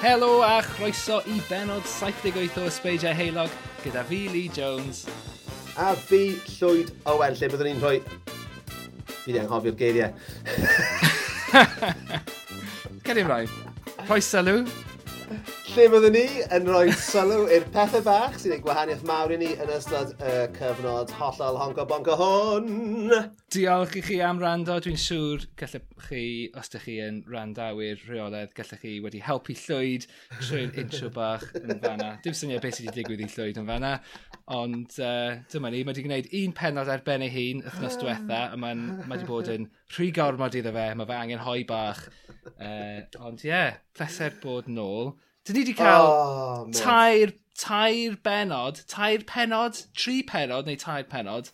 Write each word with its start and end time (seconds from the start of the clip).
Helo 0.00 0.42
a 0.42 0.62
chroeso 0.62 1.22
i 1.26 1.40
benod 1.48 1.84
78 1.86 2.58
o 2.58 2.66
Ysbeidiau 2.66 3.14
Heilog 3.14 3.50
gyda 3.84 4.02
fi, 4.08 4.26
Lee 4.32 4.50
Jones 4.50 5.04
a 5.76 5.94
fi 5.94 6.22
Llwyd 6.58 6.92
Owen, 7.10 7.36
lle 7.38 7.50
byddwn 7.52 7.70
ni'n 7.70 7.82
rhoi... 7.82 7.98
Fi 9.20 9.34
di 9.34 9.40
anghofio'r 9.42 9.76
geiriau. 9.78 10.10
Cedi 13.06 13.24
ymlaen. 13.24 13.50
sylw. 14.24 14.64
Lle 15.70 15.84
byddwn 15.86 16.14
ni 16.16 16.40
yn 16.50 16.64
rhoi 16.66 16.90
sylw 16.98 17.44
i'r 17.54 17.62
pethau 17.70 18.02
bach 18.02 18.34
sy'n 18.42 18.56
ei 18.56 18.62
gwahaniaeth 18.64 19.04
mawr 19.06 19.30
i 19.30 19.36
ni 19.38 19.50
yn 19.54 19.68
ystod 19.70 20.16
y 20.18 20.32
cyfnod 20.56 21.12
hollol 21.14 21.58
honco 21.60 21.84
bonco 21.86 22.16
hwn. 22.18 23.12
Diolch 23.54 23.94
i 24.00 24.02
chi 24.02 24.18
am 24.26 24.40
rando. 24.42 24.80
Dwi'n 24.82 24.98
siŵr 24.98 25.44
gallech 25.60 25.86
chi, 26.08 26.24
os 26.58 26.72
ydych 26.72 26.88
chi 26.88 26.96
yn 27.04 27.20
randawyr 27.30 28.02
rheoledd, 28.08 28.50
gallech 28.56 28.82
chi 28.82 28.96
wedi 29.04 29.22
helpu 29.22 29.54
llwyd 29.60 30.08
trwy'r 30.40 30.82
intro 30.82 31.12
bach 31.14 31.46
yn 31.60 31.78
fanna. 31.86 32.10
Dim 32.26 32.34
syniad 32.34 32.66
beth 32.66 32.80
sydd 32.80 32.90
wedi 32.90 33.04
digwydd 33.04 33.24
i 33.28 33.30
llwyd 33.36 33.62
yn 33.62 33.70
fanna. 33.70 33.94
Ond 34.58 34.98
uh, 34.98 35.38
dyma 35.54 35.70
ni, 35.70 35.84
mae 35.84 35.94
wedi 35.94 36.06
gwneud 36.08 36.34
un 36.42 36.58
penod 36.64 36.90
ar 36.90 37.06
ben 37.06 37.28
ei 37.28 37.30
hun 37.36 37.62
wythnos 37.68 37.94
ah. 37.94 38.02
diwetha, 38.02 38.42
a 38.50 38.58
mae 38.58 39.14
wedi 39.14 39.30
bod 39.30 39.54
yn 39.54 39.70
rhy 39.94 40.10
gormod 40.18 40.58
iddo 40.58 40.74
fe, 40.74 40.90
mae 40.98 41.14
fe 41.14 41.22
angen 41.22 41.46
hoi 41.46 41.60
bach. 41.70 42.08
Uh, 42.56 43.06
ond 43.22 43.46
ie, 43.46 43.52
yeah, 43.54 43.76
pleser 43.94 44.34
bod 44.42 44.66
nôl. 44.66 45.14
Dyn 45.50 45.58
ni 45.58 45.64
wedi 45.64 45.76
cael 45.76 46.06
oh, 46.06 46.64
man. 46.64 46.72
tair, 46.76 47.32
tair 47.58 48.16
benod, 48.24 48.84
tair 48.86 49.24
penod, 49.26 49.82
tri 49.98 50.20
penod 50.22 50.70
neu 50.70 50.78
tair 50.78 51.02
penod. 51.10 51.50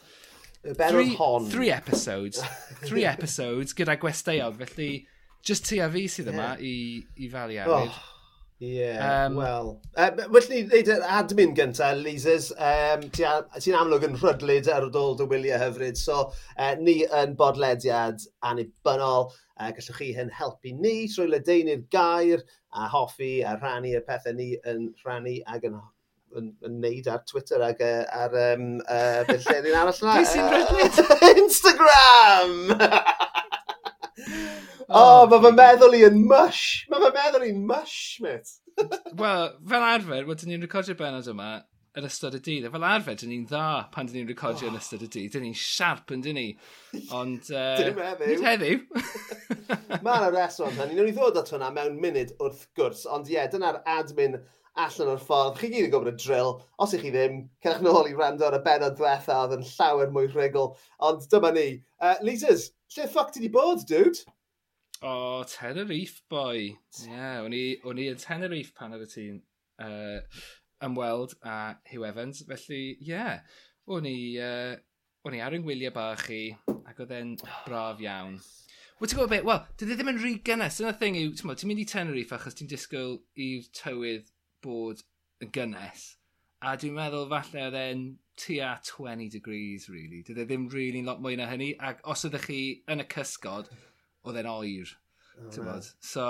Y 0.63 0.75
benod 0.75 0.91
three, 0.91 1.15
hon. 1.15 1.49
Three 1.51 1.71
episodes. 1.73 2.43
three 2.85 3.07
episodes 3.15 3.73
gyda 3.79 3.97
gwesteion. 4.03 4.59
Felly, 4.61 5.07
just 5.43 5.65
ti 5.71 5.81
a 5.81 5.89
fi 5.89 6.05
sydd 6.11 6.29
yma 6.35 6.53
yeah. 6.57 6.69
i, 6.69 7.25
i 7.25 7.31
falu 7.33 7.57
arwydd. 7.65 7.97
Oh. 7.97 8.16
Ie, 8.59 8.79
yeah, 8.79 9.27
um, 9.27 9.37
wel. 9.37 9.81
Uh, 9.97 10.11
well 10.33 10.47
ni 10.49 10.62
wneud 10.65 10.89
yr 10.89 11.03
admin 11.12 11.51
gyntaf, 11.59 11.99
Lises. 12.01 12.47
Um, 12.57 13.03
Ti'n 13.12 13.77
amlwg 13.77 14.07
yn 14.09 14.17
rhydlyd 14.17 14.71
ar 14.73 14.87
ôl 14.97 15.12
dy 15.19 15.27
wyliau 15.29 15.61
hyfryd, 15.61 15.99
so 16.01 16.31
uh, 16.31 16.73
ni 16.81 17.05
yn 17.05 17.34
bodlediad 17.37 18.25
anibynnol. 18.49 19.29
Uh, 19.61 19.69
gallwch 19.77 19.99
chi 19.99 20.09
hyn 20.17 20.33
helpu 20.39 20.73
ni 20.73 21.05
trwy 21.12 21.29
ledeinu'r 21.34 21.84
gair 21.93 22.41
a 22.73 22.89
hoffi 22.95 23.45
a 23.45 23.59
rhannu 23.59 23.93
y 23.99 24.01
pethau 24.09 24.34
ni 24.39 24.49
yn 24.73 24.89
rhannu 25.05 25.37
ac 25.53 25.69
yn 25.69 25.77
yn, 26.37 26.47
yn 26.65 26.75
neud 26.81 27.07
ar 27.12 27.21
Twitter 27.29 27.61
ac 27.65 27.81
ar 27.84 28.33
um, 28.41 28.81
uh, 28.89 29.21
beth 29.29 29.45
lle 29.53 29.77
arall 29.83 30.01
yna? 30.01 30.17
Instagram! 31.45 32.73
Oh, 34.89 35.25
oh 35.25 35.31
mae 35.31 35.42
fy 35.42 35.55
meddwl 35.56 35.97
i 35.98 36.03
yn 36.06 36.20
mush. 36.31 36.67
Mae 36.91 37.03
fy 37.03 37.15
meddwl 37.17 37.47
i'n 37.48 37.62
mush, 37.67 38.20
mate. 38.23 38.61
Wel, 39.20 39.48
fel 39.70 39.87
arfer, 39.87 40.27
wedyn 40.28 40.53
ni'n 40.53 40.62
recordio 40.62 40.95
benod 40.98 41.27
yma 41.33 41.55
yn 41.97 42.06
ystod 42.06 42.37
y 42.37 42.41
dydd. 42.44 42.66
A 42.69 42.72
fel 42.75 42.84
arfer, 42.87 43.16
dyn 43.19 43.33
ni'n 43.33 43.47
dda 43.49 43.66
pan 43.94 44.09
dyn 44.09 44.21
ni'n 44.21 44.28
recordio 44.31 44.69
yn 44.69 44.77
oh. 44.77 44.83
ystod 44.83 45.03
y 45.06 45.09
dydd. 45.09 45.33
Dyn 45.33 45.47
ni'n 45.47 45.56
siarp 45.59 46.12
yn 46.15 46.22
dyn 46.27 46.38
ni. 46.38 46.50
Ond... 47.16 47.49
Uh, 47.56 47.78
Dim 47.81 47.99
heddiw. 48.03 48.28
Nid 48.31 48.44
heddiw. 48.47 48.84
Mae 50.05 50.21
yna 50.21 50.28
reswm, 50.34 50.77
hynny. 50.77 50.99
Nw'n 50.99 51.11
i 51.11 51.16
ddod 51.16 51.41
at 51.41 51.50
hwnna 51.55 51.72
mewn 51.75 51.99
munud 52.03 52.37
wrth 52.43 52.66
gwrs. 52.77 53.06
Ond 53.11 53.32
ie, 53.32 53.41
dyna'r 53.50 53.81
admin 53.97 54.38
allan 54.77 55.12
o'r 55.15 55.22
ffordd. 55.25 55.59
Chi 55.59 55.72
gyd 55.72 55.88
yn 55.88 55.93
gwybod 55.94 56.12
y 56.12 56.16
drill. 56.21 56.55
Os 56.82 56.94
ych 56.94 57.06
chi 57.06 57.12
ddim, 57.15 57.43
cerwch 57.65 57.82
nôl 57.84 58.11
i 58.11 58.15
rando 58.15 58.47
ar 58.47 58.59
y 58.59 58.62
benod 58.66 58.99
ddiwethaf 58.99 59.32
oedd 59.41 59.56
yn 59.56 59.66
llawer 59.72 60.12
mwy 60.12 60.28
rhugl. 60.31 60.75
Ond 61.09 61.25
dyma 61.32 61.55
ni. 61.56 61.69
Uh, 62.03 62.16
Leaders, 62.27 62.69
lle 62.94 63.09
ffoc 63.09 63.32
ti 63.32 63.43
di 63.43 63.50
bod, 63.53 63.87
dude? 63.88 64.21
O, 65.03 65.45
Tenerife 65.45 66.23
boi. 66.31 66.71
Ie, 66.73 67.11
yeah, 67.11 67.43
o'n 67.45 67.53
i 68.01 68.09
yn 68.11 68.21
Tenerife 68.21 68.73
pan 68.77 68.97
oedd 68.97 69.05
y 69.05 69.09
ti'n 69.12 69.41
uh, 69.84 70.43
ymweld 70.87 71.37
a 71.45 71.77
Hugh 71.91 72.07
Evans. 72.09 72.45
Felly, 72.49 72.83
ie, 72.95 73.11
yeah, 73.11 73.41
o'n 73.93 74.09
i, 74.09 74.19
uh, 74.41 74.77
o'n 75.27 75.37
i 75.37 75.43
ar 75.45 75.56
yng 75.56 75.67
ngwyliau 75.67 75.93
bach 75.97 76.29
i 76.33 76.45
ac 76.89 77.03
oedd 77.05 77.17
e'n 77.17 77.35
braf 77.67 78.01
iawn. 78.05 78.39
Wel, 78.97 79.11
ti'n 79.11 79.19
gwybod 79.19 79.33
beth? 79.35 79.45
Wel, 79.45 79.65
dyd 79.77 79.93
ddim 79.93 80.12
yn 80.15 80.21
rhy 80.23 80.35
gynnes. 80.47 80.79
Dyna 80.81 80.95
thing 80.97 81.19
yw, 81.21 81.35
ti'n 81.37 81.69
mynd 81.69 81.83
i 81.83 81.89
Tenerife 81.91 82.39
achos 82.39 82.56
ti'n 82.56 82.71
disgwyl 82.71 83.19
i'r 83.37 83.67
tywydd 83.77 84.31
bod 84.65 85.03
yn 85.45 85.53
gynnes. 85.53 86.15
A 86.65 86.73
dwi'n 86.81 86.97
meddwl 86.97 87.29
falle 87.29 87.67
oedd 87.67 87.77
e'n 87.77 88.06
tua 88.41 88.71
20 88.89 89.29
degrees, 89.35 89.91
really. 89.93 90.23
Dydde 90.25 90.47
ddim 90.49 90.71
really 90.73 91.03
lot 91.05 91.21
mwy 91.21 91.37
na 91.37 91.51
hynny. 91.51 91.75
Ac 91.77 92.01
os 92.09 92.25
ydych 92.29 92.49
chi 92.49 92.61
yn 92.93 93.05
y 93.05 93.06
cysgod, 93.12 93.69
oedd 94.26 94.41
e'n 94.42 94.50
oer. 94.50 94.92
Oh, 95.37 95.64
no. 95.64 95.81
So, 96.00 96.26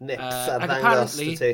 Nips 0.00 0.22
uh, 0.22 0.58
ar 0.58 0.66
ddangos 0.66 1.16
ti. 1.38 1.52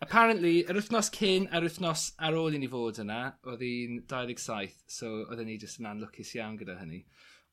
Apparently, 0.00 0.62
yr 0.64 0.78
wythnos 0.78 1.10
cyn 1.12 1.46
a'r 1.52 1.66
wythnos 1.66 2.06
ar 2.24 2.36
ôl 2.40 2.54
i 2.56 2.60
ni 2.60 2.68
fod 2.72 3.02
yna, 3.02 3.20
oedd 3.48 3.64
hi'n 3.64 3.98
27, 4.08 4.78
so 4.88 5.10
oedden 5.26 5.50
ni 5.50 5.58
jyst 5.60 5.80
yn 5.82 5.90
anlwcus 5.90 6.32
iawn 6.38 6.56
gyda 6.60 6.78
hynny. 6.78 7.02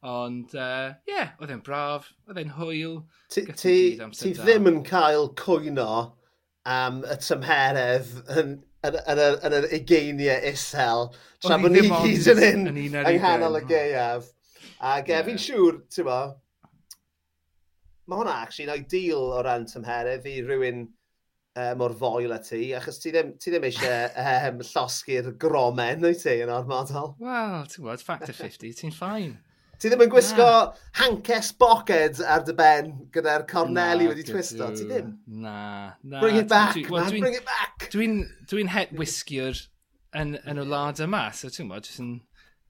Ond, 0.07 0.53
ie, 0.55 0.61
uh, 0.61 0.93
yeah, 1.09 1.33
oedd 1.41 1.51
e'n 1.51 1.63
braf, 1.65 2.11
oedd 2.29 2.39
e'n 2.39 2.53
hwyl. 2.55 3.01
Ti, 3.33 3.43
ti, 3.51 3.75
ti 3.97 4.31
ddim 4.37 4.69
yn 4.71 4.79
cael 4.87 5.31
cwyno 5.41 5.89
am 6.67 7.01
y 7.03 7.19
tymheredd 7.23 8.13
yn, 8.37 8.55
yn, 8.85 8.97
yn, 9.01 9.21
yn, 9.25 9.37
yn 9.49 9.57
yr 9.59 9.69
ugeiniau 9.79 10.49
isel, 10.51 11.07
tra 11.43 11.59
bod 11.59 11.75
ni 11.75 11.83
gyd 11.89 12.31
yn 12.33 12.67
un 12.69 12.71
yng 12.77 12.95
nghanol 13.17 13.59
y 13.59 13.63
geiaf. 13.67 14.31
Ac 14.77 15.09
yeah. 15.09 15.23
fi'n 15.25 15.39
siŵr, 15.41 15.81
ti'n 15.91 16.07
bo, 16.07 16.21
mae 18.07 18.21
hwnna 18.21 18.37
actually'n 18.45 18.85
ideal 18.85 19.33
o 19.35 19.41
ran 19.45 19.67
tymheredd 19.67 20.27
i 20.31 20.37
rhywun 20.45 20.85
uh, 21.57 21.73
mor 21.79 21.95
foel 21.97 22.35
a 22.35 22.39
ti, 22.43 22.69
achos 22.77 23.01
ti 23.01 23.11
ddim, 23.13 23.33
ti 23.41 23.51
ddim 23.51 23.67
eisiau 23.67 24.07
um, 24.51 24.61
llosgu'r 24.69 25.33
gromen, 25.41 26.05
o'i 26.07 26.17
ti, 26.19 26.37
yn 26.45 26.53
ormodol. 26.53 27.15
Wel, 27.23 27.59
ti'n 27.71 27.83
gwybod, 27.83 28.05
factor 28.07 28.37
50, 28.37 28.73
ti'n 28.79 28.95
ffain. 28.95 29.35
Ti 29.77 29.91
ddim 29.91 30.07
yn 30.07 30.09
gwisgo 30.09 30.45
na. 30.45 30.85
hankes 30.97 31.51
boced 31.61 32.23
ar 32.25 32.41
dy 32.47 32.55
ben 32.57 32.93
gyda'r 33.13 33.45
corneli 33.49 34.07
wedi 34.09 34.25
twisto, 34.25 34.71
ti 34.73 34.87
ddim? 34.89 35.11
Na, 35.43 35.57
na. 36.01 36.21
Bring 36.23 36.39
it 36.41 36.49
back, 36.49 36.73
dwi, 36.73 36.87
well, 36.89 37.03
man, 37.03 37.13
dwi, 37.13 37.21
bring 37.21 37.37
it 37.37 37.45
back! 37.45 37.89
Dwi'n 37.93 38.23
dwi 38.49 38.65
het 38.73 38.95
wisgiwr 38.97 39.61
yn, 40.17 40.33
yn 40.47 40.63
y 40.63 40.65
wlad 40.65 41.03
yma, 41.05 41.27
so 41.35 41.51
ti'n 41.51 41.67
gwybod, 41.67 41.91
jyst 41.91 42.01
yn 42.01 42.15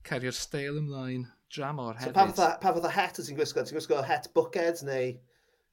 cario'r 0.08 0.36
steil 0.36 0.82
ymlaen 0.82 1.24
dramor 1.54 1.96
hefyd. 1.96 2.12
So 2.12 2.44
pa 2.60 2.74
fath 2.74 2.84
o 2.84 2.92
het 2.92 3.22
ti'n 3.22 3.40
gwisgo? 3.40 3.64
Ti'n 3.64 3.78
gwisgo 3.78 4.04
het 4.04 4.28
bucked 4.36 4.84
neu... 4.84 5.16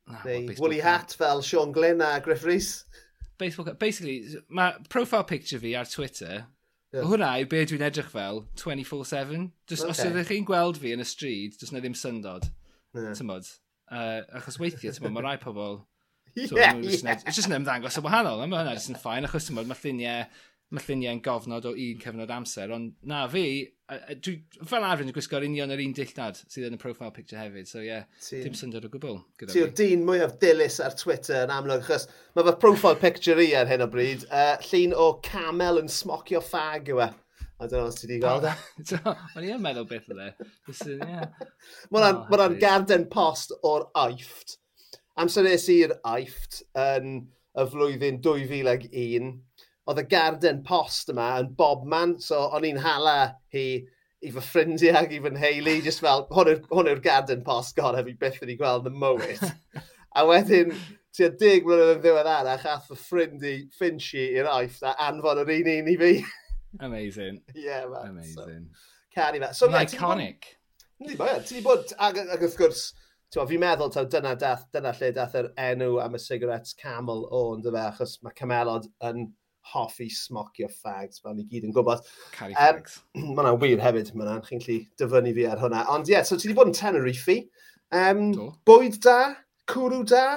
Ah, 0.08 0.22
Neu 0.26 0.48
well, 0.48 0.56
woolly 0.60 0.80
hat 0.80 1.16
fel 1.18 1.42
Sean 1.42 1.72
Glynn 1.72 2.02
a 2.02 2.20
Griff 2.22 2.44
Rhys. 2.46 2.86
Baseball 3.38 3.66
cap. 3.66 3.80
Basically, 3.80 4.24
mae 4.50 4.74
profile 4.90 5.24
picture 5.24 5.60
fi 5.60 5.74
ar 5.76 5.90
Twitter, 5.90 6.46
yeah. 6.94 7.08
hwnna 7.10 7.32
yw 7.42 7.50
be 7.52 7.64
dwi'n 7.66 7.84
edrych 7.88 8.12
fel 8.14 8.46
24-7. 8.62 9.50
Okay. 9.66 9.90
Os 9.90 10.04
ydych 10.06 10.30
chi'n 10.30 10.48
gweld 10.48 10.80
fi 10.82 10.94
yn 10.96 11.04
y 11.04 11.08
stryd, 11.10 11.58
does 11.60 11.74
na 11.74 11.82
ddim 11.84 11.98
syndod. 11.98 12.48
Yeah. 12.96 13.12
Tymod. 13.18 13.50
Uh, 13.90 14.22
achos 14.40 14.60
weithiau, 14.62 14.94
tymod, 14.96 15.18
mae 15.18 15.26
rai 15.26 15.38
pobl... 15.42 15.84
So, 16.36 16.58
yeah, 16.60 16.76
yeah. 16.76 17.22
Just 17.32 17.48
yn 17.48 17.62
ymddangos 17.62 17.96
yn 17.96 18.04
wahanol. 18.04 18.42
Mae 18.44 18.60
hwnna 18.60 18.76
jyst 18.76 18.92
yn 18.92 19.00
ffain, 19.00 19.26
achos 19.28 19.50
tymod, 19.50 19.70
mae 19.70 19.80
lluniau 19.80 20.26
mae 20.74 20.82
lluniau'n 20.88 21.22
gofnod 21.24 21.68
o 21.70 21.74
un 21.78 22.00
cyfnod 22.02 22.32
amser, 22.34 22.72
ond 22.74 22.96
na 23.06 23.26
fi, 23.30 23.44
dwi, 24.26 24.34
fel 24.66 24.86
arfer 24.88 25.06
yn 25.06 25.14
gwisgo'r 25.14 25.46
union 25.46 25.74
yr 25.76 25.84
un 25.84 25.94
dillad 25.96 26.40
sydd 26.42 26.66
yn 26.72 26.78
y 26.78 26.80
profile 26.82 27.14
picture 27.14 27.38
hefyd, 27.38 27.70
so 27.70 27.84
ie, 27.84 27.92
yeah, 27.92 28.08
Tyn. 28.26 28.42
dim 28.48 28.58
syndod 28.58 28.88
o 28.88 28.90
gwbl. 28.94 29.20
Ti 29.38 29.50
Ti'r 29.52 29.76
dyn 29.78 30.08
mwyaf 30.08 30.40
dilys 30.42 30.80
ar 30.84 30.98
Twitter 30.98 31.44
yn 31.46 31.54
amlwg, 31.54 31.86
achos 31.86 32.08
mae 32.34 32.48
fy 32.48 32.56
profile 32.64 33.00
picture 33.02 33.46
i 33.46 33.54
ar 33.60 33.70
hyn 33.70 33.86
o 33.86 33.90
bryd, 33.92 34.26
uh, 34.32 34.56
llun 34.72 34.98
o 34.98 35.12
camel 35.26 35.84
yn 35.84 35.92
smocio 35.92 36.42
ffag 36.44 36.92
yw 36.96 37.06
e. 37.06 37.12
I 37.56 37.68
don't 37.68 37.80
know 37.80 37.88
os 37.88 38.02
ti 38.02 38.10
di 38.10 38.18
gweld 38.20 38.50
e. 38.50 38.56
O'n 39.38 39.46
i 39.46 39.54
yn 39.54 39.62
meddwl 39.64 39.86
beth 39.88 40.10
e. 40.12 40.32
o 40.66 40.76
dde. 40.76 41.22
Mae'n 41.94 42.60
garden 42.60 43.06
post 43.14 43.54
o'r 43.62 43.86
aifft. 44.02 44.58
Amser 45.22 45.46
nes 45.46 45.70
i'r 45.72 45.94
aifft 46.10 46.64
yn 46.76 47.22
y 47.56 47.64
flwyddyn 47.72 48.18
2001, 48.26 49.30
oedd 49.86 50.02
y 50.02 50.06
garden 50.10 50.64
post 50.66 51.12
yma 51.14 51.36
yn 51.42 51.52
bobman, 51.58 52.16
so 52.22 52.48
o'n 52.58 52.66
i'n 52.66 52.82
hala 52.82 53.36
hi 53.54 53.68
i 54.26 54.32
fy 54.34 54.42
ffrindiau 54.42 54.98
ac 54.98 55.14
i 55.14 55.20
fy 55.22 55.32
nheulu, 55.36 55.76
just 55.86 56.02
fel, 56.02 56.26
hwn 56.34 56.90
yw'r 56.90 57.04
garden 57.04 57.44
post 57.46 57.76
gorau 57.78 58.06
fi 58.08 58.16
byth 58.22 58.40
wedi 58.42 58.58
gweld 58.58 58.90
yn 58.90 58.98
mywyd. 59.02 59.44
a 60.18 60.26
wedyn, 60.26 60.74
tua 61.16 61.30
dig 61.40 61.68
mlynedd 61.68 61.94
yn 61.98 62.02
ddiwedd 62.02 62.32
arach, 62.32 62.66
ath 62.72 62.90
fy 62.90 62.98
ffrindi 63.04 63.56
Finchi 63.78 64.26
i'r 64.40 64.50
oeth 64.56 64.82
a 64.88 64.96
anfon 65.10 65.44
yr 65.44 65.54
un 65.60 65.72
un 65.76 65.94
i 65.94 65.96
fi. 66.02 66.12
Amazing. 66.82 67.42
yeah, 67.54 67.86
man. 67.86 68.10
Amazing. 68.10 68.68
So, 68.74 68.92
caru 69.16 69.44
fe. 69.44 69.54
So, 69.54 69.70
yeah, 69.70 69.86
iconic. 69.86 70.52
Ni, 71.00 71.16
mae, 71.20 71.38
e, 71.38 71.46
ti 71.46 71.60
wedi 71.60 71.66
bod, 71.68 71.94
ag, 72.00 72.20
ag 72.26 72.42
wrth 72.42 72.58
gwrs, 72.60 72.86
fi'n 73.36 73.62
meddwl 73.62 73.92
taw 73.94 74.06
dyna, 74.10 74.34
dath, 74.40 74.66
dyna 74.74 74.94
lle 74.96 75.12
dath 75.16 75.36
yr 75.38 75.52
enw 75.60 76.00
am 76.02 76.16
y 76.16 76.22
cigarettes 76.24 76.76
camel 76.80 77.26
o, 77.30 77.48
ynddo 77.56 77.74
fe, 77.76 77.84
achos 77.84 78.18
mae 78.24 78.36
camelod 78.38 78.88
yn 79.06 79.28
hoffi 79.74 80.10
smocio 80.14 80.70
fags, 80.72 81.22
fel 81.24 81.38
ni 81.38 81.46
gyd 81.50 81.68
yn 81.70 81.74
gwybod. 81.76 82.04
Cari 82.36 82.58
fags. 82.58 83.00
Um, 83.16 83.32
mae 83.32 83.46
yna 83.46 83.56
wir 83.62 83.82
hefyd, 83.84 84.12
mae 84.14 84.28
yna, 84.28 84.36
chi'n 84.46 84.62
gallu 84.62 84.78
dyfynu 85.02 85.34
fi 85.38 85.48
ar 85.52 85.64
hwnna. 85.64 85.86
Ond 85.94 86.12
ie, 86.12 86.16
yeah, 86.18 86.28
so 86.28 86.38
ti 86.38 86.50
wedi 86.50 86.60
bod 86.60 86.72
yn 86.72 86.78
Tenerife. 86.78 87.40
Um, 87.96 88.28
Do. 88.36 88.52
bwyd 88.68 89.00
da, 89.06 89.18
cwrw 89.72 90.04
da. 90.12 90.28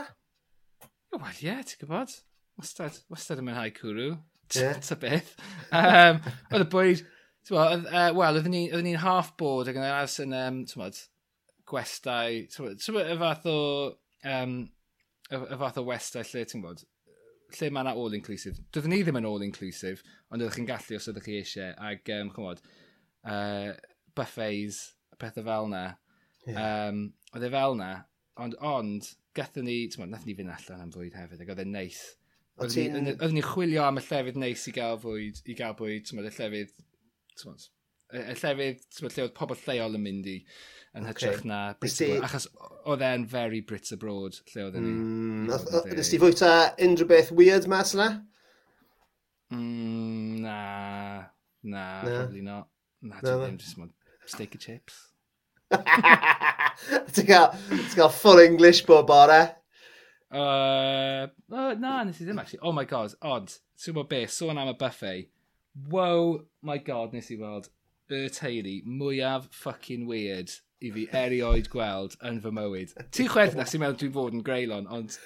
Wel 1.15 1.29
ie, 1.35 1.51
yeah, 1.51 1.61
ti'n 1.67 1.85
gwybod. 1.85 2.17
Wastad, 2.59 2.99
wastad 3.13 3.43
yn 3.43 3.49
mynhau 3.51 3.71
cwrw. 3.77 4.11
Yeah. 4.57 4.81
Ta 4.81 4.97
beth. 5.01 5.35
Um, 5.69 6.21
oedd 6.49 6.65
y 6.65 6.73
bwyd, 6.73 7.07
Wel, 7.49 7.87
oedden 8.13 8.53
ni'n 8.53 9.01
half 9.01 9.31
bored 9.41 9.71
ac 9.71 9.79
yn 9.79 9.87
aros 9.87 10.19
yn, 10.21 10.35
um, 10.37 10.59
tymod, 10.69 10.99
gwestai, 11.69 12.45
tymod, 12.53 12.83
y 12.83 13.17
fath 13.23 13.47
o, 13.49 13.61
um, 14.29 14.59
y 15.31 15.41
y 15.41 15.59
fath 15.63 15.81
o 15.81 15.85
westau 15.89 16.27
lle, 16.29 16.45
ti'n 16.45 16.61
gwybod, 16.65 16.85
lle 17.57 17.71
mae 17.73 17.85
yna 17.85 17.95
all-inclusive. 17.97 18.61
Doeddwn 18.75 18.93
ni 18.93 19.01
ddim 19.03 19.19
yn 19.21 19.29
all-inclusive, 19.29 20.05
ond 20.29 20.45
ydych 20.45 20.59
chi'n 20.59 20.69
gallu 20.69 20.99
os 20.99 21.09
ydych 21.13 21.27
chi 21.29 21.39
eisiau. 21.41 21.73
Ac, 21.91 22.13
um, 22.17 22.33
chymod, 22.35 22.61
uh, 23.25 23.73
buffets, 24.19 24.83
pethau 25.21 25.47
fel 25.47 25.71
yna. 25.71 25.85
Yeah. 26.49 26.61
Um, 26.89 27.03
oedd 27.35 27.49
e 27.49 27.53
fel 27.55 27.77
yna, 27.77 27.91
ond, 28.45 28.59
ond, 28.65 29.11
gathon 29.37 29.69
ni, 29.69 29.81
ti'n 29.93 30.11
nath 30.13 30.27
ni 30.29 30.37
fynd 30.39 30.53
allan 30.55 30.87
am 30.87 30.95
fwyd 30.95 31.17
hefyd, 31.19 31.43
ac 31.45 31.55
oedd 31.55 31.65
e'n 31.65 31.75
neis. 31.77 32.03
Oedden 32.59 33.11
ni'n 33.37 33.47
chwilio 33.47 33.85
am 33.87 34.01
y 34.01 34.05
llefydd 34.05 34.39
neis 34.41 34.65
i 34.67 34.75
gael 34.75 34.99
fwyd, 35.03 35.43
i 35.47 35.55
gael 35.59 35.77
bwyd, 35.79 36.07
ti'n 36.09 36.23
y 36.25 36.27
llefydd, 36.29 36.73
ti'n 37.39 37.59
y 38.09 38.25
llefydd 38.33 38.83
tywed, 38.97 39.15
lle 39.15 39.25
oedd 39.27 39.35
pobl 39.37 39.59
lleol 39.67 39.97
yn 39.99 40.05
mynd 40.05 40.29
i 40.31 40.39
yn 40.97 41.05
okay. 41.05 41.29
hytrach 41.29 41.45
na 41.49 41.59
Brit 41.81 41.99
Abroad. 42.01 42.25
Achos 42.29 42.47
oedd 42.89 43.05
e'n 43.05 43.27
very 43.29 43.61
Brits 43.61 43.93
Abroad 43.93 44.39
lle 44.53 44.65
oedd 44.65 44.79
e'n 44.81 44.89
mm, 44.89 45.93
Nes 45.93 46.13
ti 46.13 46.21
fwyta 46.23 46.53
unrhyw 46.87 47.11
beth 47.11 47.35
weird 47.37 47.69
mas 47.71 47.93
yna? 47.97 48.09
Mm, 49.53 50.41
na, 50.45 50.57
na, 51.63 51.85
na, 51.85 51.85
probably 52.09 52.43
not. 52.45 52.69
Na, 53.03 53.21
na, 53.23 53.37
na. 53.45 53.53
Just 53.61 53.79
mod 53.79 53.93
steak 54.27 54.57
and 54.57 54.65
chips. 54.65 55.05
Ti'n 57.13 57.29
cael, 57.29 57.53
cael 57.95 58.13
full 58.13 58.41
English 58.41 58.85
bob 58.89 59.09
bore? 59.09 59.41
Uh, 60.29 61.29
oh, 61.53 61.73
na, 61.81 62.03
nes 62.05 62.21
i 62.21 62.29
ddim 62.29 62.41
actually. 62.41 62.65
Oh 62.65 62.73
my 62.73 62.85
god, 62.89 63.17
odd. 63.21 63.53
Ti'n 63.77 63.93
gwybod 63.93 64.09
be, 64.13 64.25
sôn 64.33 64.61
am 64.61 64.73
y 64.73 64.77
buffet. 64.81 65.29
Wow, 65.93 66.41
my 66.65 66.81
god, 66.83 67.13
nes 67.13 67.29
i 67.33 67.37
weld 67.41 67.69
y 68.15 68.29
teulu 68.33 68.75
mwyaf 68.87 69.49
fucking 69.55 70.07
weird 70.09 70.53
i 70.85 70.91
fi 70.95 71.05
erioed 71.21 71.69
gweld 71.73 72.15
yn 72.27 72.39
fy 72.43 72.53
mywyd. 72.55 72.93
Ti'n 73.15 73.31
chwerth 73.33 73.57
na 73.59 73.67
sy'n 73.67 73.83
meddwl 73.83 73.99
dwi'n 74.03 74.13
fod 74.15 74.37
yn 74.37 74.45
greulon, 74.47 74.87
ond... 74.95 75.17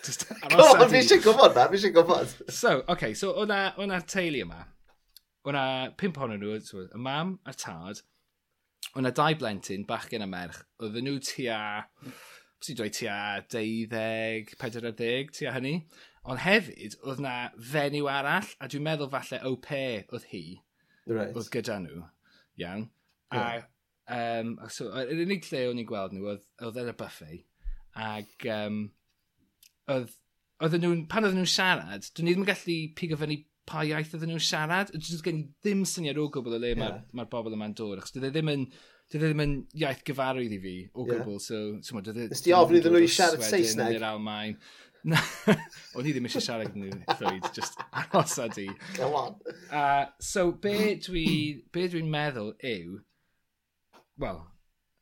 Go 0.55 0.69
on, 0.70 0.87
fi 0.88 1.02
eisiau 1.02 1.20
gwybod 1.25 1.58
na, 1.58 1.67
fi 1.69 1.79
eisiau 1.79 1.96
gwybod. 1.99 2.32
So, 2.49 2.79
oce, 2.81 2.87
okay, 2.94 3.17
so 3.19 3.34
o'na'r 3.43 4.06
teulu 4.08 4.46
yma. 4.46 4.62
O'na 5.49 5.64
pimp 6.00 6.20
honno 6.23 6.38
nhw, 6.40 6.56
so, 6.64 6.87
y 6.87 7.02
mam 7.08 7.34
a 7.44 7.52
tad. 7.52 8.00
O'na 8.96 9.12
dau 9.12 9.37
blentyn, 9.38 9.84
bachgen 9.88 10.25
a 10.25 10.31
merch. 10.31 10.62
Oedden 10.81 11.08
nhw 11.08 11.20
tua... 11.29 11.61
Bys 12.62 12.73
i 12.73 12.79
dweud 12.79 12.94
tua 12.94 13.19
12, 13.52 14.56
40, 14.56 15.32
tua 15.37 15.52
hynny. 15.58 15.76
Ond 16.31 16.38
hefyd, 16.44 16.94
oedd 17.02 17.20
na 17.20 17.37
fenyw 17.73 18.06
arall, 18.08 18.49
a 18.62 18.70
dwi'n 18.70 18.84
meddwl 18.87 19.11
falle 19.12 19.43
au 19.49 19.56
pair 19.61 20.06
oedd 20.14 20.29
hi. 20.31 20.44
Right. 21.11 21.34
Oedd 21.34 21.50
gyda 21.52 21.81
nhw 21.82 22.05
iawn. 22.60 22.88
Yeah. 23.32 23.62
A, 24.08 24.40
um, 24.40 24.56
so, 24.72 24.88
yr 24.99 25.22
unig 25.25 25.46
lle 25.49 25.66
o'n 25.70 25.81
i'n 25.81 25.88
gweld 25.88 26.16
nhw 26.16 26.28
oedd, 26.34 26.44
oedd 26.66 26.82
yn 26.82 26.93
y 26.93 26.96
buffet. 26.99 27.46
Ac 28.02 28.46
um, 28.52 28.82
oedd, 29.93 30.12
oedd 30.64 30.76
nhw, 30.81 30.93
pan 31.12 31.28
oedden 31.28 31.43
nhw'n 31.43 31.54
siarad, 31.54 32.08
dwi'n 32.10 32.28
ni 32.28 32.34
ddim 32.34 32.46
yn 32.46 32.52
gallu 32.52 32.78
pigo 32.99 33.19
fyny 33.20 33.43
pa 33.69 33.84
iaith 33.87 34.14
oedden 34.16 34.32
nhw'n 34.32 34.46
siarad. 34.46 34.93
Dwi'n 34.94 35.26
gen 35.26 35.43
i 35.43 35.44
ddim 35.64 35.84
syniad 35.88 36.20
o 36.20 36.28
gwbl 36.34 36.58
o 36.58 36.62
le 36.62 36.72
yeah. 36.72 36.81
mae'r 36.81 36.99
ma, 37.12 37.22
ma 37.22 37.28
bobl 37.31 37.56
yma'n 37.56 37.76
dod. 37.78 38.00
Achos 38.00 38.16
dwi 38.16 38.28
e 38.28 38.32
ddim 38.34 38.50
yn, 38.52 38.66
dwi 39.12 39.20
e 39.20 39.22
ddim 39.22 39.44
yn 39.44 39.58
iaith 39.82 40.02
gyfarwydd 40.08 40.56
i 40.56 40.60
fi 40.62 40.76
o 40.93 41.06
gwbl. 41.06 41.37
Yeah. 41.37 41.44
So, 41.46 41.60
so, 41.84 42.02
dwi, 42.05 42.26
e 42.26 42.32
Nes 42.32 42.44
di 42.44 42.56
ofyn 42.56 42.81
iddyn 42.81 42.96
nhw 42.96 43.05
i 43.06 43.12
siarad 43.12 43.46
Saesneg? 43.46 44.00
Almain. 44.08 44.58
Na, 45.04 45.19
o'n 45.99 46.06
i 46.06 46.12
ddim 46.14 46.28
eisiau 46.28 46.44
siarad 46.44 46.76
yn 46.76 46.84
nhw 46.87 47.16
llwyd, 47.19 47.49
just 47.56 47.81
aros 47.90 48.37
a 48.38 48.46
di. 48.52 48.69
Go 48.94 49.08
on. 49.19 49.34
Uh, 49.66 50.04
so, 50.22 50.52
be 50.52 50.94
dwi'n 51.02 51.64
be 51.75 51.87
dwi 51.90 52.02
meddwl 52.06 52.52
yw, 52.62 53.00
well, 54.22 54.44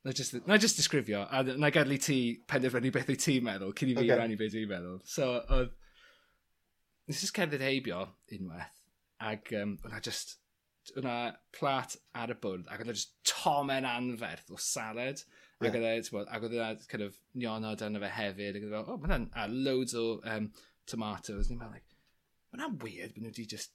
na 0.04 0.14
just, 0.16 0.38
na 0.48 0.56
just 0.56 0.80
disgrifio, 0.80 1.26
a 1.28 1.42
na 1.60 1.70
gadlu 1.74 1.98
ti 2.00 2.18
penderfynu 2.48 2.92
beth 2.94 3.12
wyt 3.12 3.26
ti'n 3.26 3.44
meddwl, 3.44 3.74
cyn 3.76 3.92
i 3.92 3.98
fi 3.98 4.06
okay. 4.06 4.20
rannu 4.22 4.40
beth 4.40 4.56
dwi'n 4.56 4.72
meddwl. 4.72 4.96
So, 5.04 5.28
oedd, 5.52 5.76
nes 7.10 7.20
ys 7.26 7.34
cerdded 7.36 7.66
heibio 7.66 8.06
unwaith, 8.32 8.80
ac 9.20 9.52
um, 9.60 9.76
o'na 9.84 10.00
just, 10.06 10.38
o'na 10.96 11.18
plat 11.52 11.98
ar 12.16 12.32
y 12.32 12.40
bwrdd, 12.40 12.72
ac 12.72 12.86
o'na 12.86 12.96
just 12.96 13.18
tomen 13.28 13.88
anferth 13.88 14.48
o 14.48 14.62
salad, 14.64 15.20
Ac 15.60 15.74
yeah. 15.74 15.74
oedd 15.76 16.14
e, 16.16 16.20
ac 16.24 16.44
oedd 16.46 16.54
e 16.56 16.88
kind 16.88 17.04
of 17.04 17.16
nionod 17.36 17.82
arno 17.84 18.00
fe 18.00 18.08
hefyd, 18.16 18.56
ac 18.56 18.62
oedd 18.64 18.76
e, 18.78 18.80
oh, 18.80 19.00
mae'n 19.02 19.26
a 19.36 19.46
loads 19.50 19.96
o 19.98 20.04
um, 20.34 20.46
tomatoes. 20.88 21.50
Ni'n 21.50 21.60
meddwl, 21.60 21.76
like, 21.76 21.98
mae'n 22.54 22.78
weird 22.80 23.12
bod 23.14 23.26
nhw 23.26 23.32
wedi 23.34 23.46
just 23.50 23.74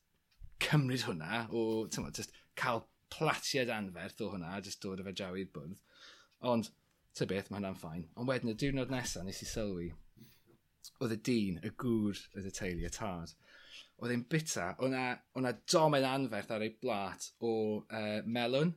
cymryd 0.65 1.05
hwnna 1.05 1.45
o, 1.53 1.85
ti'n 1.91 2.09
just 2.17 2.33
cael 2.57 2.85
platiad 3.13 3.69
anferth 3.75 4.23
o 4.25 4.31
hwnna, 4.33 4.55
just 4.65 4.81
dod 4.81 5.03
o 5.03 5.05
fe 5.05 5.13
jawi 5.21 5.45
i'r 5.45 5.53
bwrdd. 5.53 5.77
Ond, 6.51 6.71
ty 7.15 7.27
beth, 7.29 7.51
mae 7.51 7.59
hwnna'n 7.59 7.79
ffain. 7.79 8.07
Ond 8.17 8.31
wedyn, 8.31 8.55
y 8.55 8.59
diwrnod 8.59 8.91
nesaf 8.93 9.25
nes 9.27 9.43
i 9.45 9.49
sylwi, 9.49 9.91
oedd 10.99 11.15
y 11.15 11.19
dyn, 11.29 11.59
y 11.61 11.71
gŵr, 11.83 12.21
oedd 12.35 12.49
y 12.49 12.53
teulu, 12.55 12.85
y 12.87 12.93
tad, 12.93 13.35
oedd 14.01 14.15
e'n 14.15 14.25
bita, 14.31 14.71
o'na 14.83 15.53
domen 15.71 16.07
anferth 16.09 16.51
ar 16.55 16.65
ei 16.65 16.73
blat 16.81 17.29
o 17.39 17.51
uh, 17.85 18.21
melon, 18.25 18.73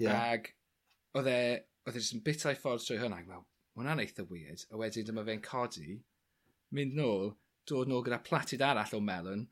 yeah. 0.00 0.34
ag 0.34 0.52
oedd 1.18 1.30
e 1.30 1.40
oedd 1.84 1.96
e 1.96 2.02
jyst 2.02 2.16
yn 2.16 2.24
bitau 2.26 2.56
ffordd 2.58 2.84
trwy 2.86 3.00
hwnna. 3.02 3.20
ac 3.20 3.30
Wel, 3.30 3.44
hwnna'n 3.78 4.02
eitha 4.04 4.24
weird. 4.30 4.64
A 4.70 4.80
wedyn 4.80 5.08
dyma 5.08 5.24
fe'n 5.26 5.42
codi, 5.44 5.98
mynd 6.76 6.96
nôl, 6.98 7.34
dod 7.68 7.90
nôl 7.90 8.04
gyda 8.06 8.22
platid 8.24 8.64
arall 8.64 8.96
o 8.96 9.02
melon, 9.04 9.46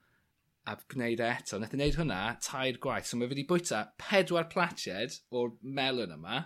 a 0.67 0.77
gwneud 0.95 1.21
e 1.21 1.29
eto. 1.29 1.59
Nath 1.59 1.75
i 1.75 1.79
wneud 1.79 1.99
hwnna 1.99 2.19
tair 2.45 2.79
gwaith. 2.83 3.09
So 3.09 3.19
mae 3.19 3.31
wedi 3.31 3.47
bwyta 3.49 3.85
pedwar 4.01 4.49
platiad 4.53 5.17
o'r 5.35 5.57
melon 5.63 6.15
yma. 6.17 6.43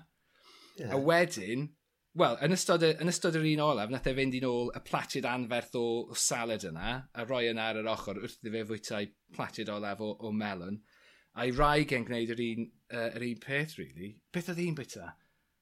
Yeah. 0.80 0.94
A 0.96 1.00
wedyn, 1.00 1.68
wel, 2.16 2.38
yn 2.44 2.56
ystod, 2.56 2.84
yn 2.88 3.12
ystod 3.12 3.37
yr 3.38 3.46
un 3.52 3.64
olaf, 3.66 3.92
nath 3.92 4.08
e 4.08 4.14
fynd 4.16 4.37
i 4.37 4.42
nôl 4.44 4.72
y 4.76 4.82
platiad 4.88 5.28
anferth 5.28 5.76
o, 5.80 5.87
o 6.12 6.16
salad 6.20 6.64
yna, 6.68 6.96
a 7.12 7.28
roi 7.28 7.44
yna 7.50 7.70
ar 7.70 7.80
yr 7.82 7.92
ochr 7.92 8.22
wrth 8.22 8.40
i 8.44 8.54
fe 8.54 8.64
fwytau 8.70 9.11
platiad 9.37 9.72
olaf 9.76 10.02
o, 10.04 10.14
o 10.16 10.32
melon. 10.32 10.80
A'i 11.37 11.52
rai 11.52 11.84
gen 11.88 12.08
gwneud 12.08 12.32
yr 12.32 12.42
un, 12.46 12.68
uh, 12.96 13.08
yr 13.18 13.28
un 13.28 13.40
peth, 13.42 13.76
really. 13.76 14.14
Beth 14.32 14.49
oedd 14.52 14.62
e 14.64 14.68
un 14.70 14.78
bwyta? 14.78 15.11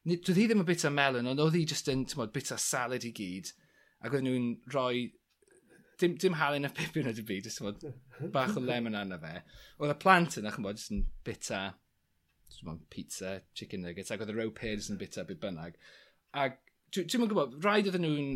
doedd 0.05 0.39
hi 0.39 0.47
ddim 0.49 0.63
yn 0.63 0.69
bita 0.69 0.91
melon, 0.93 1.29
ond 1.31 1.43
oedd 1.43 1.57
hi 1.59 1.65
just 1.69 1.89
yn 1.93 2.05
tymod, 2.09 2.33
bita 2.35 2.59
salad 2.61 3.07
i 3.09 3.13
gyd. 3.17 3.53
Ac 4.05 4.17
oedd 4.17 4.27
nhw'n 4.27 4.51
rhoi... 4.75 5.07
Dim, 6.01 6.17
dim 6.19 6.35
halen 6.41 6.67
a 6.67 6.73
pipin 6.75 7.07
ydy 7.07 7.23
byd, 7.27 7.47
just, 7.47 7.61
tymod, 7.61 7.85
bach 8.35 8.57
o 8.59 8.63
lemon 8.63 8.99
arno 8.99 9.17
fe. 9.23 9.39
Oedd 9.79 9.95
y 9.95 9.99
plant 10.03 10.41
yna, 10.41 10.51
chymod, 10.55 10.81
just 10.81 10.93
yn 10.93 11.05
bita 11.27 11.63
tymod, 12.57 12.83
pizza, 12.91 13.37
chicken 13.55 13.85
nuggets, 13.87 14.11
ac 14.13 14.25
oedd 14.25 14.35
y 14.35 14.37
row 14.37 14.51
pears 14.55 14.91
yn 14.91 14.99
bita 15.01 15.25
byd 15.29 15.41
bynnag. 15.43 15.79
Ac 16.43 16.59
dwi'n 16.95 17.29
gwybod, 17.31 17.59
rhaid 17.63 17.89
oedden 17.89 18.05
nhw'n 18.07 18.35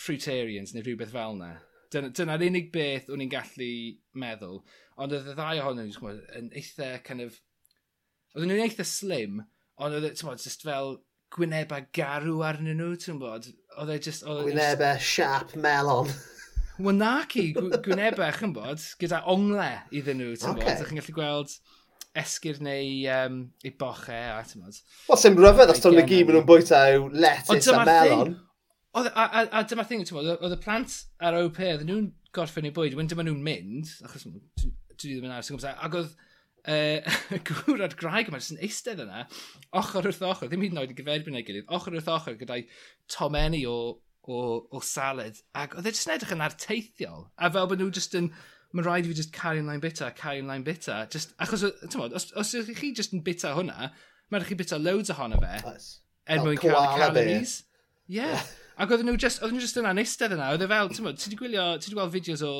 fruitarians 0.00 0.72
neu 0.74 0.82
rhywbeth 0.86 1.12
fel 1.14 1.36
yna 1.36 1.52
dyna'r 1.94 2.14
dyna 2.16 2.36
unig 2.48 2.70
beth 2.74 3.10
o'n 3.12 3.22
i'n 3.22 3.32
gallu 3.32 3.70
meddwl. 4.18 4.60
Ond 4.98 5.14
oedd 5.14 5.30
y 5.30 5.34
ddau 5.36 5.60
ohonyn 5.62 5.90
nhw 5.92 6.14
yn 6.38 6.50
eitha 6.58 6.90
kind 7.06 7.24
of... 7.24 7.38
Oedden 8.34 8.50
nhw'n 8.50 8.64
eitha 8.64 8.86
slim, 8.88 9.42
Ond 9.82 9.96
oedd 9.96 10.06
e, 10.06 10.12
ti'n 10.14 10.30
bod, 10.30 10.42
just 10.42 10.62
fel 10.66 10.96
gwynebau 11.34 11.88
garw 11.96 12.42
arnyn 12.46 12.78
nhw, 12.78 12.92
ti'n 13.00 13.18
bod? 13.22 13.48
Oedd 13.80 13.94
e 13.94 13.98
just... 14.02 14.22
E 14.22 14.36
gwynebau 14.46 14.98
just... 14.98 15.10
siap 15.16 15.56
melon. 15.58 16.12
Wel 16.84 16.98
na 16.98 17.20
ci, 17.30 17.48
gwynebau, 17.54 18.30
chi'n 18.34 18.54
bod, 18.54 18.82
gyda 18.98 19.22
ongle 19.30 19.70
iddyn 19.94 20.18
nhw, 20.18 20.34
ti'n 20.38 20.52
okay. 20.52 20.62
bod? 20.62 20.72
Ydych 20.74 20.90
chi'n 20.90 21.00
gallu 21.00 21.16
gweld 21.18 21.56
esgyr 22.18 22.58
neu 22.62 22.88
um, 23.10 23.38
ei 23.66 23.74
boche 23.78 24.16
a 24.30 24.40
ti'n 24.46 24.64
bod. 24.64 24.80
Wel, 25.08 25.20
sy'n 25.22 25.38
rhyfedd 25.38 25.74
os 25.74 25.82
to'n 25.82 26.00
y 26.02 26.04
gym 26.10 26.30
yn 26.30 26.38
nhw'n 26.38 26.48
bwyta 26.48 26.82
yw 26.94 27.08
lettuce 27.14 27.74
a 27.74 27.84
melon. 27.86 28.34
Oedd, 28.94 29.10
a, 29.10 29.24
a, 29.26 29.44
a 29.58 29.64
dyma'r 29.70 29.90
thing, 29.90 30.02
ti'n 30.06 30.18
bod, 30.18 30.30
oedd 30.36 30.54
y 30.54 30.60
plant 30.62 30.98
ar 31.22 31.38
OP, 31.40 31.58
oedden 31.62 31.90
nhw'n 31.90 32.10
gorffen 32.34 32.70
eu 32.70 32.74
bwyd, 32.74 32.94
wedyn 32.98 33.10
dyma 33.10 33.26
nhw'n 33.26 33.42
mynd, 33.46 33.90
achos 34.06 34.26
dwi 34.26 35.16
ddim 35.16 35.26
yn 35.26 35.34
aros 35.34 35.50
yn 35.50 35.58
gwybod, 35.58 35.82
ac 35.86 35.98
oedd 35.98 36.14
uh, 36.68 37.84
a'r 37.84 37.96
graig 37.98 38.30
yma, 38.30 38.40
jyst 38.40 38.54
yn 38.54 38.62
eistedd 38.64 39.02
yna, 39.04 39.24
ochr 39.80 40.08
wrth 40.08 40.22
ochr, 40.28 40.48
ddim 40.48 40.64
hyd 40.64 40.74
yn 40.74 40.80
oed 40.82 40.94
yn 40.94 40.98
gyferbyn 40.98 41.38
ei 41.38 41.46
gilydd, 41.46 41.68
ochr 41.76 41.94
wrth 41.94 42.10
ochr 42.14 42.38
gyda'i 42.40 42.64
tomenni 43.12 43.64
o, 43.68 43.76
o, 44.24 44.40
o 44.70 44.82
salad, 44.84 45.40
ac 45.60 45.76
oedd 45.78 45.90
e 45.90 45.94
jyst 45.94 46.08
yn 46.08 46.16
edrych 46.16 46.34
yn 46.36 46.46
arteithiol, 46.46 47.28
a 47.36 47.52
fel 47.54 47.70
bod 47.70 47.82
nhw 47.82 47.90
jyst 47.94 48.16
yn, 48.20 48.32
mae'n 48.74 48.88
rhaid 48.88 49.06
i 49.06 49.12
fi 49.12 49.20
jyst 49.20 49.34
cario 49.36 49.64
ymlaen 49.64 49.84
bita, 49.84 50.10
cario 50.16 50.44
ymlaen 50.44 50.66
bita, 50.66 51.04
just, 51.12 51.36
achos, 51.44 51.66
ti'n 51.82 51.94
tymod, 51.94 52.16
os, 52.16 52.30
os 52.40 52.56
ydych 52.58 52.80
chi 52.80 52.94
jyst 52.96 53.14
yn 53.14 53.22
bita 53.26 53.54
hwnna, 53.58 53.92
mae'n 54.32 54.42
rhaid 54.42 54.50
chi 54.50 54.60
bita 54.64 54.80
loads 54.80 55.12
ohono 55.14 55.38
fe, 55.44 55.60
nice. 55.68 55.94
er 56.26 56.42
mwyn 56.42 56.60
cael 56.60 56.80
y 56.80 56.98
calories. 56.98 57.60
Ie. 58.08 58.20
Yeah. 58.20 58.52
Ac 58.74 58.90
oedden 58.90 59.06
nhw 59.06 59.20
just, 59.22 59.38
oedden 59.38 59.54
nhw 59.54 59.62
just 59.62 59.76
yna 59.78 59.92
yn 59.94 60.00
eistedd 60.02 60.32
yna, 60.34 60.48
oedd 60.50 60.64
e 60.64 60.66
fel, 60.66 60.88
ti'n 60.90 61.12
ti 61.14 61.28
wedi 61.28 61.38
gwylio, 61.38 61.66
ti 61.78 61.86
wedi 61.86 61.98
gweld 62.00 62.14
fideos 62.16 62.42
o 62.42 62.54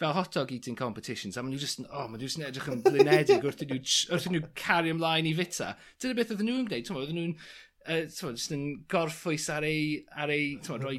fel 0.00 0.14
hot 0.16 0.32
dog 0.34 0.52
eating 0.52 0.76
competitions, 0.76 1.36
a 1.36 1.42
maen 1.42 1.54
nhw 1.54 1.62
just, 1.62 1.82
oh, 1.86 2.06
maen 2.08 2.18
nhw 2.18 2.26
just 2.26 2.40
yn 2.40 2.46
edrych 2.48 2.70
yn 2.72 2.82
blinedig 2.84 3.44
wrth 3.46 3.62
nhw, 3.62 3.78
wrth 4.14 4.26
nhw 4.30 4.42
cario 4.58 4.96
ymlaen 4.96 5.28
i 5.30 5.34
fita. 5.38 5.74
Dyna 6.02 6.18
beth 6.18 6.34
oedden 6.34 6.50
nhw'n 6.50 6.66
gwneud, 6.70 6.90
oedden 6.94 7.20
nhw'n 7.20 7.36
uh, 7.38 8.00
just 8.08 8.54
yn 8.56 8.66
gorffwys 8.90 9.46
ar 9.54 9.66
ei, 9.68 10.02
ar 10.18 10.32
ei 10.34 10.56
rhoi 10.66 10.98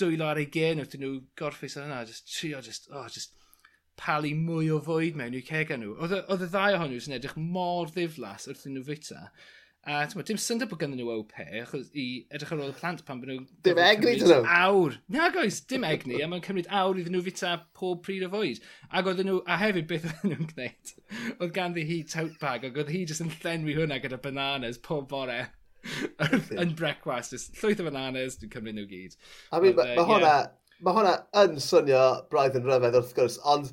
dwylo 0.00 0.26
ar 0.26 0.42
ei 0.42 0.50
gen 0.50 0.82
wrth 0.82 0.98
nhw 0.98 1.14
gorffwys 1.38 1.78
ar 1.78 1.86
yna, 1.86 2.02
just 2.10 2.30
trio, 2.32 2.62
just, 2.64 2.90
oh, 2.92 3.06
just 3.12 3.36
palu 4.00 4.32
mwy 4.34 4.72
o 4.74 4.80
fwyd 4.82 5.18
mewn 5.18 5.36
i'w 5.38 5.44
cega 5.46 5.78
nhw. 5.78 5.94
Oedd 6.02 6.42
y 6.42 6.48
ddau 6.48 6.78
ohonyn 6.78 6.98
nhw 6.98 7.10
yn 7.10 7.18
edrych 7.20 7.36
mor 7.38 7.92
ddiflas 7.94 8.48
wrth 8.50 8.66
nhw 8.70 8.82
fita. 8.88 9.28
A 9.86 10.06
tyma, 10.08 10.22
dim 10.24 10.38
syndod 10.40 10.70
bod 10.70 10.78
ganddyn 10.80 11.00
nhw 11.02 11.12
OP, 11.12 11.34
achos 11.60 11.90
i 11.92 12.04
edrych 12.32 12.52
ar 12.54 12.60
ôl 12.64 12.70
y 12.72 12.76
plant 12.78 13.02
pan 13.04 13.18
bod 13.20 13.28
nhw... 13.28 13.42
Dim 13.66 13.80
egni 13.84 14.14
dyn 14.16 14.30
nhw! 14.30 14.38
Awr! 14.56 14.94
Na 15.12 15.26
goes, 15.34 15.58
dim 15.68 15.84
egni, 15.84 16.22
a 16.24 16.28
mae'n 16.30 16.44
cymryd 16.46 16.70
awr 16.72 17.00
iddyn 17.02 17.12
nhw 17.12 17.24
fita 17.26 17.50
pob 17.76 18.00
pryd 18.06 18.24
o 18.24 18.30
fwyd. 18.32 18.62
Ac 18.88 19.10
oedden 19.10 19.28
nhw, 19.28 19.42
a 19.44 19.58
hefyd 19.60 19.90
beth 19.90 20.06
oedden 20.08 20.32
nhw'n 20.32 20.48
gwneud, 20.54 20.92
oedd 21.34 21.52
ganddi 21.58 21.84
hi 21.90 21.98
tote 22.08 22.40
bag, 22.40 22.64
ac 22.70 22.78
oedd 22.80 22.92
hi 22.94 23.02
jyst 23.04 23.24
yn 23.26 23.32
llenwi 23.42 23.76
hwnna 23.76 23.98
gyda 24.00 24.20
bananas 24.24 24.80
pob 24.88 25.04
bore. 25.10 25.42
yn 26.62 26.72
brecwast, 26.78 27.36
jyst 27.36 27.60
llwyth 27.60 27.82
o 27.84 27.88
bananas, 27.90 28.38
dwi'n 28.40 28.54
cymryd 28.54 28.78
nhw 28.78 28.86
gyd. 28.88 29.18
I 29.52 29.60
mean, 29.60 29.76
mae 29.76 29.98
ma 29.98 30.06
hwnna, 30.08 30.36
mae 30.80 30.96
hwnna 30.96 31.18
yn 31.42 31.60
swnio 31.60 32.06
braidd 32.32 32.56
yn 32.56 32.64
rhyfedd 32.70 32.96
wrth 33.02 33.12
gwrs, 33.20 33.36
ond 33.52 33.68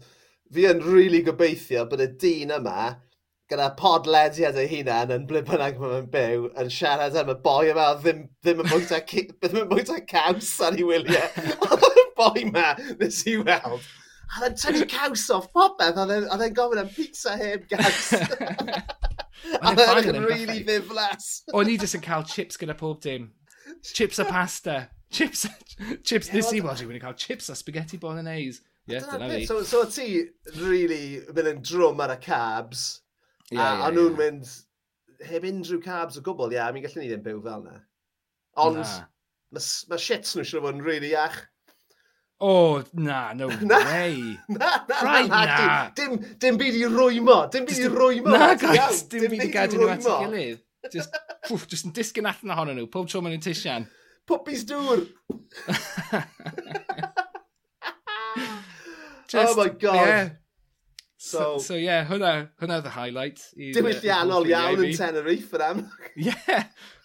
fi 0.51 0.67
yn 0.67 0.83
rili 0.83 0.97
really 0.97 1.23
gobeithio 1.23 1.85
bod 1.87 2.03
y 2.03 2.09
dyn 2.19 2.51
yma 2.57 2.89
gyda 3.51 3.69
podlediad 3.79 4.57
ei 4.59 4.69
hunan 4.71 5.11
yn 5.15 5.25
ble 5.29 5.41
bynnag 5.47 5.79
mae'n 5.81 6.07
byw 6.13 6.45
yn 6.61 6.69
siarad 6.73 7.17
am 7.19 7.31
y 7.33 7.37
boi 7.43 7.71
yma 7.71 7.89
ddim, 7.99 8.23
ddim 8.43 8.63
yn 8.63 8.69
bwyta, 8.71 9.01
ddim 9.03 9.59
yn 9.63 9.71
bwyta 9.71 9.99
caws 10.09 10.53
ar 10.63 10.77
ei 10.77 10.87
wyliau. 10.87 11.49
Oedd 11.67 11.99
y 12.03 12.05
boi 12.17 12.45
yma 12.45 12.69
nes 13.01 13.19
i 13.27 13.35
weld. 13.41 13.89
A 14.31 14.39
oedd 14.39 14.47
e'n 14.47 14.57
tynnu 14.61 14.87
caws 14.93 15.27
off 15.35 15.49
popeth, 15.51 15.99
oedd 15.99 16.45
e'n 16.47 16.55
gofyn 16.55 16.85
am 16.85 16.89
pizza 16.95 17.35
heb 17.35 17.67
gaws. 17.71 18.13
A 19.59 19.73
oedd 19.75 20.07
e'n 20.07 20.23
really 20.23 20.61
ddiflas. 20.63 21.29
O'n 21.51 21.69
i 21.71 21.75
jyst 21.75 21.99
yn 21.99 22.05
cael 22.07 22.23
chips 22.31 22.59
gyda 22.61 22.77
pob 22.79 23.03
dim. 23.03 23.33
Chips 23.91 24.21
a 24.23 24.25
pasta. 24.29 24.85
Chips, 25.11 25.43
chips 26.07 26.31
nes 26.31 26.53
i 26.55 26.61
weld 26.63 26.79
i 26.79 26.87
wedi 26.87 27.03
cael 27.03 27.17
chips 27.19 27.51
a 27.51 27.55
spaghetti 27.59 27.99
bolognese. 27.99 28.63
Yeah, 28.87 29.03
dyna 29.05 29.29
fi. 29.29 29.45
So, 29.45 29.63
so 29.63 29.83
ti 29.85 30.29
really 30.55 31.21
mynd 31.35 31.49
yn 31.51 31.59
drwm 31.65 31.99
ar 32.01 32.15
y 32.15 32.17
cabs, 32.23 33.01
Yeah, 33.51 33.61
a, 33.61 33.77
yeah, 33.77 33.87
a 33.87 33.91
nhw'n 33.91 34.11
yeah. 34.11 34.19
mynd 34.19 34.51
heb 35.27 35.47
unrhyw 35.47 35.81
cabs 35.83 36.17
o 36.17 36.25
gwbl, 36.25 36.53
ia, 36.53 36.61
yeah, 36.61 36.73
mi'n 36.73 36.85
gallu 36.85 37.01
ni 37.01 37.09
ddim 37.11 37.23
byw 37.25 37.41
fel 37.45 37.65
yna. 37.65 37.79
Ond 38.63 38.79
nah. 38.79 38.99
mae 39.51 39.65
ma 39.91 39.99
shits 39.99 40.35
nhw 40.35 40.45
siarad 40.47 40.67
fod 40.67 40.77
yn 40.77 40.85
really 40.85 41.11
iach. 41.11 41.41
O, 42.41 42.49
oh, 42.49 42.83
na, 42.97 43.33
no 43.37 43.51
na, 43.69 43.77
way. 43.85 44.17
na, 44.49 44.71
na, 44.89 45.01
right, 45.05 45.29
na, 45.29 45.45
na. 45.45 45.57
na. 45.59 45.89
Dim, 45.95 46.15
dim, 46.17 46.37
dim 46.41 46.57
byd 46.57 46.79
i 46.79 46.87
rwymo, 46.89 47.37
dim 47.53 47.67
byd 47.69 47.83
i 47.83 47.89
rwymo. 47.91 48.33
Na, 48.33 48.53
gais, 48.57 49.03
dim, 49.11 49.27
dim 49.27 49.35
byd 49.35 49.45
i 49.45 49.51
gadw 49.53 49.77
nhw 49.77 49.91
at 49.93 50.07
ei 50.09 50.17
gilydd. 50.25 50.63
Just, 50.89 51.19
pwff, 51.45 51.67
just 51.69 51.85
yn 51.85 51.93
disgyn 51.93 52.25
allan 52.31 52.55
ohonyn 52.55 52.79
nhw, 52.81 52.87
pob 52.89 53.11
tro 53.11 53.21
maen 53.21 53.35
nhw'n 53.35 53.45
tisian. 53.45 53.85
Puppies 54.25 54.65
dŵr. 54.69 55.03
just, 59.29 59.35
oh 59.51 59.55
my 59.59 59.69
god. 59.69 59.99
Yeah, 60.01 60.29
So, 61.21 61.37
so, 61.37 61.57
so 61.59 61.75
yeah, 61.75 62.01
hwnna, 62.09 62.29
hwnna 62.57 62.79
oedd 62.79 62.87
y 62.89 62.91
highlight. 62.95 63.41
I, 63.53 63.67
Diwylliannol 63.75 64.47
uh, 64.47 64.49
iawn 64.55 64.79
yn 64.87 64.95
Tenerife 64.97 65.53
yn 65.59 65.63
amlwg. 65.67 66.07
Yeah. 66.25 66.63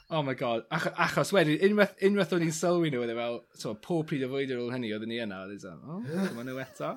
Oh 0.09 0.23
my 0.25 0.33
god. 0.33 0.63
Ach, 0.73 0.87
achos 1.05 1.35
wedyn, 1.37 1.59
unwaith, 1.67 1.93
unwaith 2.09 2.33
o'n 2.33 2.47
i'n 2.47 2.55
sylwi 2.57 2.89
nhw, 2.95 3.03
oedd 3.05 3.13
e 3.13 3.17
fel, 3.19 3.37
so, 3.61 3.75
pob 3.85 4.09
pryd 4.09 4.25
o 4.25 4.31
fwyd 4.33 4.55
ar 4.55 4.63
ôl 4.63 4.73
hynny, 4.73 4.95
oedden 4.97 5.13
ni 5.13 5.21
yna, 5.21 5.43
oedd 5.45 5.67
e'n 5.69 5.85
oh, 5.85 6.01
dyma 6.07 6.47
nhw 6.47 6.57
eto. 6.65 6.95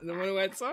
Dyma 0.00 0.26
nhw 0.26 0.42
eto. 0.42 0.72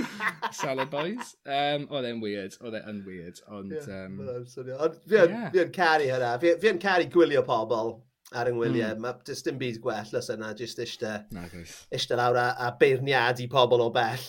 Salad 0.62 0.88
boys. 0.94 1.34
Um, 1.44 1.84
oedd 1.92 2.08
e'n 2.08 2.24
weird, 2.24 2.56
oedd 2.64 2.80
e'n 2.80 3.04
weird, 3.04 3.44
ond... 3.52 3.76
Yeah, 3.76 4.06
um, 4.06 4.16
Ond 4.24 4.96
fi'n 5.04 5.36
yeah. 5.36 5.72
caru 5.76 6.08
hynna, 6.08 6.32
fi 6.40 6.56
yn 6.72 6.80
caru 6.88 7.12
gwylio 7.12 7.44
pobl 7.44 7.98
ar 8.34 8.50
yng 8.50 8.58
ngwyliau. 8.58 8.96
Mm. 8.96 9.04
Mae 9.04 9.28
jyst 9.28 9.48
dim 9.48 9.58
byd 9.60 9.80
gwell 9.84 10.18
os 10.18 10.30
yna, 10.34 10.50
e? 10.52 10.58
jyst 10.58 10.82
eistedd 10.82 11.34
eiste 11.94 12.18
lawr 12.18 12.38
a, 12.40 12.46
a 12.66 12.70
beirniadu 12.80 13.46
pobl 13.52 13.84
o 13.84 13.90
bell. 13.94 14.26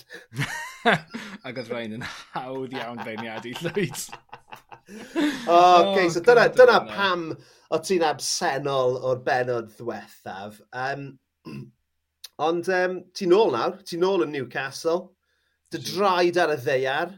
Ac 1.45 1.61
oedd 1.61 1.71
rhain 1.71 1.97
yn 1.97 2.05
hawdd 2.35 2.75
iawn 2.77 3.01
beirniadu 3.05 3.55
llwyd. 3.61 4.05
o, 5.49 5.55
oh, 5.55 5.91
okay, 5.91 6.09
so 6.13 6.21
dyna, 6.25 6.47
dyna 6.53 6.79
pam 6.89 7.29
o 7.73 7.81
ti'n 7.81 8.05
absennol 8.05 8.99
o'r 9.01 9.23
benod 9.25 9.71
ddiwethaf. 9.73 10.61
Um, 10.85 11.07
ond 12.47 12.71
um, 12.79 12.99
ti'n 13.15 13.33
nôl 13.33 13.53
nawr, 13.55 13.79
ti'n 13.87 14.03
nôl 14.05 14.27
yn 14.27 14.35
Newcastle. 14.35 15.11
Dy 15.73 15.81
draed 15.81 16.37
ar 16.41 16.53
y 16.53 16.59
ddeiar. 16.61 17.15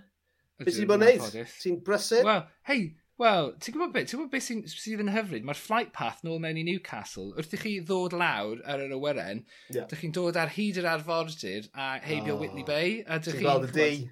Beth 0.63 0.79
ti'n 0.79 0.89
bod 0.89 1.03
yn 1.03 1.19
neud? 1.19 1.51
Ti'n 1.59 1.81
brysur? 1.85 2.23
Wel, 2.25 2.45
hei, 2.69 2.87
Wel, 3.17 3.47
ti'n 3.57 3.73
gwybod 3.73 3.93
beth, 3.95 4.11
ti'n 4.11 4.19
gwybod 4.19 4.33
beth 4.35 4.45
sydd 4.45 4.67
sy 4.69 4.91
yn 5.01 5.09
hyfryd? 5.09 5.45
Mae'r 5.47 5.57
flight 5.57 5.89
path 5.95 6.19
nôl 6.25 6.37
mewn 6.41 6.59
i 6.61 6.65
Newcastle, 6.67 7.31
wrth 7.33 7.55
i 7.57 7.59
chi 7.63 7.71
ddod 7.81 8.13
lawr 8.13 8.59
ar 8.69 8.83
yr 8.83 8.93
awyren, 8.93 9.41
yeah. 9.73 9.87
dych 9.89 10.03
chi'n 10.03 10.13
dod 10.13 10.37
ar 10.37 10.53
hyd 10.53 10.77
yr 10.77 10.89
arfordir 10.91 11.65
a 11.73 11.95
heibio 12.03 12.35
oh. 12.35 12.43
Whitley 12.43 12.67
Bay. 12.67 12.99
A 13.09 13.17
dych 13.17 13.39
Ti'n 13.39 13.47
gweld 13.47 13.65
y 13.65 13.73
di? 13.73 14.05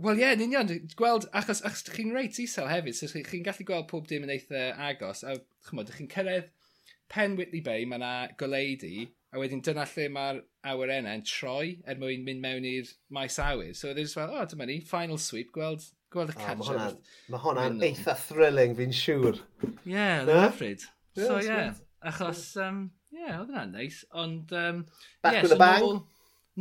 Wel 0.00 0.22
ie, 0.22 0.30
yn 0.32 0.46
union, 0.46 0.72
gweld, 0.96 1.28
achos, 1.36 1.60
achos 1.68 1.84
dych 1.84 2.00
chi'n 2.00 2.16
reit 2.16 2.40
isel 2.40 2.70
hefyd, 2.72 2.96
so 2.96 3.10
chi'n 3.12 3.44
gallu 3.44 3.68
gweld 3.68 3.90
pob 3.92 4.08
dim 4.08 4.24
yn 4.24 4.32
eitha 4.32 4.70
agos, 4.88 5.20
a 5.20 5.36
chymod, 5.68 5.90
dych 5.90 6.00
chi'n 6.00 6.12
cyrraedd 6.16 6.48
pen 7.12 7.36
Whitley 7.36 7.60
Bay, 7.66 7.84
mae 7.84 8.00
yna 8.00 8.14
goleidi, 8.40 9.10
a 9.34 9.42
wedyn 9.42 9.60
dyna 9.66 9.84
lle 9.92 10.08
mae'r 10.16 10.40
awyrennau 10.72 11.20
yn 11.20 11.28
troi 11.28 11.74
er 11.84 12.00
mwyn 12.00 12.24
mynd 12.24 12.40
mewn 12.40 12.72
i'r 12.72 12.88
maes 13.12 13.36
awyr. 13.42 13.76
So 13.76 13.92
they're 13.92 14.08
just 14.08 14.16
fel, 14.16 14.32
oh, 14.32 14.48
dyma 14.48 14.64
ni, 14.70 14.80
final 14.80 15.20
sweep, 15.20 15.52
gweld 15.52 15.84
Gweld 16.10 16.32
y 16.32 16.34
catch. 16.34 16.66
Oh, 16.66 16.78
mae 17.30 17.40
hwnna'n 17.44 17.76
hwnna 17.76 17.86
eitha 17.86 18.16
thrilling 18.18 18.72
fi'n 18.78 18.94
siŵr. 18.98 19.36
Ie, 19.62 19.92
yeah, 19.92 20.22
lefryd. 20.26 20.82
Yeah, 21.14 21.26
so 21.26 21.36
ie, 21.38 21.46
yeah, 21.46 21.76
achos, 22.10 22.40
ie, 22.56 22.64
um, 22.64 22.80
yeah, 23.14 23.36
oedd 23.36 23.52
hwnna'n 23.52 23.76
neis. 23.76 24.00
Ond, 24.18 24.54
um, 24.58 24.80
Back 25.22 25.36
yeah, 25.36 25.44
with 25.44 25.52
so 25.54 25.58
a 25.58 25.60
bang. 25.60 25.84
Nôl, 25.84 26.00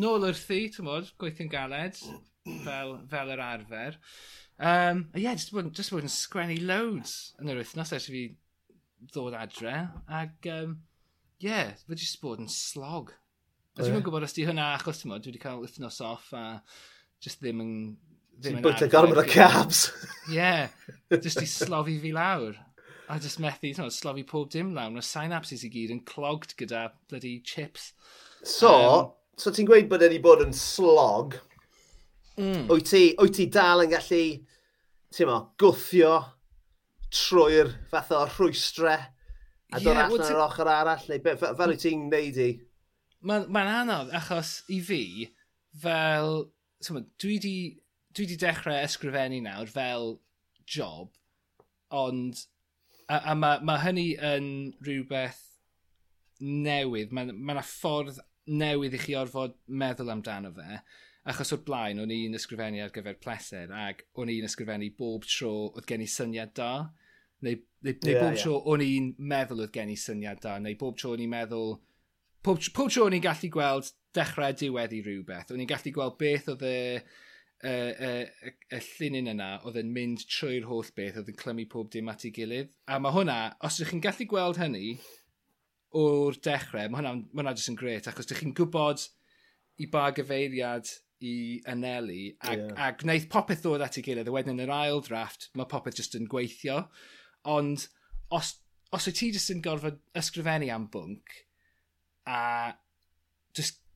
nôl 0.04 0.28
wrthi, 0.28 0.60
ti'n 0.76 0.86
modd, 0.86 1.10
gweithio'n 1.22 1.50
galed, 1.50 1.98
fel, 2.68 2.94
fel 3.10 3.34
yr 3.34 3.42
arfer. 3.48 3.98
Um, 4.60 5.08
ie, 5.16 5.24
yeah, 5.24 5.34
just 5.40 5.56
bod, 5.56 5.72
just 5.74 5.96
bod 5.96 6.06
yn 6.06 6.14
sgwennu 6.14 6.60
loads 6.70 7.16
yn 7.42 7.50
yr 7.50 7.62
wythnos 7.64 7.94
eisiau 7.96 8.14
fi 8.14 8.24
ddod 9.10 9.38
adre. 9.40 9.74
Ac, 10.20 10.52
um, 10.54 10.76
ie, 11.40 11.48
yeah, 11.48 11.74
fe 11.88 11.98
jyst 11.98 12.22
bod 12.22 12.44
yn 12.44 12.52
slog. 12.54 13.16
A 13.16 13.82
oh, 13.82 13.82
dwi'n 13.82 13.96
yeah. 13.96 14.06
gwybod 14.06 14.28
os 14.30 14.38
di 14.38 14.46
hwnna 14.46 14.70
achos, 14.76 15.02
ti'n 15.02 15.10
modd, 15.10 15.26
dwi 15.26 15.34
wedi 15.34 15.42
cael 15.42 15.64
wythnos 15.64 15.98
off 16.06 16.30
a 16.38 16.44
just 17.24 17.42
ddim 17.42 17.66
yn 17.66 17.74
Ddim 18.40 18.60
yn 18.60 18.64
bwyta 18.64 18.88
gormod 18.88 19.20
o 19.20 19.26
cabs. 19.28 19.90
Ie, 20.32 20.70
jyst 21.12 21.42
i 21.44 21.48
slofi 21.50 21.98
fi 22.00 22.14
lawr. 22.16 22.56
A 23.10 23.18
jyst 23.20 23.42
methu, 23.44 23.68
you 23.68 23.76
know, 23.76 23.90
slofi 23.92 24.24
pob 24.28 24.48
dim 24.54 24.72
lawr. 24.78 24.94
Mae'r 24.94 25.06
synapses 25.06 25.66
i 25.68 25.72
gyd 25.74 25.92
yn 25.96 26.04
clogged 26.08 26.56
gyda 26.60 26.86
bloody 27.10 27.40
chips. 27.44 27.92
So, 28.48 28.72
um, 28.72 29.10
so 29.36 29.52
ti'n 29.52 29.68
gweud 29.68 29.90
bod 29.92 30.06
wedi 30.06 30.22
bod 30.24 30.46
yn 30.46 30.56
slog. 30.56 31.36
Mm. 32.40 32.70
Wyt, 32.70 32.88
ti, 32.88 33.04
wyt 33.20 33.36
ti 33.36 33.50
dal 33.52 33.84
yn 33.84 33.92
gallu, 33.92 34.22
ti'n 35.12 35.28
mo, 35.28 35.40
gwthio 35.60 36.14
trwy'r 37.12 37.74
fath 37.92 38.14
o 38.16 38.22
rhwystre 38.30 38.96
a 38.96 39.82
dod 39.82 39.92
yeah, 39.92 40.06
allan 40.06 40.16
well, 40.16 40.32
ar 40.38 40.46
ochr 40.46 40.72
arall? 40.72 41.06
Neu, 41.12 41.20
fel, 41.26 41.58
fel 41.60 41.76
wyt 41.76 41.84
ti'n 41.84 42.08
neud 42.14 42.40
i? 42.40 42.50
Mae'n 43.28 43.50
ma, 43.52 43.66
ma 43.68 43.78
anodd, 43.82 44.16
achos 44.16 44.62
i 44.72 44.80
fi, 44.86 45.04
fel, 45.84 46.46
dwi 47.20 47.36
di 47.44 47.56
dwi 48.16 48.26
wedi 48.26 48.40
dechrau 48.42 48.86
ysgrifennu 48.86 49.42
nawr 49.46 49.70
fel 49.70 50.16
job, 50.70 51.12
ond 51.90 52.46
a, 53.10 53.20
a 53.32 53.36
mae 53.38 53.62
ma 53.66 53.78
hynny 53.84 54.08
yn 54.32 54.50
rhywbeth 54.86 55.44
newydd. 56.40 57.14
Mae 57.14 57.30
yna 57.30 57.60
ma 57.60 57.66
ffordd 57.66 58.22
newydd 58.50 58.98
i 58.98 59.02
chi 59.02 59.18
orfod 59.20 59.58
meddwl 59.82 60.14
amdano 60.14 60.52
fe. 60.56 60.80
Achos 61.30 61.54
o'r 61.54 61.62
blaen, 61.66 62.00
o'n 62.02 62.14
i'n 62.14 62.38
ysgrifennu 62.38 62.82
ar 62.82 62.94
gyfer 62.96 63.20
pleser, 63.22 63.74
ac 63.76 64.06
o'n 64.18 64.32
i'n 64.34 64.48
ysgrifennu 64.48 64.90
bob 64.98 65.28
tro 65.30 65.54
oedd 65.70 65.88
gen 65.90 66.06
i 66.06 66.10
syniad 66.10 66.56
da. 66.58 66.72
Neu, 67.46 67.60
neu, 67.86 67.94
neu 67.94 68.14
yeah, 68.14 68.24
bob 68.24 68.34
yeah. 68.34 68.42
tro 68.42 68.58
o'n 68.72 68.84
i'n 68.84 69.14
meddwl 69.32 69.64
oedd 69.66 69.76
gen 69.76 69.94
i 69.94 69.98
syniad 70.00 70.42
da, 70.44 70.58
neu 70.64 70.78
bob 70.80 70.98
tro 71.00 71.14
o'n 71.14 71.24
i'n 71.26 71.32
meddwl... 71.34 71.78
Pob, 72.40 72.62
pob 72.74 72.88
tro 72.88 73.06
o'n 73.06 73.18
i'n 73.18 73.24
gallu 73.24 73.50
gweld 73.52 73.92
dechrau 74.16 74.56
diwedd 74.56 74.96
i 74.96 75.02
rhywbeth. 75.04 75.52
O'n 75.52 75.62
i'n 75.62 75.70
gallu 75.70 75.94
gweld 75.96 76.18
beth 76.22 76.54
oedd 76.56 76.66
y... 76.66 76.78
Uh, 77.00 77.26
y, 77.64 77.72
y, 77.72 78.12
y, 78.48 78.54
y 78.76 78.80
llunin 78.86 79.32
yna 79.34 79.50
oedd 79.68 79.80
yn 79.82 79.92
mynd 79.96 80.24
trwy'r 80.32 80.68
holl 80.70 80.92
beth, 80.96 81.20
oedd 81.20 81.32
yn 81.32 81.40
clymu 81.40 81.66
pob 81.72 81.90
dim 81.94 82.12
at 82.12 82.26
ei 82.28 82.32
gilydd. 82.36 82.72
A 82.88 83.00
mae 83.04 83.16
hwnna, 83.16 83.40
os 83.66 83.80
ydych 83.80 83.94
chi'n 83.94 84.04
gallu 84.06 84.28
gweld 84.32 84.62
hynny 84.62 84.94
o'r 86.00 86.40
dechrau, 86.46 86.88
mae 86.88 87.02
hwnna, 87.02 87.14
ma 87.20 87.44
hwnna 87.44 87.56
jyst 87.58 87.74
yn 87.74 87.80
gret, 87.80 88.08
achos 88.08 88.30
ydych 88.30 88.44
chi'n 88.44 88.56
gwybod 88.58 89.06
i 89.80 89.90
ba 89.92 90.08
gyfeiriad 90.16 90.92
i 91.26 91.36
anelu, 91.68 92.22
a, 92.40 92.56
yeah. 92.56 92.74
a 92.80 92.94
gwneud 92.96 93.28
popeth 93.32 93.66
ddod 93.66 93.84
at 93.84 94.00
ei 94.00 94.06
gilydd, 94.06 94.30
a 94.32 94.36
wedyn 94.36 94.56
yn 94.56 94.64
yr 94.68 94.76
ail 94.78 95.04
drafft, 95.04 95.50
mae 95.60 95.68
popeth 95.68 96.00
jyst 96.00 96.16
yn 96.20 96.30
gweithio. 96.32 96.86
Ond 97.50 97.90
os, 98.36 98.54
os 98.96 99.08
wyt 99.10 99.20
ti 99.20 99.34
jyst 99.34 99.52
yn 99.52 99.64
gorfod 99.66 100.00
ysgrifennu 100.20 100.72
am 100.72 100.88
bwnc, 100.94 101.42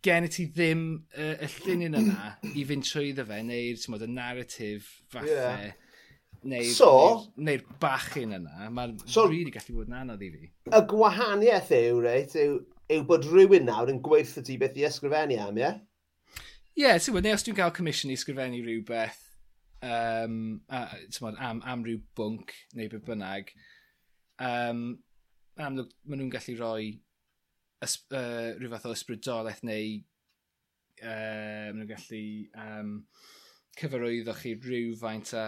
gen 0.04 0.28
i 0.28 0.32
ti 0.32 0.50
ddim 0.52 0.84
uh, 1.16 1.36
y 1.38 1.50
llunyn 1.60 2.00
yna 2.02 2.34
i 2.54 2.66
fynd 2.68 2.88
trwyddo 2.90 3.26
fe, 3.30 3.40
neu'r 3.48 4.06
y 4.08 4.12
narratif 4.12 4.92
fathau. 5.14 5.32
Yeah 5.32 5.72
neu'r 6.44 6.72
so, 6.76 6.92
neu, 7.38 7.58
neu 7.58 7.78
bachyn 7.82 8.36
yna, 8.38 8.70
mae'n 8.74 8.98
so, 9.06 9.26
rili 9.28 9.44
really 9.44 9.54
gallu 9.56 9.78
bod 9.78 9.90
yn 9.90 9.98
anodd 10.02 10.24
i 10.26 10.30
fi. 10.34 10.50
Y 10.68 10.82
gwahaniaeth 10.92 11.72
yw, 11.78 12.02
reit, 12.04 12.36
yw, 12.40 12.58
yw 12.94 13.06
bod 13.10 13.28
rhywun 13.30 13.68
nawr 13.70 13.92
yn 13.94 14.02
gweithio 14.04 14.44
ti 14.46 14.58
beth 14.62 14.80
i 14.80 14.86
ysgrifennu 14.88 15.40
am, 15.44 15.60
ie? 15.62 15.72
Ie, 16.74 16.84
yeah, 16.84 17.00
ti'n 17.00 17.20
neu 17.24 17.38
os 17.38 17.48
dwi'n 17.48 17.60
cael 17.60 17.76
commission 17.76 18.12
i 18.12 18.18
ysgrifennu 18.18 18.60
rhywbeth 18.66 19.22
um, 19.86 20.60
a, 20.68 20.86
bod, 21.20 21.40
am, 21.40 21.64
am 21.70 21.88
rhyw 21.88 22.02
bwnc 22.20 22.54
neu 22.78 22.92
beth 22.92 23.08
bynnag, 23.08 23.56
um, 24.44 24.86
amlwg 25.64 25.96
maen 26.04 26.24
nhw'n 26.24 26.34
gallu 26.34 26.60
rhoi 26.60 26.94
uh, 27.84 28.54
rhyw 28.58 28.72
fath 28.74 28.90
o 28.90 28.94
ysbrydolaeth 28.96 29.64
neu 29.68 30.00
uh, 31.04 31.70
maen 31.74 31.82
nhw'n 31.82 31.90
gallu 31.90 32.24
um, 32.66 32.96
cyfarwyddo 33.80 34.36
chi 34.38 34.56
rhywfaint 34.62 35.34
a 35.38 35.46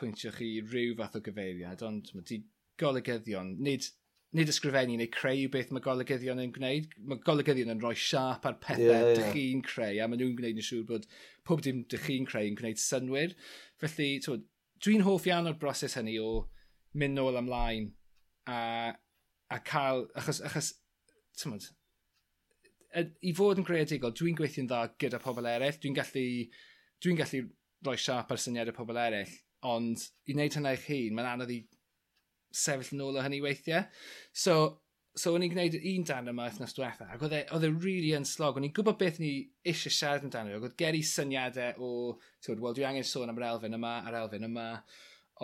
pwyntio 0.00 0.32
chi 0.34 0.52
rhyw 0.64 0.96
fath 0.98 1.18
o 1.18 1.24
gyfeiriad, 1.24 1.82
ond 1.86 2.12
mae 2.16 2.26
di 2.28 2.40
golygyddion, 2.80 3.52
nid, 3.60 3.88
nid 4.36 4.52
ysgrifennu 4.52 4.96
neu 4.96 5.10
creu 5.12 5.48
beth 5.52 5.72
mae 5.74 5.84
golygyddion 5.84 6.40
yn 6.42 6.54
gwneud, 6.56 6.94
mae 7.04 7.20
golygyddion 7.26 7.74
yn 7.74 7.82
rhoi 7.82 7.96
siap 7.98 8.48
ar 8.48 8.56
pethau 8.62 8.86
yeah, 8.86 9.10
yeah. 9.12 9.34
chi'n 9.34 9.64
creu, 9.66 10.00
a 10.00 10.08
maen 10.08 10.22
nhw'n 10.22 10.38
gwneud 10.38 10.62
yn 10.62 10.68
siŵr 10.70 10.86
bod 10.88 11.06
pob 11.46 11.62
dim 11.66 11.84
dych 11.92 12.06
chi'n 12.08 12.28
creu 12.30 12.48
yn 12.48 12.56
gwneud 12.58 12.80
synwyr. 12.80 13.36
Felly, 13.82 14.10
dwi'n 14.80 15.04
hoff 15.04 15.28
iawn 15.28 15.50
o'r 15.50 15.60
broses 15.60 15.98
hynny 16.00 16.16
o 16.22 16.32
mynd 16.96 17.18
nôl 17.18 17.38
ymlaen 17.38 17.90
a, 18.48 18.60
a 19.52 19.58
cael, 19.66 20.06
achos, 20.16 20.40
achos 20.48 20.72
tymod, 21.40 21.68
i 22.98 23.32
fod 23.36 23.60
yn 23.60 23.66
greadigol, 23.66 24.14
dwi'n 24.16 24.36
gweithio'n 24.38 24.68
dda 24.70 24.82
gyda 25.00 25.20
pobl 25.22 25.46
eraill, 25.46 25.78
dwi'n 25.82 25.96
gallu, 25.96 26.26
dwi 27.02 27.16
gallu 27.18 27.42
rhoi 27.86 27.96
siarp 28.00 28.32
ar 28.34 28.40
syniadau 28.42 28.76
pobl 28.76 28.98
eraill, 28.98 29.32
ond 29.70 30.02
i 30.26 30.34
wneud 30.34 30.56
hynna 30.58 30.74
i'ch 30.76 30.88
hun, 30.90 31.16
mae'n 31.16 31.32
anodd 31.34 31.54
i 31.54 31.60
sefyll 32.50 32.96
yn 32.96 33.04
ôl 33.06 33.18
o 33.20 33.24
hynny 33.24 33.40
weithiau. 33.44 33.84
So, 34.34 34.56
so 35.14 35.34
o'n 35.36 35.46
i'n 35.46 35.52
gwneud 35.54 35.78
un 35.78 36.06
dan 36.08 36.32
yma 36.32 36.48
wythnos 36.48 36.74
diwetha, 36.76 37.06
ac 37.14 37.22
oedd 37.26 37.36
e, 37.38 37.44
oedd 37.54 37.68
e 37.68 37.72
really 37.76 38.12
yn 38.18 38.26
slog. 38.28 38.58
O'n 38.58 38.66
i'n 38.66 38.74
gwybod 38.74 38.98
beth 39.00 39.20
ni 39.22 39.32
eisiau 39.62 39.94
siarad 39.94 40.26
amdano, 40.26 40.58
ac 40.58 40.66
oedd 40.66 40.78
geri 40.80 41.04
syniadau 41.06 41.86
o, 41.86 41.92
ti'n 42.42 42.60
wel, 42.64 42.76
dwi 42.76 42.88
angen 42.90 43.06
sôn 43.06 43.30
am 43.30 43.38
yr 43.38 43.50
elfen 43.52 43.78
yma 43.78 43.96
a'r 44.02 44.18
elfen 44.24 44.48
yma, 44.50 44.68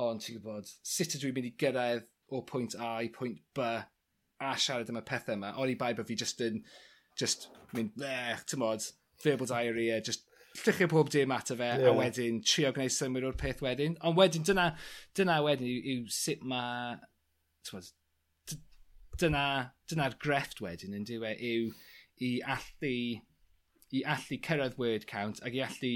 ond 0.03 0.25
ti'n 0.25 0.41
gwybod, 0.41 0.73
sut 0.83 1.19
ydw 1.19 1.31
i'n 1.31 1.39
mynd 1.39 1.53
i 1.53 1.55
gyrraedd 1.63 2.09
o 2.35 2.43
pwynt 2.49 2.75
A 2.83 2.97
i 3.07 3.13
pwynt 3.15 3.45
B? 3.55 3.71
a 4.41 4.55
siarad 4.61 4.91
am 4.93 5.01
y 5.01 5.05
pethau 5.07 5.37
yma. 5.37 5.53
Ori 5.63 5.77
bai 5.79 5.93
bod 5.97 6.09
fi 6.09 6.17
just 6.19 6.41
yn, 6.45 6.63
just 7.19 7.49
mynd, 7.75 7.95
bleh, 7.97 8.43
tymod, 8.51 8.87
verbal 9.23 9.49
diarrhea, 9.51 10.01
just 10.05 10.27
llychio 10.63 10.89
pob 10.89 11.11
dim 11.13 11.33
ato 11.33 11.57
fe, 11.57 11.69
yeah. 11.69 11.91
a 11.91 11.95
wedyn 11.97 12.41
trio 12.45 12.73
gwneud 12.77 12.95
symud 12.95 13.27
o'r 13.29 13.39
peth 13.41 13.63
wedyn. 13.65 13.97
Ond 14.07 14.19
wedyn, 14.19 14.45
dyna, 14.49 14.71
dyna 15.19 15.39
wedyn 15.45 15.69
yw, 15.69 15.95
yw 15.95 16.11
sut 16.13 16.45
mae, 16.49 16.97
tywod, 17.69 17.91
dyna, 19.21 19.45
dyna'r 19.91 20.17
grefft 20.23 20.63
wedyn 20.65 20.97
yn 20.97 21.07
diwe 21.09 21.33
yw 21.37 21.73
i 22.25 22.33
allu, 22.57 22.97
i 23.97 24.03
allu 24.17 24.41
cyrraedd 24.49 24.79
word 24.81 25.07
count 25.11 25.43
ac 25.45 25.57
i 25.57 25.63
allu 25.65 25.95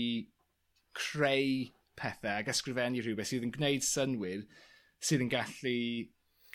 creu 0.97 1.71
pethau 2.01 2.41
ac 2.41 2.51
ysgrifennu 2.53 3.03
rhywbeth 3.05 3.31
sydd 3.31 3.47
yn 3.47 3.55
gwneud 3.55 3.85
synwyr 3.87 4.45
sydd 5.05 5.25
yn 5.25 5.33
gallu 5.33 5.77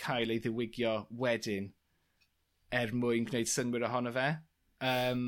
cael 0.01 0.34
ei 0.34 0.41
ddiwygio 0.43 0.95
wedyn 1.23 1.71
er 2.75 2.93
mwyn 2.93 3.27
gwneud 3.29 3.49
synwyr 3.51 3.86
ohono 3.88 4.13
fe. 4.15 4.27
Um, 4.84 5.25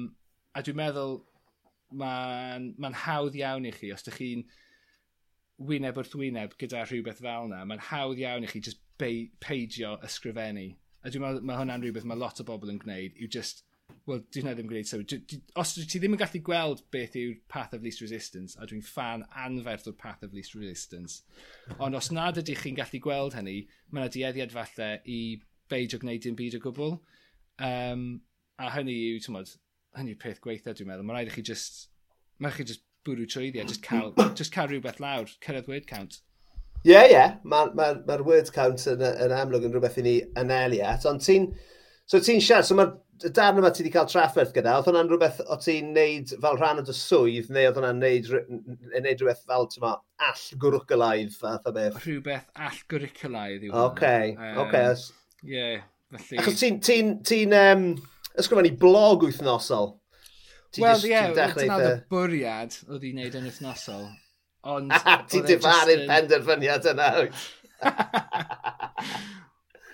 a 0.54 0.64
dwi'n 0.66 0.80
meddwl 0.80 1.20
mae'n 2.02 2.72
ma, 2.82 2.92
hawdd 3.06 3.38
iawn 3.40 3.68
i 3.70 3.74
chi 3.76 3.92
os 3.96 4.04
ydych 4.04 4.18
chi'n 4.20 4.44
wyneb 5.70 5.98
wrth 5.98 6.18
wyneb 6.20 6.58
gyda 6.62 6.84
rhywbeth 6.86 7.22
fel 7.24 7.48
yna. 7.48 7.64
Mae'n 7.70 7.86
hawdd 7.92 8.22
iawn 8.24 8.48
i 8.48 8.52
chi 8.52 8.64
just 8.64 8.82
be, 9.00 9.30
peidio 9.44 9.96
ysgrifennu. 10.06 10.68
A 11.04 11.14
dwi'n 11.14 11.24
meddwl 11.24 11.48
mae 11.48 11.62
hwnna'n 11.62 11.86
rhywbeth 11.86 12.08
mae 12.10 12.20
lot 12.20 12.42
o 12.44 12.48
bobl 12.48 12.74
yn 12.74 12.82
gwneud 12.84 13.18
yw 13.22 13.32
just 13.38 13.67
Wel, 14.08 14.22
dwi'n 14.32 14.46
hynny 14.46 14.56
ddim 14.56 14.68
yn 14.68 14.70
gwneud 14.72 14.88
sylw. 14.88 15.04
So, 15.12 15.38
os 15.60 15.74
ti 15.76 16.00
ddim 16.00 16.14
yn 16.16 16.20
gallu 16.22 16.40
gweld 16.48 16.84
beth 16.96 17.18
yw'r 17.20 17.34
path 17.52 17.74
of 17.76 17.84
least 17.84 18.00
resistance, 18.00 18.56
a 18.56 18.68
dwi'n 18.70 18.86
fan 18.86 19.26
anferth 19.36 19.90
o'r 19.92 19.98
path 20.00 20.24
of 20.24 20.36
least 20.38 20.56
resistance, 20.56 21.26
ond 21.76 21.98
os 22.00 22.08
nad 22.16 22.40
ydych 22.40 22.64
chi'n 22.64 22.80
gallu 22.80 23.02
gweld 23.04 23.36
hynny, 23.36 23.58
mae 23.92 24.06
yna 24.06 24.14
dieddiad 24.14 24.56
falle 24.56 24.90
i 25.04 25.20
beidio 25.68 26.00
gwneud 26.00 26.24
dim 26.24 26.40
byd 26.40 26.56
o 26.56 26.64
gwbl. 26.64 26.98
Um, 27.68 28.08
a 28.64 28.72
hynny 28.78 28.96
yw, 29.12 29.22
ti'n 29.26 29.36
modd, 29.36 29.52
hynny 30.00 30.16
yw 30.16 30.24
peth 30.24 30.40
gweitha 30.46 30.72
dwi'n 30.72 30.94
meddwl. 30.94 31.08
Mae 31.10 31.20
rhaid 31.20 31.34
i 31.34 31.36
chi 31.36 31.44
just, 31.52 31.90
mae 32.40 32.56
chi 32.56 32.64
just 32.72 32.88
bwrw 33.04 33.28
trwyddi 33.28 33.60
a 33.60 33.68
just 33.68 33.84
cael, 33.84 34.14
just 34.40 34.56
cael 34.56 34.72
rhywbeth 34.72 35.04
lawr, 35.04 35.36
cyrraedd 35.44 35.68
word 35.68 35.92
count. 35.92 36.22
Ie, 36.86 36.94
yeah, 36.94 37.04
ie. 37.04 37.12
Yeah. 37.12 37.40
Mae'r 37.44 37.76
ma, 37.76 37.92
ma 38.08 38.24
word 38.24 38.56
count 38.56 38.88
yn, 38.88 39.04
yn 39.04 39.36
amlwg 39.36 39.68
yn 39.68 39.76
rhywbeth 39.76 40.00
i 40.00 40.08
ni 40.08 40.22
anelu 40.40 40.86
at, 40.96 41.04
ond 41.12 41.28
ti'n... 41.28 41.52
So 42.08 42.22
ti'n 42.24 42.40
siarad, 42.40 42.64
so 42.64 42.76
mae'r 42.78 43.32
darn 43.36 43.58
yma 43.60 43.70
ti 43.76 43.84
wedi 43.84 43.92
cael 43.92 44.08
trafferth 44.08 44.54
gyda, 44.56 44.78
oedd 44.80 44.88
hwnna'n 44.88 45.10
rhywbeth 45.12 45.42
o 45.44 45.58
ti'n 45.60 45.90
neud 45.92 46.30
fel 46.44 46.60
rhan 46.60 46.80
o 46.80 46.84
dy 46.88 46.94
swydd, 46.96 47.50
neu 47.52 47.68
oedd 47.68 47.80
hwnna'n 47.82 48.00
neud, 48.00 48.30
neud 48.94 49.24
rhywbeth 49.24 49.42
fel, 49.44 49.68
ti'n 49.74 49.84
ma, 49.84 49.92
all 50.30 50.44
gwrwcylaidd 50.62 51.36
fath 51.36 51.68
o 51.68 51.74
beth? 51.76 51.98
Rhywbeth 52.06 52.64
all 52.64 52.80
gwrwcylaidd 52.94 53.66
yw 53.68 53.74
hwnna. 53.74 53.90
Oce, 53.90 54.14
oce. 54.64 54.64
Okay. 54.64 55.52
Ie, 55.52 55.66
felly... 56.16 56.40
Achos 56.44 56.62
ti'n 56.62 56.80
ti, 56.88 56.98
ti, 57.28 57.42
um, 57.60 57.84
ysgrifennu 58.40 58.74
blog 58.80 59.28
wythnosol? 59.28 59.92
Wel, 60.78 61.04
ie, 61.04 61.12
yeah, 61.12 61.36
dyna 61.36 61.82
oedd 61.82 61.90
y 61.90 61.94
bwriad 62.14 62.80
oedd 62.88 63.04
i 63.04 63.12
wneud 63.18 63.36
yn 63.42 63.52
wythnosol. 63.52 64.08
Ond... 64.68 64.96
Ti'n 65.32 65.44
e 65.44 65.52
difaru'r 65.52 66.08
penderfyniad 66.08 66.88
yna. 66.94 67.12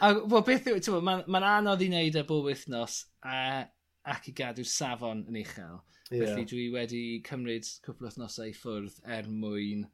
A, 0.03 0.11
well, 0.27 0.43
beth 0.43 0.67
yw, 0.67 0.81
ti'n 0.83 1.05
mae'n 1.07 1.23
ma 1.31 1.39
anodd 1.53 1.83
i 1.85 1.87
wneud 1.87 2.17
e 2.19 2.23
bob 2.27 2.49
wythnos 2.49 2.97
a, 3.23 3.63
ac 4.11 4.27
i 4.27 4.33
gadw'r 4.35 4.67
safon 4.67 5.23
yn 5.31 5.39
uchel. 5.39 5.79
Yeah. 6.09 6.33
Felly 6.33 6.43
dwi 6.49 6.65
wedi 6.73 7.03
cymryd 7.25 7.69
cwpl 7.85 8.03
o 8.03 8.09
wythnosau 8.09 8.51
i 8.51 8.55
ffwrdd 8.57 8.99
er 9.17 9.29
mwyn... 9.31 9.85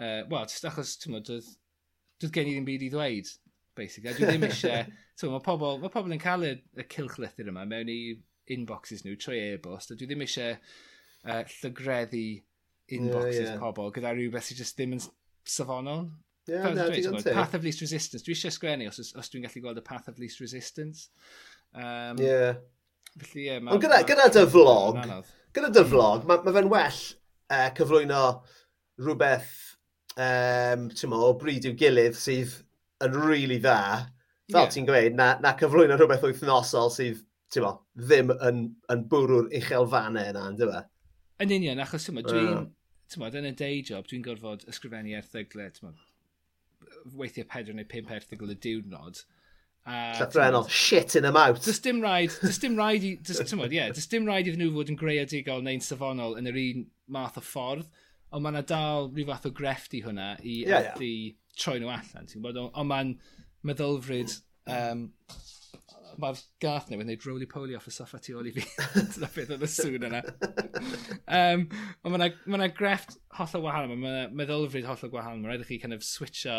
Uh, 0.00 0.22
Wel, 0.32 0.48
just 0.48 0.64
achos, 0.66 0.94
ti'n 1.02 1.12
mwyn, 1.12 1.26
doedd, 1.28 1.50
doedd 2.22 2.34
gen 2.34 2.48
i 2.48 2.56
ddim 2.56 2.68
byd 2.70 2.86
i 2.86 2.90
ddweud, 2.94 3.34
basically. 3.78 4.10
A 4.10 4.16
dwi 4.16 4.30
ddim 4.30 4.48
eisiau... 4.48 4.88
mae 5.34 5.44
pobl, 5.44 5.76
ma 5.82 5.92
pobl 5.92 6.16
yn 6.16 6.22
cael 6.22 6.48
y, 6.48 6.54
y 6.80 6.88
cilchlythyr 6.96 7.52
yma 7.52 7.66
mewn 7.68 7.92
i 7.92 7.98
inboxes 8.56 9.04
nhw 9.04 9.14
trwy 9.20 9.38
e-bost, 9.52 9.92
a 9.92 9.98
dwi 9.98 10.08
ddim 10.08 10.24
eisiau 10.24 10.56
uh, 10.56 11.44
llygreddu 11.60 12.24
inboxes 12.96 13.36
yeah, 13.36 13.52
yeah. 13.52 13.60
pobl 13.60 13.92
gyda 13.94 14.16
rhywbeth 14.16 14.48
sydd 14.48 14.64
just 14.64 14.80
ddim 14.80 14.96
yn 14.96 15.04
safonol. 15.46 16.08
Yeah, 16.48 16.72
no, 16.74 16.88
dweud, 16.90 17.24
path 17.34 17.54
of 17.54 17.62
least 17.62 17.80
resistance. 17.84 18.24
Dwi 18.26 18.34
eisiau 18.34 18.50
sgwennu 18.50 18.88
os, 18.90 19.12
os 19.14 19.30
dwi'n 19.30 19.44
gallu 19.46 19.62
gweld 19.62 19.78
y 19.78 19.84
path 19.86 20.08
of 20.10 20.18
least 20.18 20.40
resistance. 20.42 21.08
Um, 21.74 22.18
yeah. 22.18 22.56
Felly, 23.20 23.44
yeah, 23.46 23.60
Ond 23.62 23.82
gyda, 23.82 24.00
gyda 24.08 24.26
dy 24.32 24.42
vlog, 24.50 24.98
gyda 25.54 25.68
dy 25.68 25.84
mm. 25.84 25.90
vlog, 25.92 26.26
mae 26.26 26.42
ma 26.42 26.54
fe'n 26.56 26.70
well 26.72 27.00
uh, 27.52 27.68
cyflwyno 27.76 28.22
rhywbeth, 29.02 29.52
um, 30.16 30.88
ti'n 30.90 31.14
o 31.14 31.32
bryd 31.38 31.68
i'w 31.68 31.76
gilydd 31.78 32.16
sydd 32.18 32.56
yn 33.04 33.14
rili 33.18 33.28
really 33.28 33.58
dda, 33.62 33.78
fel 34.50 34.64
yeah. 34.64 34.72
ti'n 34.72 34.88
gweud, 34.88 35.18
na, 35.18 35.28
na 35.44 35.52
cyflwyno 35.60 35.98
rhywbeth 36.00 36.24
wythnosol 36.26 36.90
sydd, 36.94 37.20
ti'n 37.52 37.66
mo, 37.66 37.74
ddim 38.00 38.32
yn, 38.38 38.64
yn 38.92 39.04
bwrw'r 39.12 39.52
uchelfannau 39.60 40.32
yna, 40.32 40.46
e 40.48 40.54
yn 40.56 40.72
fe? 40.72 40.82
Yn 41.44 41.54
union, 41.58 41.84
achos 41.84 42.08
ti'n 42.08 42.16
mo, 42.16 42.24
dwi'n, 42.26 42.72
ti'n 43.12 43.38
yn 43.42 43.52
y 43.52 43.54
day 43.60 43.84
job, 43.86 44.08
dwi'n 44.08 44.24
gorfod 44.24 44.66
ysgrifennu 44.72 45.14
erthyglau, 45.20 45.70
ti'n 45.76 45.92
weithiau 47.16 47.48
pedwar 47.48 47.78
neu 47.78 47.88
pump 47.88 48.10
erthigol 48.14 48.54
y 48.54 48.58
diwrnod. 48.66 49.22
Uh, 49.84 50.14
Llythrenol, 50.14 50.68
shit 50.70 51.16
in 51.16 51.24
them 51.24 51.36
out. 51.36 51.60
Does 51.62 51.80
dim 51.80 52.00
rhaid, 52.00 52.30
does 52.40 52.58
dim 52.58 52.76
rhaid, 52.76 53.02
i, 53.02 53.16
does, 53.20 53.40
tymod, 53.50 53.72
yeah, 53.74 53.88
does 53.90 54.06
dim 54.06 54.28
rhaid 54.28 54.46
iddyn 54.46 54.62
nhw 54.62 54.76
fod 54.76 54.92
yn 54.92 54.98
greadigol 55.00 55.64
neu'n 55.66 55.82
safonol 55.82 56.36
yn 56.38 56.46
yr 56.46 56.58
un 56.60 56.84
math 57.10 57.40
o 57.40 57.42
ffordd, 57.42 57.88
ond 58.30 58.46
mae'n 58.46 58.60
dal 58.68 59.10
rhyw 59.10 59.26
fath 59.32 59.48
o 59.50 59.52
grefft 59.58 59.96
i 59.98 60.04
hwnna 60.04 60.28
i 60.38 60.60
yeah, 60.62 60.92
allu 60.92 61.08
yeah. 61.08 61.34
troi 61.58 61.80
nhw 61.82 61.90
allan. 61.90 62.30
Bod, 62.44 62.60
ond 62.62 62.90
mae'n 62.92 63.10
meddylfryd, 63.66 64.36
um, 64.70 65.08
mae'r 66.22 66.44
gath 66.62 66.86
neu 66.92 67.02
wneud 67.02 67.26
roly 67.26 67.50
poly 67.50 67.74
off 67.74 67.90
y 67.90 67.96
soffa 67.96 68.22
tu 68.22 68.36
ôl 68.38 68.52
i 68.52 68.54
fi. 68.54 68.62
Dyna 69.16 69.32
beth 69.34 69.52
oedd 69.56 69.66
y 69.66 69.72
sŵn 69.72 70.08
yna. 70.12 70.22
um, 71.26 71.66
ond 72.06 72.14
mae'n 72.14 72.38
ma 72.54 72.70
grefft 72.76 73.18
holl 73.40 73.58
o 73.58 73.64
wahanol, 73.66 73.98
mae'n 73.98 74.38
meddylfryd 74.38 74.86
holl 74.86 75.06
o 75.08 75.12
wahanol. 75.16 75.42
Mae'n 75.42 75.56
rhaid 75.56 75.66
i 75.66 75.70
chi 75.72 75.82
kind 75.82 75.98
of 75.98 76.06
switcho 76.06 76.58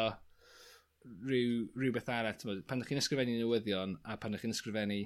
rhyw, 1.04 1.66
rhywbeth 1.78 2.12
arall, 2.12 2.36
tymod, 2.40 2.64
pan 2.68 2.82
ydych 2.82 2.94
chi'n 2.94 3.02
ysgrifennu 3.02 3.36
newyddion 3.40 3.98
a 4.04 4.16
pan 4.20 4.34
ydych 4.34 4.46
chi'n 4.46 4.56
ysgrifennu 4.56 5.00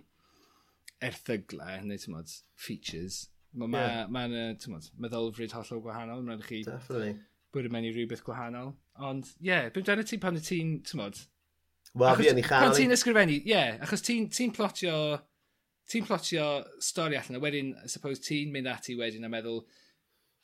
erthyglau, 1.08 1.86
neu 1.86 2.02
tymod, 2.02 2.34
features, 2.58 3.24
mae'n 3.58 3.74
ma, 3.74 3.82
yeah. 3.84 4.04
ma, 4.12 4.26
ma 4.32 4.44
tymod, 4.62 4.90
meddylfryd 5.04 5.56
hollol 5.58 5.82
gwahanol, 5.86 6.22
mae'n 6.26 6.44
rhaid 6.44 6.50
chi 6.50 6.62
Definitely. 6.68 7.16
bwyd 7.56 7.72
mewn 7.74 7.88
i 7.90 7.94
rhywbeth 7.94 8.24
gwahanol. 8.28 8.76
Ond, 9.08 9.32
ie, 9.40 9.50
yeah, 9.52 9.72
bwyd 9.74 9.90
dyna 9.90 10.06
ti 10.08 10.20
pan 10.22 10.38
y 10.40 10.44
ti'n, 10.44 10.78
tymod, 10.88 11.24
Wel, 11.98 12.18
fi 12.20 12.30
yn 12.30 12.42
ei 12.42 12.46
chanol. 12.46 12.70
Pan 12.70 12.78
ti'n 12.78 12.94
ysgrifennu, 12.94 13.40
ie, 13.40 13.54
yeah, 13.54 13.78
achos 13.86 14.06
ti'n 14.06 14.30
ti 14.34 14.50
plotio, 14.54 14.98
ti'n 15.90 16.06
plotio 16.06 16.48
stori 16.84 17.18
allan, 17.18 17.40
a 17.40 17.44
wedyn, 17.44 17.74
I 17.82 17.90
suppose, 17.92 18.22
ti'n 18.26 18.54
mynd 18.54 18.70
ati 18.70 18.98
wedyn 19.00 19.26
a 19.26 19.32
meddwl, 19.32 19.64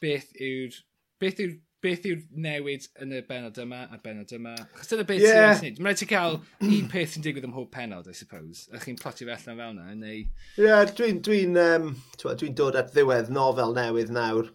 beth 0.01 0.31
yw'r, 0.41 0.79
beth 1.21 1.41
yw'r 1.43 1.57
beth 1.83 2.07
yw'r 2.09 2.23
newid 2.45 2.87
yn 3.03 3.13
y 3.17 3.21
benod 3.27 3.59
yma 3.61 3.83
a'r 3.85 4.01
benod 4.03 4.31
yma. 4.35 4.55
Chos 4.77 4.91
dyna 4.91 5.05
beth 5.09 5.21
yeah. 5.23 5.51
sy'n 5.59 5.69
ei. 5.69 5.75
Mae'n 5.77 5.89
rhaid 5.91 6.05
i 6.05 6.07
cael 6.09 6.39
un 6.69 6.89
peth 6.91 7.13
sy'n 7.13 7.25
digwydd 7.25 7.47
ym 7.47 7.53
mhob 7.53 7.69
penod, 7.73 8.09
I 8.09 8.15
suppose. 8.17 8.65
A 8.73 8.81
chi'n 8.81 8.99
plotio 8.99 9.27
fe 9.27 9.35
allan 9.35 9.59
fel 9.61 9.75
yna, 9.75 9.87
neu... 9.99 10.23
Ie, 10.23 10.65
yeah, 10.65 10.83
dwi'n 10.89 11.21
dwi 11.25 11.43
um, 11.61 11.89
dwi, 12.23 12.51
dod 12.57 12.79
at 12.79 12.93
ddiwedd 12.95 13.31
nofel 13.33 13.75
newydd 13.77 14.13
nawr. 14.15 14.49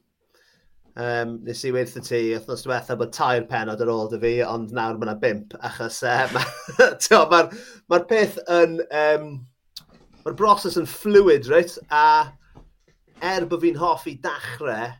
Um, 0.98 1.36
nes 1.46 1.60
i 1.62 1.70
weithio 1.70 2.02
ti, 2.02 2.24
wrthnos 2.34 2.64
diwetha 2.64 2.96
bod 2.98 3.12
tair 3.14 3.44
penod 3.46 3.84
ar 3.84 3.92
ôl 3.92 4.10
dy 4.10 4.18
fi, 4.24 4.32
ond 4.42 4.72
nawr 4.74 4.98
mae 4.98 5.06
yna 5.06 5.20
bimp, 5.22 5.54
achos 5.68 6.00
uh, 6.02 6.24
mae'r 6.34 7.30
ma, 7.30 7.44
ma 7.92 8.02
peth 8.10 8.40
yn... 8.58 8.82
Um, 8.88 9.30
Mae'r 10.28 10.34
broses 10.36 10.74
yn 10.76 10.84
fluid, 10.84 11.46
reit? 11.48 11.78
A 11.88 12.34
er 13.24 13.46
bod 13.48 13.62
fi'n 13.62 13.78
hoffi 13.80 14.18
dachrau 14.20 14.90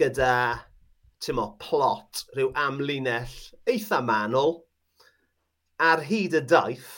gyda 0.00 0.32
mo, 1.36 1.50
plot, 1.60 2.24
rhyw 2.34 2.50
amlinell 2.56 3.36
eitha 3.68 4.00
manol, 4.04 4.56
ar 5.80 6.02
hyd 6.04 6.36
y 6.36 6.42
daith 6.48 6.90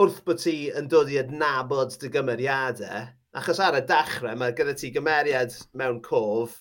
wrth 0.00 0.22
bod 0.26 0.40
ti 0.40 0.56
yn 0.72 0.88
dod 0.92 1.10
i 1.12 1.18
adnabod 1.20 1.96
dy 2.00 2.10
gymeriadau, 2.12 3.08
achos 3.36 3.60
ar 3.64 3.76
y 3.76 3.82
dachrau 3.88 4.36
mae 4.40 4.54
gyda 4.56 4.74
ti 4.76 4.92
gymeriad 4.92 5.54
mewn 5.78 6.00
cof, 6.04 6.58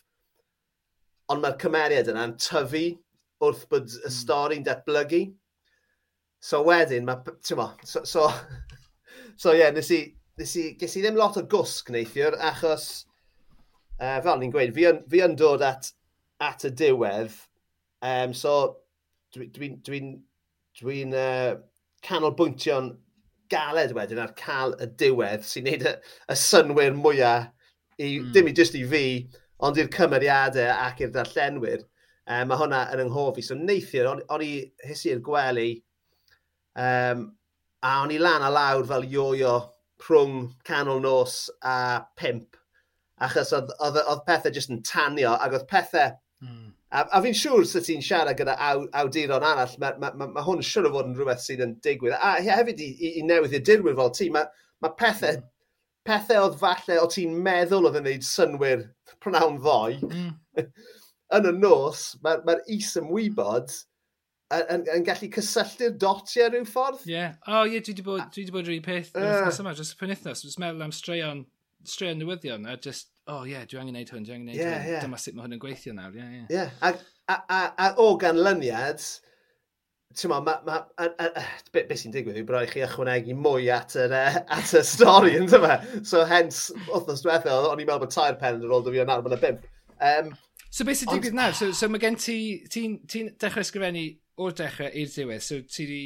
ond 1.31 1.43
mae'r 1.43 1.59
cymeriad 1.61 2.11
yna'n 2.11 2.35
tyfu 2.39 2.85
wrth 3.41 3.67
bod 3.71 3.87
y 3.87 4.01
hmm. 4.01 4.15
stori'n 4.17 4.65
datblygu. 4.67 5.23
So 6.41 6.63
wedyn, 6.65 7.05
mae, 7.05 7.21
ti'n 7.45 7.59
mo, 7.59 7.69
so, 7.85 8.03
so, 8.07 8.27
so 9.41 9.53
yeah, 9.55 9.71
nes 9.75 9.91
i, 9.93 10.01
nes 10.41 10.55
i, 10.57 10.67
ges 10.79 10.97
i 10.97 11.03
ddim 11.03 11.19
lot 11.19 11.39
o 11.39 11.45
gwsg 11.47 11.91
neithiwr, 11.93 12.39
achos, 12.51 12.89
uh, 13.99 14.19
fel 14.25 14.41
ni'n 14.41 14.53
gweud, 14.53 14.73
fi 14.75 14.87
yn, 14.89 15.03
fi 15.11 15.23
yn 15.27 15.37
dod 15.39 15.63
at 15.65 15.91
at 16.41 16.65
y 16.67 16.73
diwedd. 16.81 17.35
Um, 18.01 18.33
so, 18.33 18.55
dwi'n 19.35 19.51
dwi, 19.53 19.69
dwi, 19.85 20.01
dwi, 20.01 20.01
dwi 20.81 21.03
uh, 21.17 21.55
canolbwyntio'n 22.05 22.91
galed 23.51 23.93
wedyn 23.95 24.21
ar 24.23 24.33
cael 24.39 24.73
y 24.81 24.87
diwedd 24.99 25.43
sy'n 25.45 25.67
neud 25.67 25.85
y, 25.85 25.93
y 26.31 26.37
synwyr 26.39 26.95
mwyaf, 26.97 27.49
i, 27.99 28.17
mm. 28.19 28.31
dim 28.35 28.49
i 28.49 28.55
jyst 28.57 28.77
i 28.79 28.83
fi, 28.89 29.05
ond 29.61 29.77
i'r 29.77 29.91
cymeriadau 29.93 30.71
ac 30.73 31.03
i'r 31.03 31.13
darllenwyr. 31.15 31.85
Um, 32.31 32.47
mae 32.49 32.57
hwnna 32.61 32.85
yn 32.93 33.03
ynghof 33.05 33.39
i. 33.41 33.43
So 33.45 33.57
neithiwr, 33.57 34.07
o'n, 34.07 34.23
on 34.31 34.43
i 34.45 34.53
hysu'r 34.87 35.21
gwely, 35.25 35.69
um, 36.79 37.27
a 37.81 37.93
o'n 38.03 38.13
i 38.13 38.19
lan 38.21 38.45
a 38.45 38.51
lawr 38.53 38.85
fel 38.89 39.07
ioio 39.09 39.55
rhwng 40.01 40.51
canol 40.65 41.01
nos 41.03 41.43
a 41.65 42.01
pimp. 42.17 42.57
Achos 43.21 43.51
oedd, 43.53 43.73
oedd, 43.83 43.99
oedd 44.01 44.23
pethau 44.25 44.53
jyst 44.53 44.71
yn 44.73 44.81
tanio, 44.85 45.33
ac 45.35 45.57
oedd 45.57 45.67
pethau 45.69 46.15
A, 46.91 47.05
a 47.07 47.21
fi'n 47.23 47.35
siŵr 47.37 47.63
sut 47.67 47.85
ti'n 47.87 48.03
siarad 48.03 48.35
gyda 48.39 48.57
aw, 48.59 48.81
awduron 48.99 49.45
arall, 49.47 49.75
mae 49.79 49.99
ma, 50.01 50.09
ma, 50.19 50.27
ma 50.35 50.43
hwn 50.43 50.59
yn 50.59 50.67
siŵr 50.67 50.89
o 50.89 50.91
fod 50.95 51.07
yn 51.07 51.13
rhywbeth 51.15 51.45
sydd 51.45 51.63
yn 51.63 51.77
digwydd. 51.85 52.17
A 52.17 52.33
hefyd 52.43 52.81
i, 52.83 52.89
i, 52.91 53.11
i 53.21 53.23
newydd 53.23 53.55
i'r 53.55 53.63
dirwyr 53.69 53.95
fel 53.99 54.11
ti, 54.17 54.27
mae 54.33 54.49
ma 54.83 54.91
pethau, 54.99 55.37
mm. 55.39 55.45
pethau 56.09 56.49
oedd 56.49 56.57
falle 56.59 56.97
o 56.99 57.05
ti'n 57.13 57.37
meddwl 57.45 57.87
oedd 57.87 58.01
yn 58.01 58.09
gwneud 58.09 58.27
synwyr 58.27 58.83
pronawn 59.23 59.61
ddoi, 59.61 60.01
mm. 60.03 60.67
yn 61.37 61.47
y 61.47 61.55
nos, 61.61 62.03
mae'r 62.25 62.43
ma 62.49 62.57
is 62.75 62.91
ymwybod 62.99 63.71
yn, 64.57 64.83
yn, 64.83 65.07
gallu 65.07 65.31
cysylltu'r 65.37 65.95
dotiau 66.01 66.51
rhyw 66.51 66.67
ffordd. 66.67 67.05
Ie, 67.07 67.15
yeah. 67.15 67.39
o 67.47 67.61
oh, 67.61 67.63
ie, 67.69 67.77
yeah, 67.77 67.85
dwi 67.85 67.95
wedi 67.95 68.07
bod, 68.07 68.27
dwi 68.33 68.43
wedi 68.43 68.55
bod 68.57 68.67
rhywun 68.67 68.85
peth 68.89 69.15
uh. 69.15 69.29
nes 69.45 69.63
yma, 69.63 69.75
jyst 69.79 69.95
y 69.95 70.01
penithnos, 70.01 70.43
jyst 70.43 70.59
meddwl 70.61 70.89
am 70.89 70.95
straeon, 70.95 71.45
straeon 71.87 72.19
newyddion, 72.19 72.67
a 72.67 72.75
jyst 72.83 73.10
o 73.27 73.35
oh, 73.35 73.41
ie, 73.45 73.53
yeah, 73.53 73.65
dwi 73.69 73.77
angen 73.77 73.93
gwneud 73.93 74.11
hwn, 74.11 74.23
dwi 74.25 74.33
angen 74.33 74.47
gwneud 74.47 74.59
yeah, 74.59 74.77
hwn. 74.79 74.93
Yeah. 74.95 75.03
Dyma 75.05 75.19
sut 75.21 75.35
mae 75.37 75.45
hwn 75.45 75.57
yn 75.57 75.61
gweithio 75.61 75.93
nawr, 75.93 76.15
ie, 76.15 76.21
yeah, 76.21 76.31
ie. 76.31 76.45
Yeah. 76.49 76.71
Yeah. 76.81 76.95
A, 77.29 77.35
a, 77.35 77.35
a, 77.37 77.59
a 77.85 77.89
o 78.01 78.07
ganlyniad, 78.21 79.03
ti'n 80.17 80.31
ma, 80.31 80.39
ma, 80.41 80.55
a, 80.97 81.05
a, 81.05 81.27
a, 81.27 81.43
be, 81.75 81.83
be 81.89 81.97
sy'n 81.99 82.15
digwydd 82.15 82.39
yw 82.41 82.47
bod 82.49 82.71
chi 82.71 82.81
ychwanegu 82.85 83.35
mwy 83.37 83.69
at 83.75 83.93
y, 83.95 84.07
e, 84.09 84.23
at 84.57 84.73
y 84.77 84.81
stori, 84.87 85.35
yn 85.37 85.45
dyma. 85.51 85.77
So 86.07 86.25
hence, 86.27 86.73
wrthnos 86.87 87.21
diwethaf, 87.21 87.69
o'n 87.69 87.83
i'n 87.83 87.85
meddwl 87.85 88.01
bod 88.07 88.15
tair 88.15 88.39
pen 88.41 88.57
yn 88.57 88.73
ôl 88.73 88.83
dy 88.87 88.95
fi 88.95 89.03
o'n 89.05 89.13
armon 89.13 89.37
y 89.37 89.39
bimp. 89.45 89.69
Um, 90.01 90.33
so 90.67 90.87
beth 90.87 91.03
sy'n 91.03 91.13
digwydd 91.13 91.37
nawr? 91.37 91.55
So, 91.57 91.69
so 91.77 91.91
mae 91.91 92.01
gen 92.01 92.17
ti, 92.19 92.39
ti'n 92.73 92.99
ti 93.05 93.27
dechrau 93.37 93.67
ysgrifennu 93.67 94.07
o'r 94.41 94.57
dechrau 94.57 94.89
i'r 94.89 95.13
diwedd. 95.13 95.45
So 95.45 95.61
ti 95.69 95.87
di, 95.87 96.03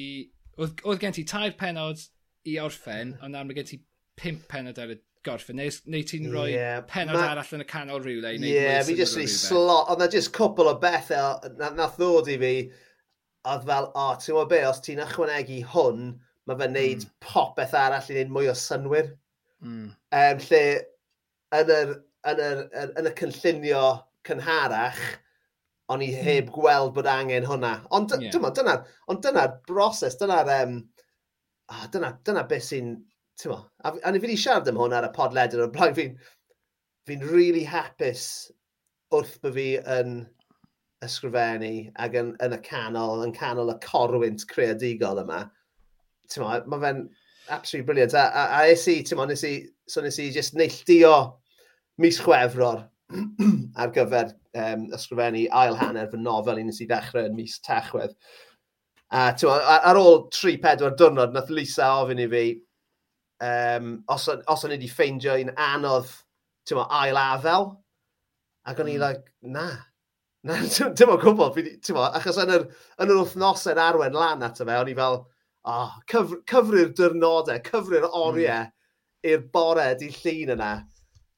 oedd, 0.60 0.84
oedd 0.84 1.02
gen 1.08 1.16
ti 1.16 1.24
tair 1.32 1.56
penod 1.58 2.04
i 2.46 2.60
orffen, 2.62 3.16
mm. 3.16 3.24
ond 3.24 3.38
nawr 3.38 3.48
mae 3.48 3.58
gen 3.58 3.72
ti 3.72 3.82
pimp 4.20 4.46
penod 4.52 4.84
ar 4.84 4.94
y 4.94 5.02
gorffen, 5.26 5.60
neu, 5.60 5.72
neu 5.92 6.06
ti'n 6.08 6.30
rhoi 6.32 6.52
yeah. 6.54 6.82
penod 6.90 7.18
Ma... 7.18 7.28
arall 7.34 7.54
yn 7.58 7.66
y 7.66 7.68
canol 7.70 8.02
rhywle. 8.04 8.34
Ie, 8.38 8.54
yeah, 8.54 8.80
fi 8.86 8.96
jyst 9.00 9.20
ni 9.20 9.28
slot, 9.32 9.92
ond 9.94 10.02
na 10.04 10.08
jyst 10.12 10.34
cwpl 10.36 10.72
o 10.72 10.76
bethau 10.82 11.52
na, 11.60 11.72
na 11.76 11.90
ddod 11.98 12.30
i 12.32 12.38
fi, 12.42 12.54
oedd 13.52 13.68
fel, 13.70 13.90
o, 13.92 14.06
oh, 14.06 14.16
ti'n 14.22 14.34
gwybod 14.34 14.52
be, 14.54 14.62
os 14.70 14.82
ti'n 14.86 15.04
ychwanegu 15.06 15.60
hwn, 15.74 16.10
mae 16.46 16.60
fe'n 16.62 16.76
neud 16.78 17.06
mm. 17.06 17.14
popeth 17.26 17.78
arall 17.78 18.10
i 18.10 18.18
wneud 18.18 18.34
mwy 18.38 18.50
o 18.52 18.58
synwyr. 18.62 19.12
Mm. 19.66 19.92
Um, 20.22 20.44
lle, 20.48 20.64
yn, 21.60 21.76
yr, 21.80 21.94
yn, 22.32 22.44
yr, 22.50 22.94
yn 23.02 23.10
y 23.10 23.16
cynllunio 23.20 23.86
cynharach, 24.26 25.04
o'n 25.94 26.02
i 26.02 26.08
hmm. 26.10 26.26
heb 26.26 26.48
gweld 26.54 26.96
bod 26.96 27.06
angen 27.10 27.46
hwnna. 27.46 27.76
Ond 27.94 28.10
dyna'r 28.10 28.32
yeah. 28.32 28.54
dyna, 28.58 28.78
dyna 29.22 29.50
broses, 29.70 30.18
dyna'r... 30.18 30.50
Um, 30.64 30.80
oh, 31.70 31.84
dyna, 31.94 32.10
dyna 32.26 32.46
beth 32.50 32.66
sy'n 32.72 32.96
Tewa, 33.42 33.60
a, 33.84 33.92
a 34.04 34.12
ni 34.12 34.20
fi 34.20 34.30
wedi 34.30 34.40
siarad 34.40 34.70
am 34.72 34.80
hwn 34.80 34.96
ar 34.96 35.10
y 35.10 35.12
podled 35.16 35.58
o'r 35.60 35.72
blaen, 35.74 35.96
fi'n 35.98 36.16
fi 37.06 37.18
really 37.22 37.66
hapus 37.68 38.24
wrth 39.14 39.36
bod 39.44 39.58
fi 39.58 39.68
yn 39.98 40.16
ysgrifennu 41.06 41.74
ac 42.02 42.16
yn, 42.22 42.32
yn 42.46 42.56
y 42.56 42.60
canol, 42.66 43.24
yn 43.26 43.36
canol 43.36 43.74
y 43.74 43.78
corwynt 43.84 44.48
creadigol 44.50 45.22
yma. 45.26 45.44
Mae 46.40 46.82
fe'n 46.82 47.04
absolutely 47.50 47.86
brilliant. 47.86 48.16
A, 48.18 48.26
a, 48.32 48.46
a 48.62 48.74
es 48.74 48.88
i, 48.90 49.02
ti'n 49.06 49.22
nes 49.30 49.46
i, 49.46 49.54
so 49.88 50.02
nes 50.02 50.18
i 50.22 50.32
just 50.34 50.58
neilltio 50.58 51.14
mis 52.02 52.18
chwefror 52.22 52.86
ar 53.82 53.94
gyfer 53.96 54.32
um, 54.58 54.88
ysgrifennu 54.96 55.46
ail 55.62 55.78
hanner 55.80 56.10
fy 56.12 56.20
nofel 56.22 56.62
i 56.62 56.66
nes 56.66 56.82
i 56.82 56.90
ddechrau 56.90 57.30
yn 57.30 57.38
mis 57.38 57.60
tachwedd. 57.66 58.16
A, 59.12 59.30
ma, 59.44 59.60
ar, 59.60 59.84
ar 59.92 60.00
ôl 60.02 60.24
3-4 60.34 60.96
diwrnod, 60.98 61.36
nath 61.36 61.52
Lisa 61.54 61.92
ofyn 62.02 62.24
i 62.24 62.30
fi, 62.32 62.46
um, 63.44 63.92
os, 64.12 64.30
os 64.30 64.66
o'n 64.66 64.74
i 64.74 64.78
wedi 64.78 64.92
ffeindio 64.92 65.36
un 65.42 65.52
anodd 65.56 66.12
tyma, 66.68 66.88
ail 67.02 67.20
afel, 67.20 67.70
ac 68.66 68.82
o'n 68.82 68.90
i 68.90 68.96
hmm. 68.96 69.04
like, 69.04 69.34
na, 69.42 69.68
na, 70.48 70.60
dim 70.98 71.14
o'n 71.14 71.22
gwybod, 71.22 71.60
tyma, 71.86 72.10
achos 72.18 72.40
yn 72.42 72.54
yr, 72.56 72.68
yn 73.02 73.14
yr 73.14 73.22
wythnosau'n 73.22 73.82
arwen 73.82 74.18
lan 74.18 74.46
ato 74.46 74.66
fe, 74.66 74.80
o'n 74.80 74.92
i 74.92 74.98
fel, 74.98 75.22
oh, 75.66 75.94
cyf, 76.12 76.34
cyfru'r 76.50 76.94
dyrnodau, 76.98 77.62
cyfru'r 77.66 78.10
oriau 78.12 78.66
mm. 78.66 78.74
i'r 79.26 79.46
bore 79.54 79.88
di 80.00 80.12
llun 80.14 80.56
yna, 80.56 80.74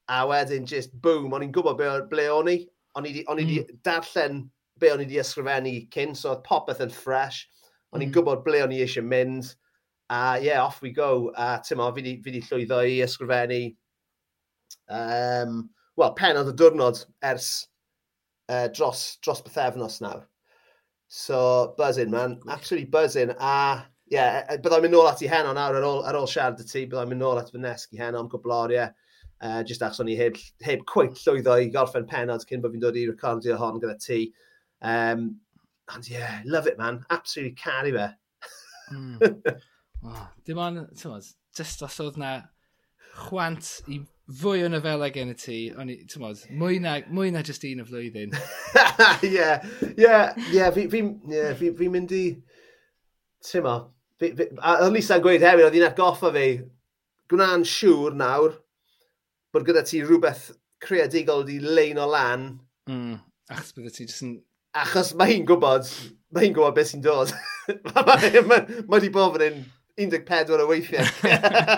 a 0.08 0.24
wedyn 0.28 0.68
just 0.68 0.94
boom, 1.04 1.32
o'n 1.32 1.46
i'n 1.46 1.54
gwybod 1.54 1.78
ble, 1.80 1.92
ble 2.10 2.28
o'n 2.32 2.52
i, 2.52 2.58
o'n 2.96 3.08
i 3.08 3.14
wedi 3.14 3.60
mm. 3.62 3.80
darllen 3.86 4.42
be 4.78 4.92
o'n 4.92 5.02
i 5.02 5.06
wedi 5.06 5.20
ysgrifennu 5.22 5.74
cyn, 5.94 6.14
so 6.16 6.32
oedd 6.32 6.44
popeth 6.46 6.84
yn 6.84 6.92
fresh, 6.94 7.44
o'n 7.92 8.04
i'n 8.04 8.10
mm. 8.10 8.14
gwybod 8.16 8.44
ble 8.46 8.62
o'n 8.64 8.74
i 8.76 8.82
eisiau 8.84 9.06
mynd, 9.08 9.54
A 10.10 10.38
ie, 10.38 10.46
yeah, 10.46 10.62
off 10.62 10.80
we 10.80 10.90
go. 10.90 11.32
A 11.36 11.60
tymo, 11.64 11.90
fi 11.94 12.16
wedi 12.24 12.40
llwyddo 12.46 12.80
i 12.88 13.00
ysgrifennu, 13.04 13.62
um, 14.88 15.68
wel, 16.00 16.14
penod 16.16 16.48
y 16.48 16.54
diwrnod 16.56 17.02
ers 17.28 17.50
uh, 18.48 18.68
dros, 18.72 19.18
dros 19.24 19.42
bythefnos 19.44 20.00
nawr. 20.00 20.24
So, 21.08 21.74
buzzing, 21.76 22.10
man. 22.10 22.38
Absolutely 22.48 22.88
buzzing. 22.90 23.34
A, 23.38 23.84
ie, 24.08 24.16
yeah, 24.16 24.56
byddai'n 24.56 24.86
mynd 24.86 24.96
nôl 24.96 25.10
at 25.10 25.22
i 25.24 25.28
heno 25.28 25.52
nawr 25.56 25.76
ar 25.76 25.88
ôl, 25.88 26.02
ar 26.08 26.16
ôl 26.20 26.28
siarad 26.28 26.60
y 26.60 26.68
ti. 26.68 26.86
Byddai'n 26.86 27.12
mynd 27.12 27.24
nôl 27.24 27.40
at 27.40 27.52
fy 27.52 27.60
nesg 27.60 27.96
i 27.96 28.00
heno 28.00 28.24
am 28.24 28.32
gwbloriau. 28.32 28.92
Uh, 29.38 29.62
just 29.62 29.84
achos 29.86 30.00
o'n 30.02 30.10
i 30.10 30.16
heb, 30.18 30.38
heb 30.66 30.80
cweit 30.90 31.20
llwyddo 31.22 31.60
i 31.62 31.68
gorffen 31.70 32.08
penod 32.10 32.42
cyn 32.48 32.64
bod 32.64 32.72
fi'n 32.74 32.82
dod 32.82 32.96
i 32.98 33.04
recordio 33.06 33.56
hon 33.60 33.78
gyda 33.80 33.94
ti. 34.02 34.32
Um, 34.82 35.36
and 35.94 36.08
yeah, 36.10 36.40
love 36.44 36.66
it, 36.66 36.78
man. 36.78 37.04
Absolutely 37.10 37.54
caru 37.54 37.92
fe. 37.94 38.08
mm. 38.92 39.60
Oh, 40.06 40.28
dim 40.46 40.60
ond, 40.62 40.84
ti'n 40.94 41.10
modd, 41.10 41.26
just 41.58 41.82
os 41.82 41.98
oedd 42.02 42.18
na 42.20 42.36
chwant 43.18 43.70
i 43.90 43.98
fwy 44.38 44.62
o 44.62 44.68
nofelau 44.70 45.10
gen 45.10 45.32
i 45.32 45.36
ti, 45.38 45.58
ond 45.74 45.90
ti'n 45.90 46.22
modd, 46.22 46.44
mwy 46.60 46.78
na, 46.84 46.98
mwy 47.10 47.32
na 47.34 47.42
just 47.46 47.64
un 47.66 47.82
o 47.82 47.86
flwyddyn. 47.88 48.34
Ie, 49.26 49.48
ie, 49.98 50.18
ie, 50.54 50.68
fi'n 50.94 51.94
mynd 51.94 52.14
i, 52.14 52.24
ti'n 53.48 53.66
mo, 53.66 53.76
o'n 54.22 54.94
Lisa'n 54.94 55.24
gweud 55.24 55.46
hefyd, 55.46 55.66
oedd 55.66 55.78
hi'n 55.78 55.88
atgoffa 55.88 56.30
fi, 56.36 56.46
gwna'n 57.32 57.66
siŵr 57.66 58.18
nawr, 58.18 58.54
bod 59.54 59.66
gyda 59.66 59.82
ti 59.88 60.04
rhywbeth 60.04 60.52
creadigol 60.84 61.42
wedi 61.42 61.58
lein 61.64 61.98
o 61.98 62.06
lan. 62.10 62.52
Mm, 62.90 63.16
achos 63.50 63.74
bydde 63.74 63.94
ti 63.96 64.06
jyst 64.06 64.26
yn... 64.28 64.36
Achos 64.78 65.10
mae 65.18 65.32
hi'n 65.32 65.48
gwybod, 65.48 65.90
mae 66.36 66.46
hi'n 66.46 66.54
gwybod 66.54 66.76
beth 66.76 66.92
sy'n 66.92 67.02
dod. 67.02 67.32
mae 67.98 68.30
wedi 68.92 69.10
bod 69.10 69.42
yn 69.42 69.64
14 69.98 70.62
o 70.62 70.68
weithiau. 70.70 71.04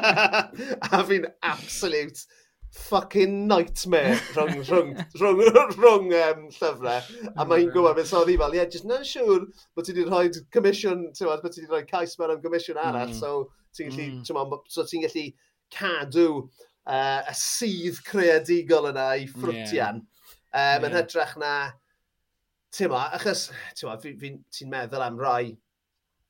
a 0.93 1.03
fi'n 1.09 1.27
absolute 1.43 2.27
fucking 2.71 3.49
nightmare 3.49 4.15
rhwng, 4.35 4.61
rhwng, 4.69 4.95
rhwng, 5.19 5.73
rhwng 5.75 6.13
um, 6.15 6.45
llyfrau. 6.55 7.09
A 7.35 7.47
mae 7.47 7.65
hi'n 7.65 7.73
gwybod 7.75 7.97
beth 7.99 8.13
oedd 8.15 8.31
hi 8.31 8.37
fel, 8.39 8.55
ie, 8.55 8.61
yeah, 8.61 8.69
just 8.71 8.87
na'n 8.87 9.07
siŵr 9.07 9.47
bod 9.75 9.87
ti 9.87 9.95
wedi 9.95 10.07
rhoi 10.07 10.31
comisiwn, 10.55 11.09
ti'n 11.17 11.31
bod 11.31 11.51
ti 11.51 11.65
wedi 11.65 11.73
rhoi 11.73 11.83
cais 11.89 12.15
mewn 12.21 12.37
am 12.37 12.43
comisiwn 12.45 12.79
arall, 12.79 13.11
mm. 13.11 13.19
so 13.19 13.51
ti'n 13.77 13.91
gallu, 13.91 14.09
mm. 14.21 14.35
Mom, 14.39 14.59
so 14.71 14.87
ti'n 14.87 15.07
gallu 15.07 15.27
cadw 15.75 16.29
uh, 16.39 17.21
y 17.27 17.37
sydd 17.41 18.03
creadigol 18.07 18.91
yna 18.93 19.11
i 19.19 19.27
ffrwtian. 19.31 20.03
Yeah. 20.03 20.37
Um, 20.51 20.85
yeah. 20.85 20.87
Yn 20.87 20.99
hytrach 20.99 21.37
na, 21.43 21.55
ti'n 22.77 22.93
ma, 22.95 23.09
achos, 23.19 23.49
ti'n 23.75 23.91
ma, 23.91 23.99
ti'n 23.99 24.71
meddwl 24.71 25.07
am 25.09 25.19
rai, 25.19 25.57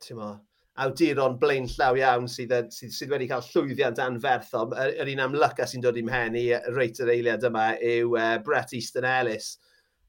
ti'n 0.00 0.20
ma, 0.20 0.34
awduron 0.80 1.36
blaen 1.40 1.66
llaw 1.68 1.98
iawn 1.98 2.28
sydd, 2.30 2.54
sydd, 2.72 2.94
sydd 2.94 3.12
wedi 3.12 3.28
cael 3.30 3.44
llwyddiant 3.50 4.00
anferthol. 4.04 4.70
Yr, 4.78 4.94
yr 5.02 5.12
un 5.14 5.24
amlyca 5.26 5.66
sy'n 5.68 5.84
dod 5.84 5.98
i'm 6.00 6.10
hen 6.12 6.38
i 6.38 6.46
reit 6.76 7.00
yr 7.02 7.12
eiliad 7.16 7.44
yma 7.48 7.72
yw 7.76 8.16
uh, 8.16 8.38
Brett 8.44 8.74
Easton 8.76 9.08
Ellis. 9.08 9.56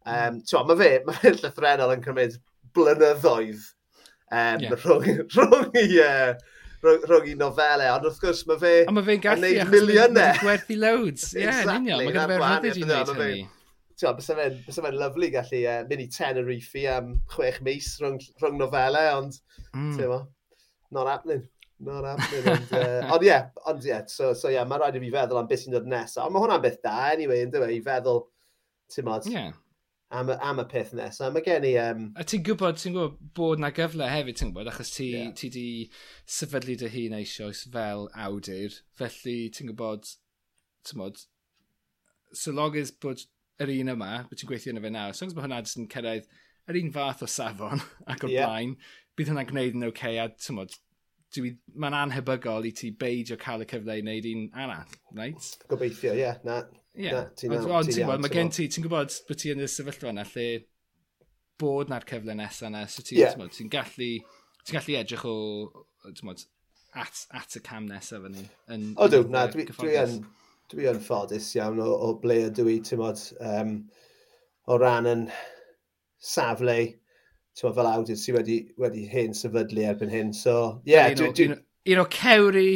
Um, 0.06 0.40
mm. 0.40 0.68
mae 0.70 0.80
fe, 0.80 0.92
mae 1.08 1.20
fe 1.22 1.36
llythrenol 1.38 1.94
yn 1.96 2.06
cymryd 2.06 2.40
blynyddoedd 2.76 3.62
um, 4.32 4.64
yeah. 4.64 4.76
rhwng, 4.80 5.22
rhwng, 5.36 5.78
i, 5.78 5.88
uh, 6.02 6.34
rhwng, 6.86 7.08
rhwng 7.10 7.32
i 7.34 7.38
nofelau. 7.40 7.96
Ond 7.98 8.10
wrth 8.10 8.22
gwrs, 8.24 8.44
mae 8.50 8.62
fe... 8.62 8.76
A 8.88 8.96
mae 8.96 9.08
fe'n 9.08 9.24
gallu, 9.24 9.56
achos 9.62 9.74
milionau. 9.76 10.44
gwerthu 10.44 10.78
loads. 10.82 11.32
Ie, 11.36 11.46
yeah, 11.46 11.64
exactly. 11.64 11.98
union. 11.98 12.06
Mae 12.06 12.18
gen 12.18 12.36
fe'r 12.36 12.46
rhyddid 12.48 12.80
i 12.80 12.86
wneud 12.88 13.16
hynny. 13.16 13.48
Ti'n 14.02 14.18
bys 14.18 14.78
fe'n 14.82 14.98
lyflu 14.98 15.34
gallu 15.36 15.64
uh, 15.70 15.82
mynd 15.90 16.06
i 16.06 16.12
Tenerife 16.16 16.86
am 16.90 17.16
chwech 17.34 17.60
mis 17.66 17.98
rhwng, 18.02 18.22
rhwng 18.42 18.62
nofelau, 18.62 19.18
ond... 19.20 19.42
Mm 19.76 20.22
not 20.92 21.08
happening. 21.08 21.48
Not 21.80 22.06
happening. 22.06 22.54
Ond 22.54 22.74
uh, 22.74 23.14
on, 23.14 23.24
yeah, 23.26 23.48
ond 23.66 23.84
yeah, 23.84 24.06
so, 24.06 24.34
so 24.34 24.50
yeah, 24.54 24.68
mae 24.70 24.78
rhaid 24.82 25.00
i 25.00 25.02
fi 25.02 25.10
feddwl 25.16 25.42
am 25.42 25.50
beth 25.50 25.64
sy'n 25.64 25.74
dod 25.76 25.90
nesaf. 25.90 26.28
Ond 26.28 26.36
mae 26.36 26.44
hwnna'n 26.44 26.64
beth 26.64 26.80
da, 26.84 26.96
anyway, 27.16 27.42
yn 27.46 27.54
dweud, 27.54 27.74
i 27.74 27.82
feddwl, 27.86 28.22
ti'n 28.94 29.08
modd, 29.08 29.30
yeah. 29.32 29.56
am, 30.14 30.30
am 30.36 30.62
y 30.62 30.68
peth 30.70 30.94
nesaf. 30.98 31.34
Mae 31.34 31.46
gen 31.48 31.66
i... 31.66 31.74
Um... 31.82 32.06
A 32.20 32.28
ti'n 32.28 32.46
gwybod, 32.46 32.78
ti'n 32.78 32.94
gwybod 32.98 33.18
bod 33.38 33.64
na 33.64 33.72
gyfle 33.74 34.12
hefyd, 34.12 34.38
ti'n 34.38 34.54
gwybod, 34.54 34.70
achos 34.70 34.94
ti, 34.94 35.10
yeah. 35.16 35.34
ti 35.38 35.50
di 35.56 35.68
sefydlu 36.38 36.78
dy 36.84 36.92
hun 36.94 37.18
eisoes 37.18 37.66
fel 37.74 38.08
awdur, 38.28 38.78
felly 39.02 39.38
ti'n 39.58 39.74
gwybod, 39.74 40.14
ti'n 40.86 41.02
gwybod, 41.02 41.26
so 42.38 42.54
long 42.56 42.78
as 42.78 42.94
bod 42.94 43.26
yr 43.62 43.74
un 43.80 43.96
yma, 43.96 44.14
bod 44.30 44.38
ti'n 44.38 44.50
gweithio 44.50 44.76
yna 44.76 44.86
fe 44.86 44.94
nawr, 44.94 45.18
so 45.18 45.26
long 45.26 45.34
as 45.34 45.38
bod 45.38 45.48
hwnna 45.48 45.62
jyst 45.66 45.82
yn 45.82 45.90
cyrraedd 45.92 46.30
yr 46.70 46.78
un 46.82 46.92
fath 46.94 47.26
o 47.26 47.30
safon 47.30 47.82
ac 48.12 48.26
o'r 48.26 48.34
yeah. 48.34 48.50
blaen, 48.50 48.76
bydd 49.18 49.32
hwnna'n 49.32 49.50
gwneud 49.50 49.78
yn 49.78 49.88
oce, 49.88 49.94
okay, 49.94 50.20
a 50.22 50.30
tymod, 50.40 50.76
mae'n 51.40 51.96
anhebygol 51.96 52.68
i 52.68 52.74
ti 52.76 52.92
beidio 52.92 53.38
cael 53.40 53.64
y 53.64 53.68
cyfle 53.70 53.98
i 54.00 54.04
wneud 54.04 54.28
un 54.32 54.46
arall, 54.64 54.96
right? 55.18 55.50
Gobeithio, 55.72 56.14
ie, 56.16 56.24
yeah, 56.26 56.40
na. 56.48 56.62
Yeah. 56.98 57.30
Ond 57.32 57.38
ti'n 57.40 58.02
gwybod, 58.02 58.24
mae 58.24 58.34
gen 58.34 58.52
ti, 58.52 58.68
ti'n 58.72 58.84
gwybod 58.84 59.16
bod 59.28 59.40
ti 59.40 59.54
yn 59.54 59.64
y 59.64 59.70
sefyllfa 59.72 60.12
yna 60.12 60.26
lle 60.28 60.48
bod 61.62 61.92
na'r 61.92 62.08
cyfle 62.10 62.36
nesaf 62.36 62.68
yna, 62.68 62.84
so 62.92 63.06
ti'n 63.06 63.22
yeah. 63.22 63.38
ti 63.54 63.68
gallu, 63.72 64.10
ti 64.66 64.76
gallu 64.76 64.98
edrych 65.00 65.26
o, 65.30 65.36
mod, 66.28 66.44
at, 67.00 67.24
at 67.38 67.56
y 67.56 67.64
cam 67.64 67.88
nesaf 67.88 68.26
fyny. 68.26 68.44
Yn, 68.76 68.90
o 69.00 69.08
dw, 69.12 69.24
na, 69.32 69.46
dwi, 69.52 69.68
dwi, 69.72 69.94
yn, 70.02 70.18
dwi 70.74 70.90
yn 70.92 71.00
ffodus 71.04 71.54
iawn 71.56 71.80
o, 71.84 71.88
o 72.10 72.14
ble 72.24 72.42
ydw 72.50 72.68
i, 72.74 72.80
ti'n 72.88 73.06
um, 73.08 73.78
o 74.68 74.80
ran 74.82 75.08
yn 75.10 75.30
safle 76.22 76.78
Tewa, 77.58 77.74
fel 77.76 77.90
awdur 77.90 78.20
sydd 78.20 78.38
wedi, 78.40 78.62
wedi 78.80 79.04
hyn 79.12 79.36
sefydlu 79.38 79.84
erbyn 79.90 80.14
hyn. 80.14 80.32
So, 80.34 80.82
ie. 80.86 80.96
Yeah, 80.96 81.12
un, 81.12 81.36
dwi... 81.36 81.52
un 81.92 82.04
o 82.04 82.08
cewri 82.12 82.70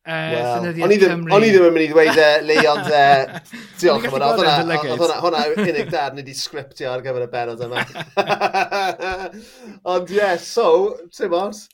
Uh, 0.00 0.32
well, 0.32 0.64
o'n 0.80 0.90
i 0.90 0.96
ddim 0.96 1.26
yn 1.28 1.74
mynd 1.74 1.82
i 1.84 1.88
ddweud 1.90 2.16
e, 2.18 2.28
Lee, 2.48 2.62
ond 2.70 2.86
uh, 2.88 3.34
diolch 3.82 4.06
am 4.08 4.14
hwnna. 4.14 4.78
Oedd 4.94 5.12
hwnna 5.20 5.42
e 5.44 5.50
unig 5.60 5.90
dad 5.92 6.14
ni 6.16 6.22
wedi 6.22 6.32
sgriptio 6.38 6.88
ar 6.88 7.02
gyfer 7.04 7.26
y 7.26 7.28
benod 7.34 7.60
yma. 7.66 7.82
ond 9.92 10.08
ie, 10.08 10.16
yeah, 10.16 10.32
so, 10.40 10.64
ti'n 11.12 11.28
mors, 11.34 11.66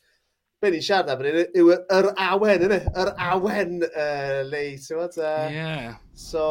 be 0.58 0.72
ni 0.74 0.82
siarad 0.82 1.12
am 1.14 1.22
hynny, 1.22 1.44
yw 1.62 1.70
yr 1.78 2.10
awen, 2.26 2.66
yna, 2.66 2.80
yr 2.98 3.12
awen, 3.28 3.78
uh, 3.92 4.40
Lee, 4.50 4.74
ti'n 4.82 4.98
mors. 4.98 5.20
Uh, 5.22 5.46
yeah. 5.54 5.94
So, 6.18 6.48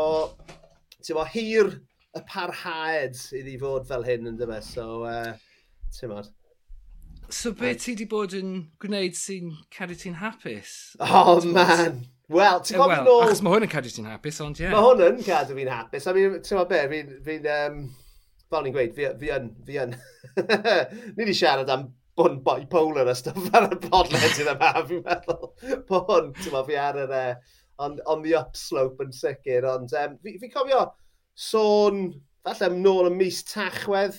ti'n 1.04 1.20
mors, 1.20 1.36
hir 1.36 1.74
y 2.16 2.24
parhaed 2.32 3.20
iddi 3.36 3.60
fod 3.60 3.92
fel 3.92 4.08
hyn, 4.08 4.32
yn 4.32 4.40
dyma, 4.40 4.64
so... 4.64 5.04
Uh, 5.04 5.36
ti'n 5.96 6.10
tymod. 6.10 6.32
So 7.34 7.52
be 7.58 7.74
ti 7.82 7.96
di 7.98 8.06
bod 8.06 8.36
yn 8.38 8.52
gwneud 8.82 9.16
sy'n 9.18 9.56
cadw 9.74 9.98
ti'n 9.98 10.20
hapus? 10.22 10.96
Oh 11.02 11.40
man! 11.42 12.04
Wel, 12.30 12.62
ti'n 12.62 12.78
eh, 12.78 12.82
gofyn 12.82 12.92
well, 12.92 13.06
nôl... 13.08 13.26
Achos 13.26 13.42
mae 13.46 13.56
hwn 13.56 13.68
yn 13.68 13.72
cadw 13.72 13.92
ti'n 13.96 14.10
hapus, 14.10 14.40
ond 14.46 14.62
ie. 14.62 14.68
Yeah. 14.68 14.76
Mae 14.76 14.86
hwn 14.86 15.04
yn 15.08 15.20
cadw 15.26 15.58
fi'n 15.58 15.72
hapus. 15.74 16.08
I 16.08 16.16
mean, 16.18 16.40
ti'n 16.46 16.64
be, 16.70 16.82
fi'n... 16.94 17.12
Fi, 17.26 17.38
um, 17.58 17.84
fel 18.54 18.66
ni'n 18.66 18.76
gweud, 18.78 18.96
fi, 18.98 19.12
fi 19.22 19.36
yn... 19.36 19.52
Fi 19.66 19.82
yn. 19.84 20.00
ni 21.16 21.22
wedi 21.24 21.38
siarad 21.38 21.72
am 21.74 21.90
bwn 22.16 22.40
boi 22.46 22.64
polar 22.72 23.10
a 23.12 23.16
stuff 23.18 23.50
ar 23.58 23.68
y 23.72 23.78
podled 23.90 24.42
yn 24.46 24.54
yma, 24.54 24.72
fi'n 24.90 25.06
meddwl. 25.06 25.52
Po 25.90 26.06
hwn, 26.10 26.34
ti'n 26.42 26.66
fi 26.70 26.82
ar 26.82 27.06
yr... 27.06 27.16
Uh, 27.26 27.62
on, 27.78 28.00
on 28.08 28.22
the 28.24 28.36
upslope 28.40 29.04
yn 29.04 29.12
sicr, 29.16 29.66
ond 29.68 29.94
um, 30.00 30.16
fi, 30.24 30.38
fi 30.40 30.50
cofio 30.54 30.86
sôn, 31.36 32.08
falle 32.46 32.72
nôl 32.78 33.10
y 33.10 33.14
mis 33.16 33.42
tachwedd, 33.50 34.18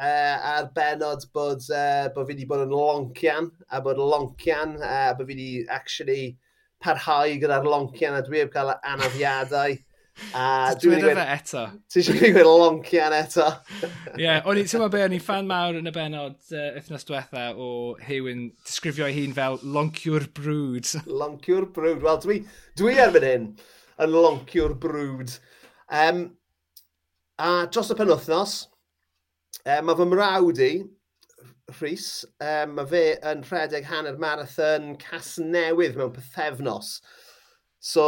uh, 0.00 0.36
a'r 0.54 0.70
benod 0.76 1.26
bod, 1.34 1.66
uh, 1.74 2.08
bod 2.14 2.26
fi 2.26 2.34
wedi 2.34 2.48
bod 2.48 2.64
yn 2.64 2.72
loncian, 2.74 3.50
a 3.68 3.82
bod 3.84 4.00
loncian, 4.00 4.78
a 4.80 5.10
uh, 5.10 5.12
bod 5.18 5.28
fi 5.28 5.36
wedi 5.36 5.50
actually 5.68 6.24
parhau 6.80 7.36
gyda'r 7.42 7.68
loncian, 7.68 8.16
a 8.16 8.24
dwi 8.24 8.44
heb 8.44 8.52
cael 8.54 8.74
anafiadau. 8.80 9.76
A 10.36 10.46
dwi'n 10.80 11.00
dweud 11.00 11.16
fe 11.16 11.26
eto. 11.34 11.62
Ti 11.88 12.00
eisiau 12.00 12.32
gweud 12.34 12.48
loncian 12.48 13.14
eto? 13.16 13.46
Ie, 14.16 14.24
yeah, 14.24 14.40
o'n 14.48 14.60
i'n 14.60 14.68
teimlo 14.68 14.88
be, 14.92 15.04
o'n 15.04 15.16
i'n 15.16 15.24
fan 15.24 15.48
mawr 15.48 15.78
yn 15.80 15.88
y 15.88 15.94
benod 15.94 16.38
uh, 16.52 16.66
wythnos 16.76 17.06
diwetha 17.08 17.46
o 17.56 17.70
Hewin 18.04 18.48
disgrifio 18.66 19.08
ei 19.08 19.16
hun 19.16 19.36
fel 19.36 19.60
lonciwr 19.76 20.28
brwd. 20.36 20.96
lonciwr 21.22 21.70
brwd. 21.76 22.02
Wel, 22.04 22.20
dwi, 22.24 22.40
dwi 22.80 22.98
erbyn 23.04 23.28
hyn 23.28 23.48
yn 24.00 24.16
lonciwr 24.16 24.76
brwd. 24.82 25.38
Um, 26.00 26.26
a 27.40 27.54
dros 27.72 27.92
y 27.92 27.96
penwthnos, 27.96 28.58
E, 29.64 29.80
mae 29.84 29.96
fy 29.98 30.06
mrawd 30.08 30.62
i, 30.64 30.72
Rhys, 31.78 32.24
e, 32.42 32.52
mae 32.70 32.86
fe 32.90 33.04
yn 33.30 33.42
rhedeg 33.46 33.86
hanner 33.86 34.18
marathon 34.20 34.94
cas 35.00 35.36
newydd 35.42 35.98
mewn 35.98 36.14
pethefnos. 36.16 36.96
So, 37.80 38.06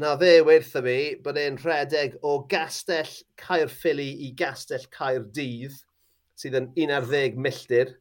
na 0.00 0.14
fe 0.18 0.36
wertha 0.46 0.82
fi 0.84 0.98
bod 1.24 1.38
e'n 1.38 1.58
rhedeg 1.62 2.16
o 2.22 2.38
gastell 2.50 3.10
Caerffili 3.40 4.10
i 4.26 4.30
gastell 4.38 4.86
Caerdydd, 4.94 5.76
sydd 6.38 6.58
yn 6.58 6.72
11 6.86 7.38
milltir. 7.38 7.94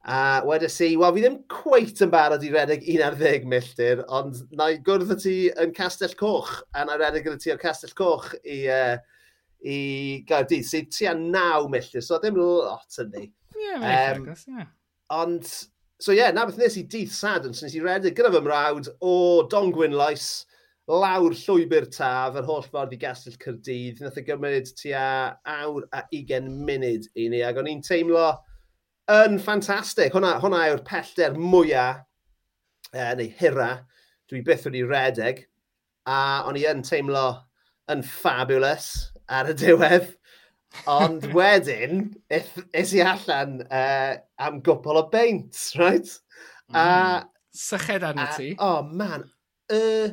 A 0.00 0.40
wedi 0.48 0.68
si, 0.72 0.94
wel, 0.96 1.12
fi 1.12 1.22
ddim 1.22 1.40
cweit 1.52 2.00
yn 2.00 2.12
barod 2.12 2.44
i 2.46 2.50
redeg 2.54 2.86
11 2.88 3.44
milltir, 3.52 4.00
ond 4.08 4.38
na 4.56 4.70
i 4.72 4.78
gwrdd 4.84 5.12
y 5.12 5.18
ti 5.20 5.34
yn 5.60 5.74
Castell 5.76 6.16
Coch, 6.18 6.54
a 6.72 6.86
na 6.88 6.96
redeg 6.96 7.26
gyda 7.26 7.40
ti 7.42 7.52
o 7.52 7.58
Castell 7.60 7.92
Coch 7.98 8.30
i 8.40 8.62
uh, 8.72 8.96
i 9.66 9.80
Gaerdydd, 10.28 10.66
sydd 10.66 10.92
tua 10.94 11.14
naw 11.16 11.68
milltir, 11.72 12.04
so 12.04 12.18
ddim 12.20 12.38
lot 12.40 13.00
yn 13.02 13.10
ni. 13.14 13.26
Ie, 13.56 13.66
yeah, 13.66 14.14
um, 14.16 14.28
yeah. 14.48 14.68
Ond, 15.12 15.48
so 16.00 16.14
ie, 16.14 16.20
yeah, 16.20 16.32
na 16.34 16.46
beth 16.48 16.60
nes 16.60 16.78
i 16.80 16.84
dydd 16.88 17.12
sadwn, 17.12 17.56
so 17.56 17.66
nes 17.66 17.76
i 17.76 17.82
redeg 17.84 18.16
gyda 18.16 18.32
fy 18.32 18.42
mrawd 18.44 18.88
o 19.04 19.14
Don 19.52 19.72
Gwynlais, 19.74 20.30
lawr 20.90 21.34
llwybr 21.36 21.86
taf, 21.92 22.38
yr 22.38 22.46
holl 22.48 22.64
ffordd 22.66 22.94
i 22.96 22.98
gastell 23.00 23.36
Cyrdydd. 23.42 24.00
Nath 24.02 24.18
o 24.18 24.24
gymryd 24.26 24.72
tua 24.78 25.04
awr 25.46 25.86
a 25.94 26.02
20 26.10 26.48
munud 26.66 27.06
i 27.14 27.28
ni, 27.30 27.42
ac 27.46 27.60
o'n 27.60 27.68
i'n 27.70 27.84
teimlo 27.86 28.30
yn 29.12 29.38
ffantastig. 29.42 30.14
Hwna, 30.14 30.36
hwna 30.42 30.64
yw'r 30.70 30.82
pellter 30.86 31.36
mwyaf, 31.38 32.02
eh, 32.94 33.12
neu 33.18 33.30
hira, 33.38 33.70
dwi 34.30 34.42
byth 34.46 34.66
wedi 34.66 34.82
redeg, 34.86 35.44
a 36.10 36.18
o'n 36.48 36.58
i 36.58 36.66
yn 36.70 36.82
teimlo 36.86 37.28
yn 37.92 38.02
fabulous 38.06 39.10
ar 39.30 39.50
y 39.50 39.56
diwedd. 39.58 40.08
Ond 40.90 41.26
wedyn, 41.36 42.06
is 42.30 42.94
i 42.94 43.02
allan 43.02 43.60
uh, 43.66 44.14
am 44.38 44.60
gwpl 44.66 45.00
o 45.02 45.04
beint, 45.12 45.58
right? 45.80 46.10
Mm. 46.70 46.78
A... 46.78 46.86
Syched 47.50 48.04
arna 48.06 48.28
ti. 48.36 48.52
O, 48.58 48.76
oh, 48.78 48.82
man. 48.86 49.24
Y 49.74 50.12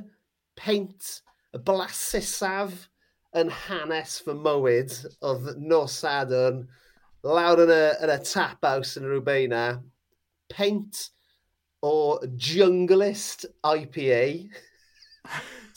peint, 0.58 1.12
y 1.54 1.62
blasusaf 1.62 2.88
yn 3.38 3.52
hanes 3.54 4.18
fy 4.26 4.34
mywyd 4.34 4.96
oedd 5.28 5.52
nos 5.62 6.00
Sadwrn, 6.02 6.63
lawr 7.28 7.62
yn 7.68 7.74
y, 7.74 7.84
yn 8.06 8.13
y 8.16 8.18
tap 8.26 8.66
house 8.66 8.98
yn 8.98 9.06
Rwbeina, 9.12 9.66
peint 10.50 11.04
o 11.86 12.18
Junglist 12.42 13.46
IPA, 13.62 14.50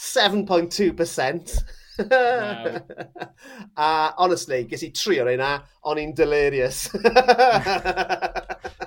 7.2%. 0.01 1.61
Wow. 2.11 2.81
a 3.77 4.15
honestly, 4.19 4.65
ges 4.71 4.85
i 4.87 4.91
tri 4.97 5.21
o'r 5.23 5.33
un 5.35 5.45
o'n 5.45 6.01
i'n 6.03 6.15
delirious. 6.17 6.89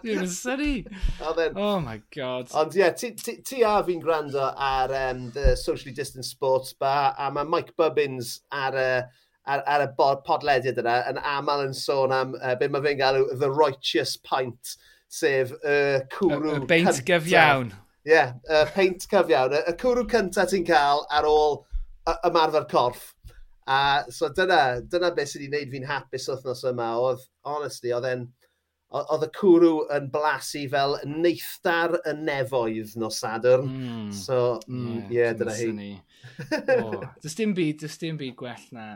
Dwi'n 0.04 0.28
syni. 0.28 0.86
Oh 1.56 1.80
my 1.80 2.02
god. 2.16 2.50
Ond 2.54 2.76
ie, 2.76 2.84
yeah, 2.84 2.92
ti, 2.92 3.14
ti, 3.16 3.38
ti 3.46 3.64
a 3.64 3.78
fi'n 3.86 4.02
gwrando 4.04 4.44
ar 4.52 4.92
um, 4.98 5.30
the 5.32 5.56
Socially 5.56 5.94
Distant 5.96 6.26
Sports 6.26 6.74
Bar, 6.74 7.16
a 7.18 7.30
mae 7.32 7.48
Mike 7.48 7.76
Bubbins 7.78 8.40
ar 8.52 8.78
y 8.78 8.88
uh, 9.00 9.04
ar, 9.46 9.64
ar 9.68 9.84
y 9.86 9.88
bod, 9.98 10.24
podlediad 10.28 10.80
yna 10.80 10.98
yn 11.12 11.20
aml 11.20 11.66
yn 11.68 11.78
sôn 11.78 12.14
am 12.16 12.36
uh, 12.40 12.56
beth 12.60 12.74
mae 12.74 12.84
fe'n 12.86 13.00
galw 13.00 13.26
The 13.40 13.50
Righteous 13.52 14.16
Pint, 14.24 14.76
sef 15.12 15.54
y 15.62 15.78
uh, 15.78 16.04
cwrw... 16.14 16.54
Y, 16.54 16.60
y 16.62 16.70
beint 16.70 17.04
gyfiawn. 17.08 17.74
Ie, 18.04 18.12
yeah, 18.12 18.34
y 18.50 18.60
uh, 18.60 18.66
peint 18.76 19.08
cyfiawn. 19.12 19.56
Y, 19.56 19.64
y 19.72 19.76
cwrw 19.80 20.08
cyntaf 20.12 20.52
ti'n 20.52 20.68
cael 20.68 21.06
ar 21.14 21.28
ôl 21.30 21.62
ymarfer 22.30 22.68
corff. 22.72 23.12
A 23.68 24.04
so 24.12 24.28
dyna, 24.36 24.82
dyna 24.82 25.14
beth 25.16 25.32
sydd 25.32 25.46
wedi 25.46 25.52
gwneud 25.52 25.76
fi'n 25.76 25.90
hapus 25.90 26.30
wythnos 26.32 26.64
yma. 26.68 26.90
Oedd, 27.00 27.28
honestly, 27.48 27.94
oedd 27.96 28.10
e'n 28.10 28.26
oedd 28.94 29.24
y 29.26 29.30
cwrw 29.34 29.72
yn 29.96 30.10
blasu 30.14 30.66
fel 30.70 31.00
neithdar 31.10 31.96
y 32.04 32.14
nefoedd 32.20 32.94
nos 33.02 33.22
Sadwrn. 33.24 33.70
Hmm. 33.70 33.88
Mm. 33.88 34.12
So, 34.18 34.42
mm, 34.68 35.00
yeah, 35.08 35.32
yeah 35.32 35.40
dyna 35.40 35.56
hi. 35.58 35.96
oh, 36.78 37.00
does 37.24 37.36
dim 37.40 37.56
byd, 37.58 37.80
does 37.82 37.98
dim 38.02 38.20
byd 38.20 38.36
gwell 38.40 38.68
na 38.76 38.92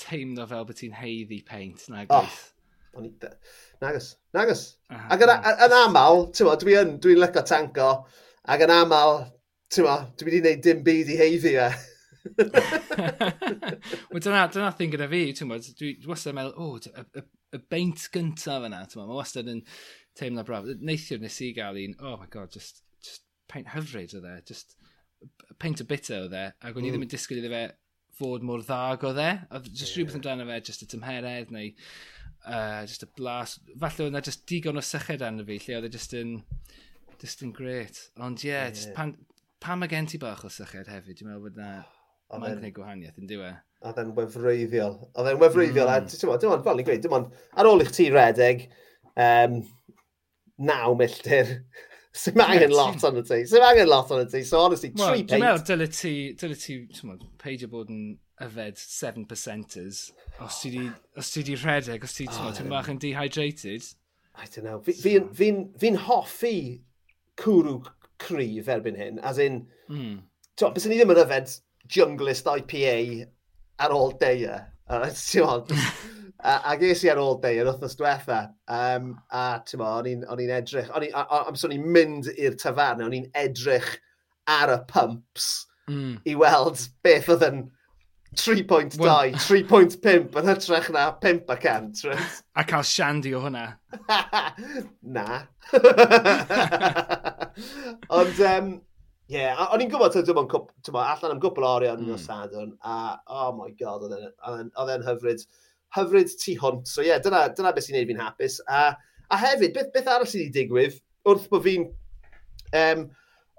teimlo 0.00 0.46
fel 0.48 0.64
bod 0.68 0.80
ti'n 0.80 0.96
heiddi 0.96 1.42
peint, 1.46 1.84
nag 1.92 2.08
oh. 2.14 2.24
oes? 2.24 2.40
Oh, 2.96 3.04
da... 3.22 3.34
Nagos, 3.80 4.14
nagos. 4.34 4.64
Ah, 4.90 5.06
ac 5.14 5.22
yn, 5.24 5.76
aml, 5.76 6.26
ti'n 6.34 6.48
dwi 6.60 6.74
yn, 6.80 6.96
dwi'n 7.02 7.20
lyco 7.20 7.44
tanko, 7.46 7.90
ac 8.50 8.64
yn 8.66 8.72
aml, 8.74 9.22
ti'n 9.70 9.86
ma, 9.86 9.96
dwi 10.18 10.26
wedi 10.28 10.42
gwneud 10.42 10.62
dim 10.66 10.84
byd 10.86 11.10
i 11.14 11.18
heiddi 11.20 11.54
e. 11.54 11.70
Wel 14.10 14.22
dyna, 14.24 14.46
dyna 14.52 14.70
thing 14.76 14.92
gyda 14.92 15.08
fi, 15.12 15.22
ti'n 15.36 15.50
ma, 15.50 15.60
dwi 15.78 15.92
wastad 16.10 16.34
yn 16.34 16.38
meddwl, 16.40 16.56
o, 16.56 16.68
oh, 16.74 16.76
y, 16.80 17.04
y, 17.20 17.24
y 17.56 17.62
beint 17.72 18.08
gyntaf 18.14 18.66
yna, 18.66 18.82
ti'n 18.90 19.00
ma, 19.00 19.06
mae 19.08 19.20
wastad 19.20 19.50
yn 19.52 19.62
teimlo 20.18 20.44
braf. 20.46 20.66
Neithiwr 20.82 21.22
nes 21.22 21.38
i 21.46 21.52
gael 21.56 21.78
un, 21.84 21.94
oh 22.02 22.16
my 22.20 22.26
god, 22.32 22.50
just, 22.54 22.82
just 23.04 23.22
paint 23.52 23.70
hyfryd 23.76 24.16
o 24.18 24.24
dde, 24.24 24.34
just 24.50 24.76
paint 25.62 25.80
a 25.80 25.86
bitter 25.86 26.26
o 26.26 26.32
dde, 26.32 26.48
ac 26.58 26.74
o'n 26.74 26.86
i 26.86 26.90
ddim 26.90 27.04
mm. 27.04 27.08
yn 27.08 27.14
disgwyl 27.14 27.40
iddo 27.42 27.52
fe 27.54 27.64
fod 28.20 28.44
mor 28.44 28.64
ddag 28.66 29.06
o 29.06 29.14
dde. 29.16 29.30
a 29.48 29.62
just 29.70 29.94
yeah. 29.94 30.00
rhywbeth 30.00 30.18
amdano 30.18 30.48
fe, 30.50 30.60
just 30.66 30.84
y 30.84 30.90
tymheredd 30.90 31.54
neu 31.54 31.70
uh, 32.44 32.82
just 32.86 33.06
y 33.06 33.10
blas. 33.16 33.58
Falle 33.80 34.06
oedd 34.06 34.14
yna 34.14 34.24
just 34.26 34.46
digon 34.50 34.80
o 34.80 34.84
syched 34.84 35.24
arno 35.24 35.46
fi, 35.46 35.58
lle 35.62 35.78
oedd 35.78 35.88
e 35.88 35.92
just 35.96 36.16
yn, 36.18 36.38
just 37.22 37.44
yn 37.46 37.54
gret. 37.56 38.08
Ond 38.20 38.44
ie, 38.44 38.50
yeah, 38.50 38.68
yeah. 38.70 38.94
pan, 38.96 39.14
Pan 39.60 39.80
mae 39.80 39.90
gen 39.92 40.06
ti 40.08 40.18
bach 40.20 40.44
o 40.46 40.50
sychedd 40.52 40.88
hefyd, 40.88 41.18
dwi'n 41.18 41.28
meddwl 41.28 41.48
bod 41.48 41.58
na... 41.60 41.72
Mae'n 42.30 42.60
gwneud 42.60 42.74
gwahaniaeth 42.76 43.18
yn 43.20 43.28
diwe. 43.28 43.50
Oedd 43.84 43.98
e'n 44.00 44.14
wefreiddiol. 44.16 44.94
Oedd 45.18 45.28
e'n 45.32 45.40
wefreiddiol. 45.40 45.88
Mm. 45.90 46.06
A, 46.06 46.06
hmm. 46.06 46.38
dim 46.40 46.52
ond, 46.54 46.64
fel 46.64 46.78
ni'n 46.78 46.86
gweud, 46.86 47.02
dim 47.04 47.16
ond, 47.16 47.34
ar 47.58 47.68
ôl 47.68 47.84
i'ch 47.84 47.90
ti 47.96 48.06
redeg, 48.14 48.62
um, 49.26 49.58
naw 50.70 50.94
milltir, 50.96 51.52
sy'n 52.22 52.38
ma 52.40 52.46
angen 52.54 52.72
lot 52.72 53.04
ond 53.08 53.20
y 53.20 53.26
ti. 53.26 53.40
Sy'n 53.50 53.66
angen 53.66 53.90
lot 53.90 54.14
ond 54.14 54.24
y 54.24 54.30
ti. 54.32 54.44
So, 54.48 54.62
honestly, 54.62 54.92
well, 54.94 55.12
tri 55.12 55.24
peit. 55.24 55.34
Dwi'n 55.34 55.44
meddwl, 55.44 55.66
dyle 55.72 55.90
ti, 55.92 56.14
dyle 56.40 56.58
ti, 56.62 56.78
ti'n 56.96 57.12
meddwl, 57.12 57.32
peidio 57.42 57.70
bod 57.74 57.92
yn 57.92 58.04
yfed 58.46 58.80
7%ers. 58.80 60.02
Os 60.46 60.60
ti 60.62 60.72
di, 60.78 60.88
os 61.20 61.34
ti 61.34 61.44
di 61.50 61.58
rhedeg, 61.58 62.06
os 62.06 62.16
ti 62.16 62.30
oh, 62.32 62.52
ti'n 62.56 62.72
bach 62.72 62.88
yn 62.92 63.00
dehydrated. 63.02 63.92
I 64.40 64.46
don't 64.46 64.64
know. 64.64 64.80
Fi'n 64.86 64.96
fi, 64.96 65.18
fi, 65.36 65.50
fi, 65.50 65.54
fi 65.82 65.96
hoffi 66.08 66.58
cwrw 67.40 67.82
cryf 68.20 68.70
erbyn 68.72 68.98
hyn. 68.98 69.18
As 69.26 69.40
in, 69.42 69.64
mm. 69.90 70.16
ti'n 70.58 70.76
bys 70.76 70.88
ni 70.88 71.00
ddim 71.00 71.14
yn 71.14 71.22
yfed 71.24 71.56
junglist 71.90 72.48
IPA 72.50 72.96
ar 73.80 73.96
ôl 73.96 74.14
deia. 74.20 74.64
Uh, 74.90 75.06
a 76.70 76.76
ges 76.80 77.04
i 77.04 77.10
ar 77.12 77.20
ôl 77.22 77.38
day 77.42 77.60
yr 77.60 77.68
wythnos 77.70 77.96
diwetha. 77.98 78.40
Um, 78.70 79.12
a 79.32 79.60
ti'n 79.66 79.82
mo, 79.82 79.90
o'n 80.00 80.44
i'n 80.44 80.54
edrych, 80.56 80.90
o'n 80.94 81.06
i'n 81.08 81.58
so 81.58 81.70
mynd 81.70 82.30
i'r 82.36 82.56
tafarn, 82.60 83.04
o'n 83.06 83.16
i'n 83.16 83.28
edrych 83.38 83.92
ar 84.50 84.72
y 84.74 84.78
pumps 84.90 85.50
mm. 85.90 86.16
i 86.26 86.36
weld 86.38 86.82
beth 87.04 87.30
oedd 87.34 87.46
yn 87.46 87.62
3.2, 88.36 88.94
3.5 89.34 90.36
yn 90.38 90.46
hytrach 90.46 90.90
na 90.94 91.08
5 91.18 91.48
a 91.50 91.56
cant. 91.58 92.04
Right? 92.04 92.42
a 92.56 92.64
cael 92.64 92.84
shandy 92.86 93.32
o 93.34 93.40
hwnna. 93.42 93.64
na. 95.16 95.24
Ond, 98.20 98.40
um, 98.46 98.68
yeah, 99.30 99.58
o'n 99.66 99.82
i'n 99.82 99.90
gwybod, 99.90 100.14
dim 100.26 100.38
ond 100.38 100.54
allan 101.02 101.34
am 101.34 101.40
gwbl 101.42 101.66
oriau 101.66 101.98
yn 101.98 102.06
mm. 102.06 102.20
Sadwn, 102.22 102.70
a 102.86 103.18
oh 103.26 103.50
my 103.58 103.70
god, 103.78 104.06
oedd 104.06 104.92
e'n 104.94 105.06
hyfryd, 105.06 105.42
hyfryd 105.96 106.34
tu 106.38 106.54
hwnt. 106.60 106.90
So 106.90 107.02
yeah, 107.06 107.18
dyna, 107.22 107.48
dyna 107.56 107.72
beth 107.74 107.88
sy'n 107.88 107.98
neud 107.98 108.12
fi'n 108.12 108.22
hapus. 108.22 108.60
A, 108.70 108.92
a 109.30 109.40
hefyd, 109.42 109.74
beth, 109.74 109.90
beth 109.94 110.10
arall 110.10 110.30
sydd 110.30 110.44
wedi 110.44 110.54
digwydd, 110.60 111.00
wrth 111.26 111.48
bod 111.50 111.66
fi'n 111.66 111.88
um, 112.78 113.08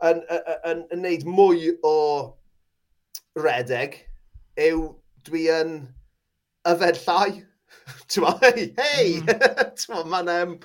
yn, 0.07 0.23
yn, 0.23 0.23
yn, 0.39 0.63
yn, 0.71 0.85
yn 0.95 1.03
neud 1.05 1.27
mwy 1.27 1.73
o 1.87 1.97
redeg, 3.39 3.99
yw 4.69 4.85
dwi 5.27 5.47
yn 5.53 5.75
yfed 6.69 7.01
llai. 7.05 7.41
hei, 8.43 8.69
hei! 8.77 9.19
Hmm. 9.25 10.09
Mae'n 10.11 10.31
um, 10.35 10.55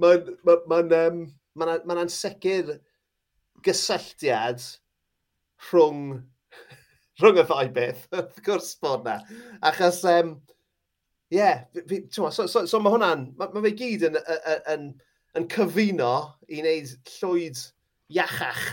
ma 0.00 0.14
ma 0.44 0.56
ma 0.68 0.80
um, 1.06 1.26
ma 1.54 1.76
ma 1.84 1.94
ma 1.94 2.78
gysylltiad 3.64 4.62
rhwng, 5.70 6.04
rhwng 7.20 7.40
y 7.40 7.44
ddau 7.44 7.70
beth, 7.76 8.06
wrth 8.14 8.40
gwrs 8.46 8.72
bod 8.82 9.04
na. 9.06 9.18
Achos, 9.68 10.00
um, 10.08 10.34
ie, 11.30 11.38
yeah, 11.38 11.64
fi, 11.88 12.02
so, 12.10 12.30
so, 12.30 12.64
so 12.66 12.80
mae 12.80 12.94
hwnna'n, 12.94 13.26
mae 13.38 13.54
ma 13.54 13.64
fe 13.66 13.74
gyd 13.76 14.08
yn, 14.08 14.18
yn, 14.20 14.64
yn, 14.74 14.88
yn 15.38 15.48
cyfuno 15.52 16.14
i 16.48 16.62
wneud 16.62 16.94
llwyd 17.18 17.62
iachach. 18.16 18.64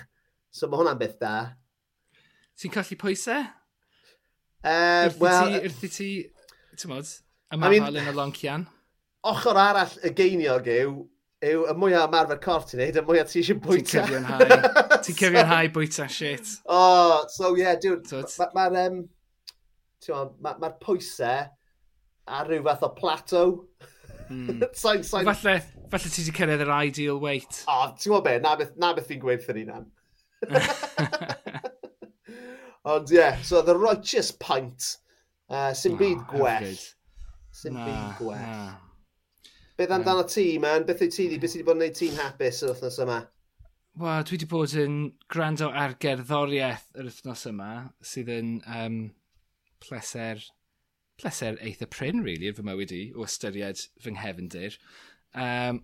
So 0.55 0.69
mae 0.71 0.81
hwnna'n 0.81 1.01
beth 1.01 1.19
da. 1.21 1.35
Ti'n 2.57 2.73
colli 2.73 2.97
pwysau? 2.97 3.43
Uh, 4.63 5.09
well, 5.19 5.53
wrth 5.61 5.83
i 5.85 5.89
ti, 5.91 6.09
ti'n 6.77 6.91
modd, 6.91 7.11
y 7.53 7.57
I 7.57 7.59
mean, 7.61 7.85
yn 7.91 8.09
y 8.09 8.15
loncian? 8.15 8.65
Ochr 9.27 9.59
arall 9.61 9.93
y 10.05 10.11
geiniog 10.17 10.69
yw, 10.71 10.95
yw 11.47 11.67
y 11.69 11.75
mwyaf 11.77 12.07
ymarfer 12.09 12.41
corff 12.43 12.65
ti'n 12.71 12.81
neud, 12.81 12.97
y 12.97 13.03
mwyaf 13.05 13.29
ti 13.31 13.43
eisiau 13.43 13.61
bwyta. 13.63 14.01
Ti'n 14.07 14.23
cyfio'n 14.25 15.03
Ti'n 15.05 15.19
cyfio'n 15.21 15.51
hau 15.51 15.69
bwyta, 15.75 16.07
shit. 16.11 16.55
Oh, 16.65 17.25
so 17.33 17.53
yeah, 17.59 17.77
dude, 17.79 18.07
mae'r 18.09 18.57
ma, 18.57 18.69
ma, 18.73 18.87
um, 18.87 20.33
ma, 20.41 20.55
ma 20.63 20.73
pwysau 20.81 21.45
a 22.27 22.41
rhyw 22.43 22.65
fath 22.67 22.89
o 22.89 22.91
plateau. 22.97 23.55
Mm. 24.27 24.59
sain, 24.75 25.03
sain... 25.07 25.23
Falle, 25.23 25.61
falle 25.87 26.09
ti 26.11 26.19
wedi 26.19 26.33
cyrraedd 26.35 26.63
yr 26.65 26.71
ideal 26.83 27.19
weight. 27.23 27.61
O, 27.63 27.71
oh, 27.71 27.93
ti'n 27.95 28.11
gwybod 28.11 28.25
be, 28.25 28.33
na 28.43 28.55
beth, 28.59 28.73
na 28.75 28.89
beth 28.97 29.07
fi'n 29.07 29.21
gweithio'n 29.21 29.61
unan. 29.61 29.85
Ond 32.87 33.11
ie, 33.11 33.17
yeah, 33.19 33.41
so 33.43 33.61
The 33.61 33.75
Righteous 33.75 34.31
Pint. 34.31 34.97
Uh, 35.49 35.73
Sim 35.73 35.97
byd 35.99 36.21
oh, 36.21 36.27
gwell. 36.31 36.75
Sy'n 37.51 37.75
nah, 37.75 37.87
byd 37.87 38.19
gwell. 38.21 38.43
Nah. 38.43 38.75
Beth 39.77 39.91
amdano 39.91 40.23
ti, 40.27 40.45
man? 40.63 40.85
Beth 40.87 41.03
yw 41.03 41.11
ti 41.11 41.25
di? 41.27 41.39
Beth 41.41 41.51
sydd 41.51 41.65
wedi 41.65 41.67
bod 41.67 41.75
yn 41.77 41.83
gwneud 41.83 41.97
ti'n 41.99 42.21
hapus 42.21 42.61
yr 42.63 42.71
wythnos 42.71 42.99
yma? 43.03 43.17
Wel, 43.99 44.23
dwi 44.23 44.37
wedi 44.37 44.47
bod 44.53 44.77
yn 44.79 44.95
gwrando 45.33 45.67
ar 45.83 45.97
gerddoriaeth 46.05 46.87
yr 46.95 47.09
wythnos 47.09 47.43
yma, 47.51 47.69
sydd 48.13 48.31
yn 48.37 48.55
um, 48.79 48.97
pleser, 49.83 50.47
pleser 51.19 51.59
eitha 51.59 51.89
pryn, 51.91 52.23
really, 52.23 52.55
fy 52.55 52.65
mywyd 52.65 52.95
i, 52.95 53.03
o 53.15 53.27
ystyried 53.27 53.83
fy 53.99 54.15
nghefndir. 54.15 54.79
Um, 55.35 55.83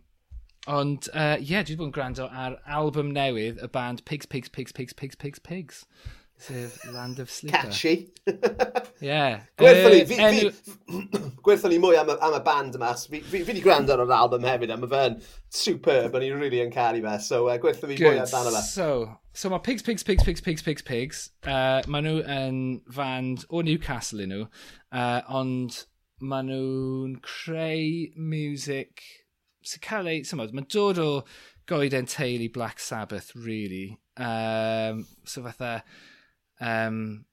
ond, 0.72 1.12
ie, 1.12 1.20
uh, 1.20 1.38
yeah, 1.44 1.68
dwi 1.68 1.76
wedi 1.76 1.80
bod 1.84 1.92
yn 1.92 1.96
gwrando 2.00 2.32
ar 2.32 2.60
album 2.80 3.12
newydd 3.12 3.60
y 3.60 3.72
band 3.76 4.08
Pigs, 4.08 4.30
Pigs, 4.32 4.48
Pigs, 4.56 4.72
Pigs, 4.72 4.96
Pigs, 4.96 5.20
Pigs, 5.20 5.44
Pigs. 5.44 5.84
Pigs. 5.84 6.20
Sef 6.38 6.92
Land 6.92 7.20
of 7.20 7.32
Sleeper. 7.32 7.58
Catchy. 7.58 8.10
yeah. 9.00 9.42
Gwerthon 9.58 9.92
ni, 9.92 10.02
eh, 10.02 10.06
fi, 10.06 10.18
enw... 10.20 10.52
fi, 10.52 11.32
gwerthol 11.46 11.72
ni 11.72 11.80
mwy 11.80 11.98
am 12.00 12.12
y, 12.12 12.18
am 12.28 12.36
y 12.36 12.42
band 12.44 12.78
yma. 12.80 12.92
Fi, 13.00 13.22
fi, 13.22 13.40
fi 13.40 13.44
wedi 13.52 13.64
gwrando 13.64 13.96
ar 13.96 14.04
yr 14.04 14.14
album 14.18 14.48
hefyd, 14.48 14.74
a 14.74 14.78
mae 14.82 14.92
fe'n 14.92 15.18
superb, 15.64 16.18
o'n 16.18 16.28
i'n 16.28 16.38
really 16.42 16.60
yn 16.64 16.74
caru 16.74 17.04
fe. 17.06 17.16
So, 17.24 17.48
eh, 17.48 17.56
uh, 17.56 17.64
gwerthon 17.64 17.94
ni 17.94 17.98
Good. 18.02 18.18
mwy 18.18 18.24
amdano 18.26 18.54
fe. 18.58 18.66
So, 18.68 18.90
so 19.32 19.54
mae 19.54 19.64
Pigs, 19.64 19.88
Pigs, 19.88 20.04
Pigs, 20.04 20.28
Pigs, 20.28 20.44
Pigs, 20.44 20.68
Pigs, 20.68 20.86
Pigs. 20.90 21.26
Eh, 21.48 21.56
uh, 21.56 21.88
maen 21.88 22.10
nhw 22.10 22.22
yn 22.38 22.62
fand 23.00 23.48
o 23.50 23.64
Newcastle 23.64 24.26
i 24.26 24.30
nhw, 24.30 24.46
uh, 24.92 25.20
ond 25.40 25.84
maen 26.24 26.52
nhw'n 26.52 27.20
creu 27.24 28.10
music 28.16 29.04
sy'n 29.68 29.84
cael 29.84 30.10
ei, 30.12 30.24
sy'n 30.28 30.42
mae'n 30.42 30.68
dod 30.72 31.00
o 31.00 31.10
goeden 31.70 32.08
teulu 32.10 32.50
Black 32.54 32.80
Sabbath, 32.80 33.32
really. 33.36 34.00
Um, 34.18 35.06
so 35.24 35.44
fatha, 35.44 35.84
um, 36.62 37.26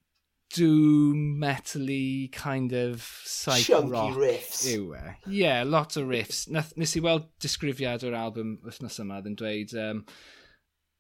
doom 0.52 1.38
metally 1.40 2.30
kind 2.32 2.72
of 2.72 3.02
psych 3.24 3.62
Chunky 3.64 3.90
rock. 3.90 4.16
riffs. 4.16 4.66
Yw 4.66 4.94
e. 4.96 5.14
Yeah, 5.26 5.62
lot 5.64 5.96
o 5.96 6.02
riffs. 6.02 6.48
Nath, 6.50 6.76
nes 6.76 6.96
i 6.96 7.00
weld 7.04 7.28
disgrifiad 7.42 8.04
o'r 8.06 8.16
album 8.18 8.58
wythnos 8.66 8.98
yma 9.02 9.20
yn 9.26 9.38
dweud 9.38 9.74
um, 9.78 10.04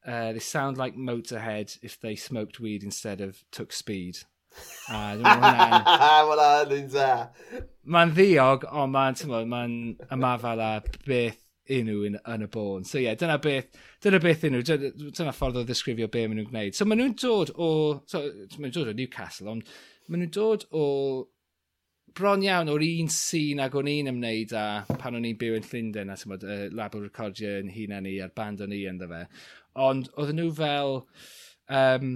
uh, 0.06 0.32
they 0.32 0.38
sound 0.38 0.78
like 0.78 0.96
Motorhead 0.96 1.76
if 1.82 1.98
they 2.00 2.14
smoked 2.16 2.60
weed 2.60 2.82
instead 2.82 3.20
of 3.20 3.44
took 3.50 3.72
speed. 3.72 4.18
A 4.90 5.16
Wel, 5.20 5.22
hwnna'n 6.30 6.72
un 6.74 6.88
da. 6.90 7.10
Mae'n 7.86 8.14
ddiog, 8.16 8.66
ond 8.70 8.94
mae'n 8.94 9.46
ma 9.50 9.62
ymafael 10.16 10.62
a 10.64 10.72
beth 11.06 11.38
unrhyw 11.76 12.06
yn, 12.08 12.18
yn 12.34 12.46
y 12.46 12.48
bôn. 12.52 12.86
So 12.88 12.98
ie, 12.98 13.06
yeah, 13.06 13.18
dyna 13.18 13.38
beth, 13.42 13.70
dyna 14.02 14.20
beth 14.22 14.46
unrhyw, 14.48 14.64
dyna, 14.66 15.10
dyna 15.18 15.34
ffordd 15.36 15.60
o 15.60 15.66
ddisgrifio 15.66 16.10
be 16.12 16.24
maen 16.26 16.40
nhw'n 16.40 16.50
gwneud. 16.50 16.78
So 16.78 16.86
maen 16.88 17.02
nhw'n 17.02 17.18
dod 17.20 17.52
o, 17.56 17.70
so, 18.10 18.22
maen 18.56 18.66
nhw'n 18.68 18.78
dod 18.78 18.92
o 18.92 18.96
Newcastle, 18.96 19.52
ond 19.52 19.70
maen 20.08 20.24
nhw'n 20.24 20.34
dod 20.36 20.66
o 20.76 20.86
bron 22.16 22.42
iawn 22.42 22.70
o'r 22.72 22.82
un 22.84 23.10
sîn 23.14 23.60
ag 23.62 23.76
o'n 23.78 23.88
i'n 23.90 24.10
ymwneud 24.10 24.54
â 24.56 24.64
pan 24.98 25.16
o'n 25.18 25.26
i'n 25.28 25.38
byw 25.38 25.56
yn 25.58 25.66
Llundain 25.66 26.10
a 26.10 26.16
tymod, 26.18 26.44
y 26.44 26.58
label 26.74 27.04
recordio 27.06 27.52
yn 27.60 27.70
hunan 27.74 28.06
ni 28.06 28.16
a'r 28.22 28.34
band 28.36 28.64
o'n 28.64 28.74
i 28.74 28.82
ynddo 28.90 29.08
fe. 29.10 29.22
Ond 29.78 30.10
oedden 30.16 30.40
nhw 30.40 30.50
fel 30.58 30.96
um, 31.70 32.10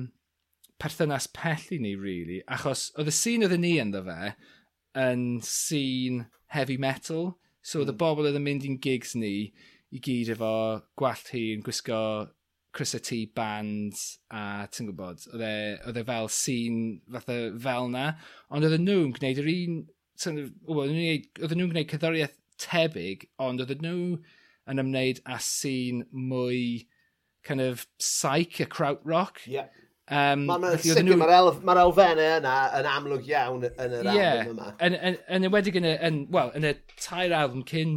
perthynas 0.83 1.29
pell 1.37 1.69
i 1.75 1.79
ni, 1.83 1.95
really, 2.01 2.41
achos 2.51 2.89
oedd 2.99 3.13
y 3.13 3.15
sîn 3.15 3.47
oedden 3.47 3.65
ni 3.65 3.77
ynddo 3.83 4.03
fe 4.09 4.35
yn 5.05 5.25
sîn 5.47 6.25
heavy 6.55 6.79
metal, 6.81 7.35
So 7.65 7.81
oedd 7.81 7.89
mm. 7.89 7.91
y 7.91 7.97
hmm. 7.97 8.03
bobl 8.05 8.29
oedd 8.29 8.39
yn 8.41 8.47
mynd 8.47 8.69
i'n 8.69 8.81
gigs 8.85 9.15
ni 9.19 9.35
i 9.95 10.01
gyd 10.05 10.35
efo 10.35 10.55
gwallt 11.01 11.33
hi 11.35 11.47
yn 11.55 11.65
gwisgo 11.65 12.01
Chris 12.75 12.95
T 13.07 13.21
band 13.31 13.95
a 14.35 14.67
ti'n 14.67 14.89
gwybod, 14.91 15.29
e, 15.39 15.51
oedd 15.87 16.01
e 16.01 16.03
fel 16.09 16.31
sîn 16.35 16.79
fatha 17.15 17.37
fel 17.63 17.93
na, 17.93 18.09
ond 18.51 18.67
oedd 18.67 18.81
nhw'n 18.83 19.13
gwneud 19.15 19.41
yr 19.45 19.51
un, 19.53 19.77
oedd 20.27 20.97
nhw'n 20.97 21.71
gwneud 21.71 21.93
cyddoriaeth 21.93 22.35
tebyg, 22.65 23.29
ond 23.47 23.63
oedd 23.63 23.85
nhw 23.85 24.19
yn 24.71 24.83
ymwneud 24.83 25.23
â 25.31 25.39
sîn 25.45 26.03
mwy 26.11 26.89
kind 27.47 27.63
of 27.63 27.87
psych 28.01 28.61
a 28.65 28.67
kraut 28.67 29.05
rock. 29.05 29.41
Yeah. 29.47 29.71
Um, 30.05 30.43
Mae'r 30.51 30.61
ma 30.61 30.71
nhw... 30.77 31.15
mae'r 31.17 31.35
elf, 31.39 31.61
ma 31.65 31.75
elfennau 31.81 32.39
yna 32.39 32.55
yn 32.77 32.89
amlwg 32.91 33.29
iawn 33.31 33.63
yn 33.65 33.95
yr 34.01 34.11
yeah, 34.13 34.35
album 34.43 34.59
yma. 34.59 34.73
Yn, 34.85 34.97
yn, 34.99 35.17
yn 35.33 35.49
enwedig 35.49 35.79
yn 35.81 35.89
y, 35.89 35.95
yn, 36.05 36.19
well, 36.35 36.53
yn 36.59 36.69
y 36.69 36.75
tair 37.01 37.33
album 37.33 37.63
cyn, 37.71 37.95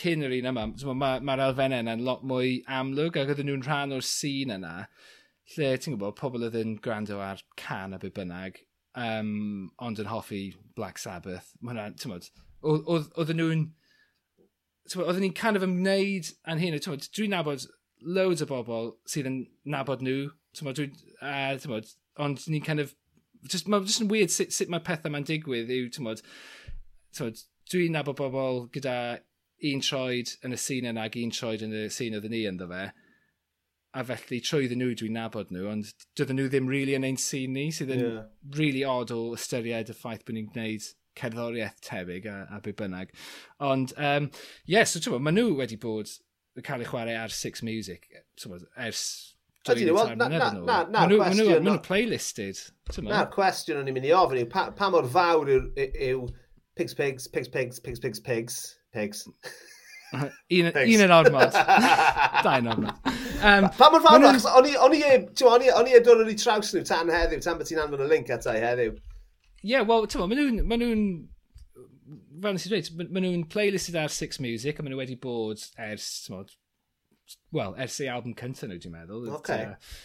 cyn 0.00 0.24
yr 0.24 0.32
un 0.38 0.48
yma, 0.52 0.66
mae'r 0.70 0.96
ma, 0.96 1.10
ma 1.20 1.36
elfennau 1.48 1.84
yna'n 1.84 2.06
lot 2.06 2.24
mwy 2.24 2.60
amlwg 2.78 3.20
ac 3.20 3.34
oedden 3.34 3.50
nhw'n 3.50 3.66
rhan 3.66 3.92
o'r 3.98 4.06
sîn 4.06 4.54
yna 4.56 4.74
lle 5.56 5.70
ti'n 5.76 5.96
gwybod 5.96 6.16
pobl 6.18 6.46
oedd 6.46 6.56
yn 6.60 6.76
gwrando 6.82 7.20
ar 7.24 7.42
can 7.58 7.92
a 7.96 8.00
byd 8.00 8.16
bynnag 8.16 8.62
um, 8.96 9.70
ond 9.82 10.00
yn 10.00 10.10
hoffi 10.10 10.42
Black 10.78 11.00
Sabbath 11.02 11.52
mae 11.60 11.74
hwnna, 11.74 11.88
ti'n 12.00 12.14
gwybod, 12.14 13.12
oedden 13.20 13.40
nhw'n 13.42 13.68
oedden 15.04 15.24
ni'n 15.26 15.36
kind 15.36 15.58
of 15.58 15.66
ymwneud 15.66 16.32
â'n 16.48 16.62
hyn 16.62 16.80
dwi'n 16.80 17.34
nabod 17.34 17.66
loads 18.00 18.44
o 18.44 18.48
bobl 18.48 18.94
sydd 19.10 19.28
yn 19.30 19.42
nabod 19.68 20.04
nhw 20.06 20.30
Tyma, 20.56 20.74
dwi, 20.76 20.90
uh, 21.20 21.54
tyma, 21.62 21.80
ond 22.20 22.42
ni'n 22.50 22.64
kind 22.66 22.82
of, 22.82 22.94
just, 23.46 23.68
mae'n 23.70 23.86
just 23.86 24.02
yn 24.04 24.10
weird 24.10 24.32
sut, 24.34 24.52
sut 24.54 24.72
mae 24.72 24.82
pethau 24.86 25.12
mae'n 25.14 25.28
digwydd 25.28 25.70
yw, 25.70 25.90
tymod, 25.94 26.22
tymod, 27.16 27.44
dwi'n 27.70 27.94
nabod 27.94 28.18
bobl 28.18 28.64
gyda 28.74 28.96
un 29.70 29.84
troed 29.84 30.34
yn 30.46 30.56
y 30.56 30.58
sîn 30.58 30.88
yna 30.90 31.06
ac 31.06 31.18
un 31.20 31.32
troed 31.34 31.62
yn 31.66 31.76
y 31.76 31.86
sîn 31.92 32.16
oedden 32.16 32.34
ni 32.34 32.42
ynddo 32.48 32.68
fe. 32.70 32.88
A 33.90 34.04
felly 34.06 34.38
trwyddyn 34.46 34.78
nhw 34.80 34.94
dwi'n 34.98 35.16
nabod 35.18 35.50
nhw, 35.52 35.66
ond 35.72 35.90
dydyn 36.18 36.38
nhw 36.38 36.48
ddim 36.50 36.70
really 36.70 36.94
yn 36.98 37.06
ein 37.06 37.18
sîn 37.20 37.56
ni, 37.56 37.68
sydd 37.74 37.92
yn 37.96 38.02
yeah. 38.04 38.24
really 38.56 38.84
odd 38.86 39.12
o 39.14 39.20
ystyried 39.36 39.90
y 39.90 39.96
ffaith 39.98 40.24
bod 40.26 40.38
ni'n 40.38 40.50
gwneud 40.54 40.86
cerddoriaeth 41.18 41.80
tebyg 41.84 42.28
a, 42.30 42.36
a 42.54 42.60
be 42.64 42.72
bynnag. 42.76 43.10
Ond, 43.66 43.92
um, 43.98 44.30
yes, 44.64 44.70
yeah, 44.72 44.86
so 44.88 45.02
ti'n 45.02 45.18
maen 45.18 45.38
nhw 45.38 45.56
wedi 45.58 45.78
bod 45.80 46.12
yn 46.56 46.66
cael 46.66 46.84
eu 46.84 46.90
chwarae 46.90 47.18
ar 47.18 47.34
Six 47.34 47.64
Music, 47.66 48.08
ti'n 48.38 48.64
ers 48.86 49.04
Ydy, 49.68 49.90
wel, 49.92 50.16
na, 50.16 50.28
na, 50.28 50.52
na, 50.52 50.76
na, 50.88 51.06
cwestiwn... 51.06 51.50
Mae 51.50 51.64
nhw'n 51.66 51.82
playlisted. 51.84 52.60
Na'r 53.04 53.26
cwestiwn 53.34 53.82
o'n 53.82 53.90
i'n 53.90 53.96
mynd 53.96 54.06
i 54.08 54.14
ofyn 54.16 54.40
yw, 54.40 54.48
pa, 54.48 54.70
pa 54.76 54.88
mor 54.92 55.08
fawr 55.12 55.50
yw, 55.52 55.66
yw 55.76 56.22
pigs, 56.80 56.94
pigs, 56.96 57.26
pigs, 57.28 57.50
pigs, 57.52 57.76
pigs, 57.84 58.00
pigs, 58.00 58.20
pigs, 58.24 58.56
pigs. 58.96 59.26
un, 60.16 60.70
un 60.72 61.04
yn 61.04 61.12
ormod. 61.12 61.58
Dau 62.46 62.54
yn 62.56 62.70
ormod. 62.72 63.10
Um, 63.44 63.68
pa 63.76 63.90
mor 63.92 64.00
fawr, 64.06 64.24
achos 64.30 64.48
o'n 64.48 64.96
i 64.96 65.04
e 65.04 66.00
dod 66.00 66.24
o'n 66.24 66.32
i 66.32 66.38
traws 66.40 66.72
nhw 66.72 66.86
tan 66.88 67.12
heddiw, 67.12 67.44
tan 67.44 67.60
beth 67.60 67.68
ti'n 67.68 67.82
anfon 67.84 68.06
y 68.06 68.08
link 68.14 68.32
atai 68.32 68.56
heddiw. 68.64 68.96
Ie, 68.96 69.74
yeah, 69.74 69.84
wel, 69.84 70.08
ti'n 70.08 70.24
ma, 70.24 70.80
nhw'n 70.80 71.04
fel 72.40 72.56
nes 72.56 72.64
i 72.64 72.72
dweud, 72.72 72.90
maen 73.04 73.26
nhw'n 73.26 73.46
playlisted 73.52 74.00
ar 74.00 74.08
Six 74.14 74.40
Music 74.40 74.80
a 74.80 74.84
maen 74.84 74.96
nhw 74.96 75.04
wedi 75.04 75.20
bod 75.20 75.68
ers, 75.76 76.08
ti'n 76.24 76.40
wel, 77.56 77.76
ers 77.80 78.00
ei 78.02 78.10
album 78.12 78.36
cyntaf 78.38 78.68
nhw, 78.68 78.80
dwi'n 78.80 78.96
meddwl. 78.96 79.28
Okay. 79.40 79.68
Uh, 79.70 80.00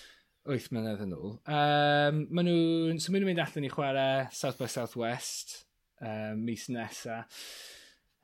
8 0.55 0.69
mlynedd 0.73 1.05
yn 1.07 1.15
ôl. 1.17 1.37
Um, 1.49 2.19
maen 2.29 2.49
nhw'n, 2.49 2.99
so 3.01 3.13
nhw 3.13 3.25
mynd 3.25 3.41
allan 3.41 3.65
i 3.65 3.71
chwarae 3.71 4.27
South 4.35 4.59
by 4.61 4.69
South 4.69 4.93
West 4.99 5.63
um, 6.01 6.43
mis 6.45 6.67
nesa. 6.69 7.23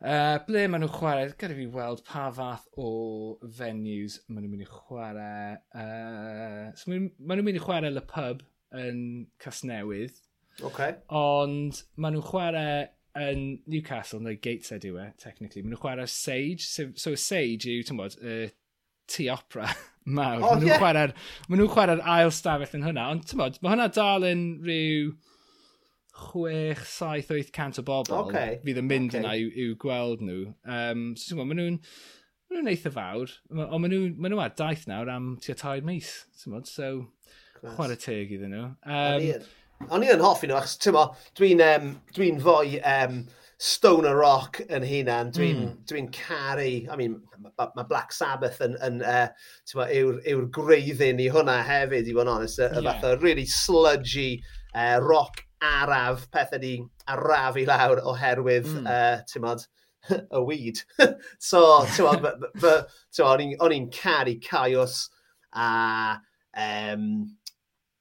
Uh, 0.01 0.37
ble 0.45 0.67
maen 0.69 0.85
nhw'n 0.85 0.93
chwarae, 0.93 1.31
gyda 1.37 1.57
fi 1.57 1.67
weld 1.73 2.03
pa 2.05 2.27
fath 2.33 2.67
o 2.77 2.91
venues 3.57 4.19
maen 4.27 4.45
nhw'n 4.45 4.53
mynd 4.53 4.65
i 4.65 4.69
chwarae. 4.69 5.57
Uh, 5.73 6.69
so 6.77 6.93
maen 6.93 7.09
nhw'n 7.17 7.45
mynd 7.47 7.61
i 7.61 7.65
chwarae 7.65 7.93
Le 7.93 8.05
Pub 8.05 8.45
yn 8.77 9.03
Casnewydd. 9.41 10.21
Okay. 10.61 10.95
Ond 11.09 11.83
maen 11.97 12.17
nhw'n 12.17 12.29
chwarae 12.29 12.79
yn 13.17 13.45
Newcastle, 13.67 14.21
neu 14.23 14.37
Gateshead 14.37 14.85
yw 14.87 15.01
e, 15.01 15.11
technically. 15.21 15.65
Maen 15.65 15.73
nhw'n 15.73 15.83
chwarae 15.83 16.09
Sage. 16.09 16.69
So, 16.69 16.91
so 16.93 17.17
Sage 17.17 17.69
yw, 17.73 17.85
ti'n 17.87 18.01
bod, 18.01 18.21
y 18.21 18.43
uh, 18.45 18.57
tu 19.11 19.27
opera 19.33 19.67
mawr. 20.17 20.39
Oh, 20.39 20.47
maen 20.47 20.63
nhw'n 20.63 20.71
yeah. 20.71 20.81
chwarae'r 20.81 21.13
nhw 21.51 21.67
chwarae 21.73 21.99
ail 22.15 22.31
stafell 22.35 22.79
yn 22.79 22.87
hwnna. 22.87 23.09
Ond 23.13 23.27
tymod, 23.29 23.59
mae 23.61 23.75
hwnna 23.75 23.91
dal 23.95 24.25
yn 24.27 24.47
rhyw 24.65 25.11
6-7-8 26.21 27.51
cant 27.55 27.79
o 27.81 27.85
bobl 27.85 28.17
okay. 28.19 28.57
fydd 28.65 28.81
yn 28.81 28.89
mynd 28.89 29.13
okay. 29.13 29.21
yna 29.21 29.35
i'w, 29.37 29.53
iw 29.63 29.77
gweld 29.81 30.25
nhw. 30.25 30.41
Um, 30.65 31.05
so, 31.19 31.37
maen 31.39 31.57
nhw'n 31.57 31.79
ma 31.79 32.57
nhw'n 32.57 32.71
eitha 32.73 32.91
fawr, 32.93 33.31
ond 33.53 33.79
maen 33.79 33.93
nhw, 33.93 34.03
maen 34.17 34.35
nhw 34.35 34.43
ar 34.43 34.53
daith 34.59 34.85
nawr 34.89 35.11
am 35.13 35.33
tua 35.43 35.57
tair 35.57 35.85
mis. 35.87 36.11
Tymod, 36.41 36.69
so, 36.69 36.91
chwarae 37.61 37.99
teg 37.99 38.35
iddyn 38.37 38.55
nhw. 38.55 38.69
Um, 38.85 39.49
O'n 39.89 40.03
i 40.05 40.11
yn 40.13 40.21
hoffi 40.21 40.49
nhw, 40.49 40.59
achos 40.59 40.77
ti'n 40.81 40.93
mo, 40.93 41.07
dwi'n 41.39 41.63
um, 41.65 41.93
dwi 42.13 42.27
fwy 42.43 42.75
um, 42.85 43.23
Stone 43.61 44.07
a 44.09 44.15
Rock 44.15 44.57
yn 44.73 44.81
hunan, 44.81 45.27
dwi'n 45.29 45.59
mm. 45.59 45.73
dwi 45.85 46.01
caru, 46.15 46.87
I 46.89 46.95
mean, 46.97 47.19
mae 47.37 47.67
ma 47.77 47.83
Black 47.85 48.09
Sabbath 48.09 48.57
yn, 48.65 48.73
yn 48.81 49.03
uh, 49.05 49.27
yw'r, 49.69 50.17
yw 50.25 50.47
greiddyn 50.55 51.21
i 51.21 51.27
hwnna 51.29 51.59
hefyd, 51.67 52.09
i 52.09 52.15
fod 52.15 52.25
yn 52.25 52.31
honest, 52.33 52.57
y 52.57 52.71
yeah. 52.81 52.87
fath 52.87 53.05
o 53.05 53.11
really 53.21 53.45
sludgy 53.45 54.41
uh, 54.73 54.97
rock 55.05 55.43
araf, 55.61 56.25
pethau 56.33 56.57
di 56.63 56.73
araf 57.13 57.61
i 57.61 57.67
lawr 57.69 58.01
oherwydd, 58.01 58.65
mm. 58.65 58.89
uh, 58.89 59.21
ti'n 59.29 59.45
modd, 59.45 59.67
y 60.39 60.43
weed. 60.49 60.81
so, 61.51 61.61
ti'n 61.93 62.09
modd, 62.25 62.49
o'n 63.29 63.77
i'n 63.77 63.89
caru 63.93 64.39
Caius 64.41 65.03
a 65.53 66.17
um, 66.57 67.07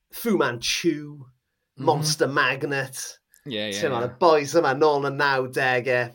Fu 0.09 0.39
Manchu, 0.41 1.21
mm-hmm. 1.21 1.85
Monster 1.85 2.33
mm. 2.33 2.41
Magnet, 2.41 3.20
Yeah, 3.47 3.69
yeah, 3.69 3.83
yeah. 3.83 4.05
y 4.05 4.19
boys 4.21 4.57
yma 4.59 4.75
nôl 4.77 5.07
yn 5.09 5.17
90au. 5.21 6.11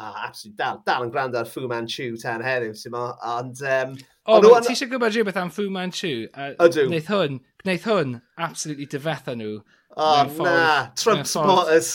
Oh, 0.00 0.14
absolutely, 0.16 0.56
dal, 0.56 0.78
dal 0.86 1.04
yn 1.04 1.10
gwrando 1.12 1.40
ar 1.42 1.48
Fu 1.50 1.66
Manchu 1.68 2.14
tan 2.20 2.44
heddiw, 2.44 2.72
ti'n 2.78 2.94
mo. 2.94 3.10
Ond... 3.34 3.60
Um, 3.60 3.98
o, 4.24 4.38
oh, 4.38 4.60
ti 4.64 4.72
eisiau 4.72 4.88
gwybod 4.88 5.12
rhywbeth 5.12 5.36
am 5.36 5.52
Fu 5.52 5.66
Manchu? 5.72 6.14
Uh, 6.32 6.54
Ydw. 6.64 6.86
Wneud 6.88 7.10
hwn, 7.10 7.36
gwneud 7.60 7.84
hwn, 7.84 8.16
absolutely 8.40 8.88
dyfetha 8.88 9.36
nhw. 9.36 9.58
O, 9.90 10.06
oh, 10.06 10.44
na, 10.46 10.88
Trump 10.96 11.26
supporters. 11.26 11.92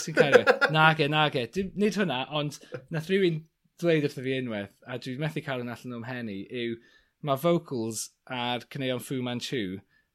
Nage, 0.75 1.09
nage. 1.09 1.47
Nid 1.73 1.97
hwnna, 1.97 2.25
ond 2.35 2.59
nath 2.93 3.09
rhywun 3.09 3.41
dweud 3.81 4.05
wrtho 4.05 4.23
fi 4.23 4.37
unwaith, 4.39 4.75
a 4.87 4.99
dwi'n 5.01 5.19
methu 5.23 5.41
cael 5.43 5.63
yn 5.63 5.71
allan 5.73 5.97
o'm 5.97 6.05
henni, 6.07 6.37
yw 6.47 6.77
mae 7.25 7.41
vocals 7.41 8.09
ar 8.31 8.63
cyneuon 8.71 9.01
Fu 9.03 9.17
Manchu, 9.25 9.63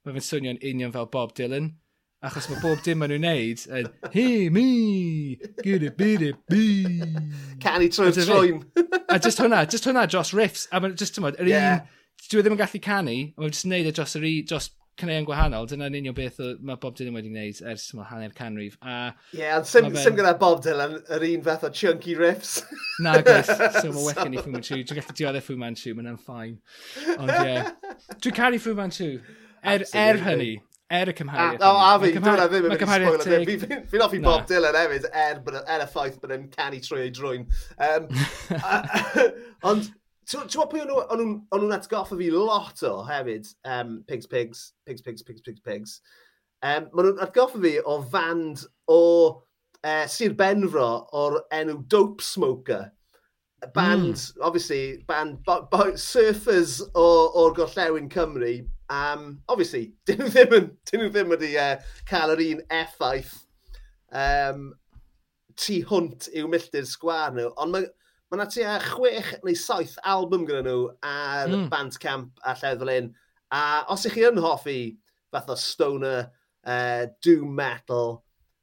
mae 0.04 0.16
fe'n 0.16 0.26
swnio'n 0.28 0.62
union 0.70 0.94
fel 0.94 1.10
Bob 1.12 1.34
Dylan. 1.36 1.72
Achos 2.20 2.50
mae 2.50 2.60
bob 2.60 2.82
dim 2.84 2.98
maen 3.00 3.14
nhw'n 3.14 3.22
neud 3.24 3.62
yn 3.78 3.86
He, 4.12 4.24
me, 4.52 4.64
gyda 5.64 5.88
byd 5.96 6.24
bi. 6.52 6.64
Canu 7.62 7.86
trwy'r 7.88 8.18
troen. 8.18 8.58
a 9.08 9.16
just 9.16 9.40
hwnna, 9.40 9.62
just 9.64 9.88
hwnna 9.88 10.04
dros 10.10 10.34
riffs. 10.36 10.66
A 10.68 10.82
mae'n 10.84 10.98
just 11.00 11.16
tymod, 11.16 11.40
yr 11.40 11.48
yeah. 11.48 11.78
un, 11.80 12.26
dwi 12.26 12.44
ddim 12.44 12.58
yn 12.58 12.60
gallu 12.60 12.82
canu, 12.84 13.16
a 13.32 13.40
mae'n 13.40 13.56
just 13.56 13.70
neud 13.72 13.88
e 13.88 13.94
dros 13.96 14.18
yr 14.20 14.28
un, 14.28 14.44
dros 14.50 14.68
cyneuon 15.00 15.26
gwahanol, 15.28 15.66
dyna'n 15.70 15.96
union 15.96 16.16
beth 16.16 16.38
mae 16.60 16.78
Bob 16.80 16.96
Dylan 16.98 17.16
wedi 17.16 17.30
gwneud 17.32 17.60
ers 17.72 17.86
yma 17.94 18.04
hanner 18.10 18.34
canrif. 18.36 18.76
A 18.82 18.96
Ie, 19.32 19.40
yeah, 19.40 19.56
ond 19.56 19.68
sim, 19.70 19.88
ben... 19.88 20.00
sim 20.04 20.16
gyda 20.18 20.34
Bob 20.40 20.60
Dylan 20.64 20.98
yr 21.00 21.24
un 21.30 21.44
fath 21.46 21.64
o 21.64 21.70
chunky 21.80 22.16
riffs. 22.18 22.58
Na, 23.04 23.16
gwrs. 23.24 23.48
So 23.80 23.94
mae 23.94 24.04
well 24.04 24.18
gen 24.20 24.36
i 24.36 24.42
Fu 24.44 24.52
Manchu. 24.52 24.82
Dwi'n 24.82 25.00
gallu 25.00 25.16
dioddau 25.16 25.46
Fu 25.46 25.56
Manchu, 25.60 25.94
mae'n 25.96 26.20
ffain. 26.20 26.58
Ond 27.16 27.32
ie. 27.32 27.54
Yeah. 27.54 27.70
Dwi'n 28.20 28.36
caru 28.36 28.60
Fu 28.60 28.76
Manchu. 28.76 29.14
Er, 29.60 29.84
er 29.96 30.20
hynny, 30.24 30.54
er 30.90 31.10
y 31.12 31.14
cymhariaeth. 31.16 31.62
O, 31.62 31.70
a 31.78 31.92
fi, 32.02 32.10
dwi'n 32.16 32.40
ddim 32.40 32.66
yn 32.66 32.74
mynd 32.74 32.82
i 32.82 33.56
spoiler. 33.56 33.84
Fi'n 33.92 34.04
offi 34.04 34.20
Bob 34.24 34.46
Dylan 34.50 34.78
hefyd, 34.78 35.08
er, 35.10 35.40
e, 35.40 35.62
er 35.62 35.84
y 35.84 35.88
ffaith 35.90 36.18
bod 36.22 36.34
yn 36.36 36.48
canu 36.54 36.80
trwy 36.84 37.04
ei 37.06 37.12
drwy'n. 37.14 37.46
Um, 37.86 38.08
ond, 39.70 39.90
ti'n 40.30 40.48
gwybod 40.50 40.72
pwy 40.72 40.82
o'n 40.86 41.22
nhw'n 41.24 41.76
atgoffa 41.78 42.18
fi 42.18 42.30
lot 42.34 42.82
o 42.86 42.96
hefyd, 43.08 43.52
um, 43.76 44.00
Pigs, 44.10 44.30
Pigs, 44.30 44.64
Pigs, 44.86 45.06
Pigs, 45.06 45.22
Pigs, 45.26 45.44
Pigs, 45.46 45.62
Pigs. 45.66 46.00
Um, 46.60 46.90
Maen 46.92 47.12
nhw'n 47.12 47.22
atgoffa 47.24 47.62
fi 47.62 47.76
o 47.86 48.00
fand 48.12 48.66
o 48.90 49.02
uh, 49.84 50.06
Sir 50.06 50.34
Benfro 50.38 50.88
o'r 51.16 51.40
enw 51.60 51.84
Dope 51.88 52.24
Smoker. 52.24 52.90
Band, 53.74 54.14
mm. 54.14 54.36
obviously, 54.40 55.04
band 55.08 55.42
bo, 55.44 55.60
bo, 55.70 55.90
surfers 56.00 56.78
o'r 56.96 57.52
Gorllewin 57.56 58.08
Cymru, 58.12 58.54
Um, 58.90 59.40
obviously, 59.48 59.92
dyn 60.08 60.24
nhw 60.24 60.32
ddim, 60.34 60.56
yn, 60.56 60.68
dyn 60.90 61.04
nhw 61.04 61.12
ddim 61.14 61.32
wedi 61.34 61.54
uh, 61.60 61.76
cael 62.08 62.34
yr 62.34 62.44
un 62.48 62.62
effaith 62.74 63.36
um, 64.10 64.70
tu 65.60 65.80
hwnt 65.86 66.30
i'w 66.34 66.50
milltir 66.50 66.88
sgwar 66.88 67.34
nhw, 67.36 67.52
ond 67.60 67.74
mae 67.76 67.86
ma 68.30 68.38
yna 68.38 68.46
tua 68.50 68.78
chwech 68.82 69.30
neu 69.42 69.58
saith 69.58 69.96
album 70.06 70.46
gyda 70.48 70.62
nhw 70.66 70.88
ar 71.06 71.50
mm. 71.50 71.68
Bandcamp 71.70 72.42
a 72.46 72.54
lleddol 72.58 72.92
un. 72.94 73.12
A 73.50 73.62
os 73.90 74.06
ych 74.06 74.14
chi 74.14 74.26
yn 74.28 74.42
hoffi 74.42 74.80
fath 75.30 75.50
o 75.50 75.56
stoner, 75.58 76.28
uh, 76.66 77.06
doom 77.22 77.54
metal, 77.58 78.20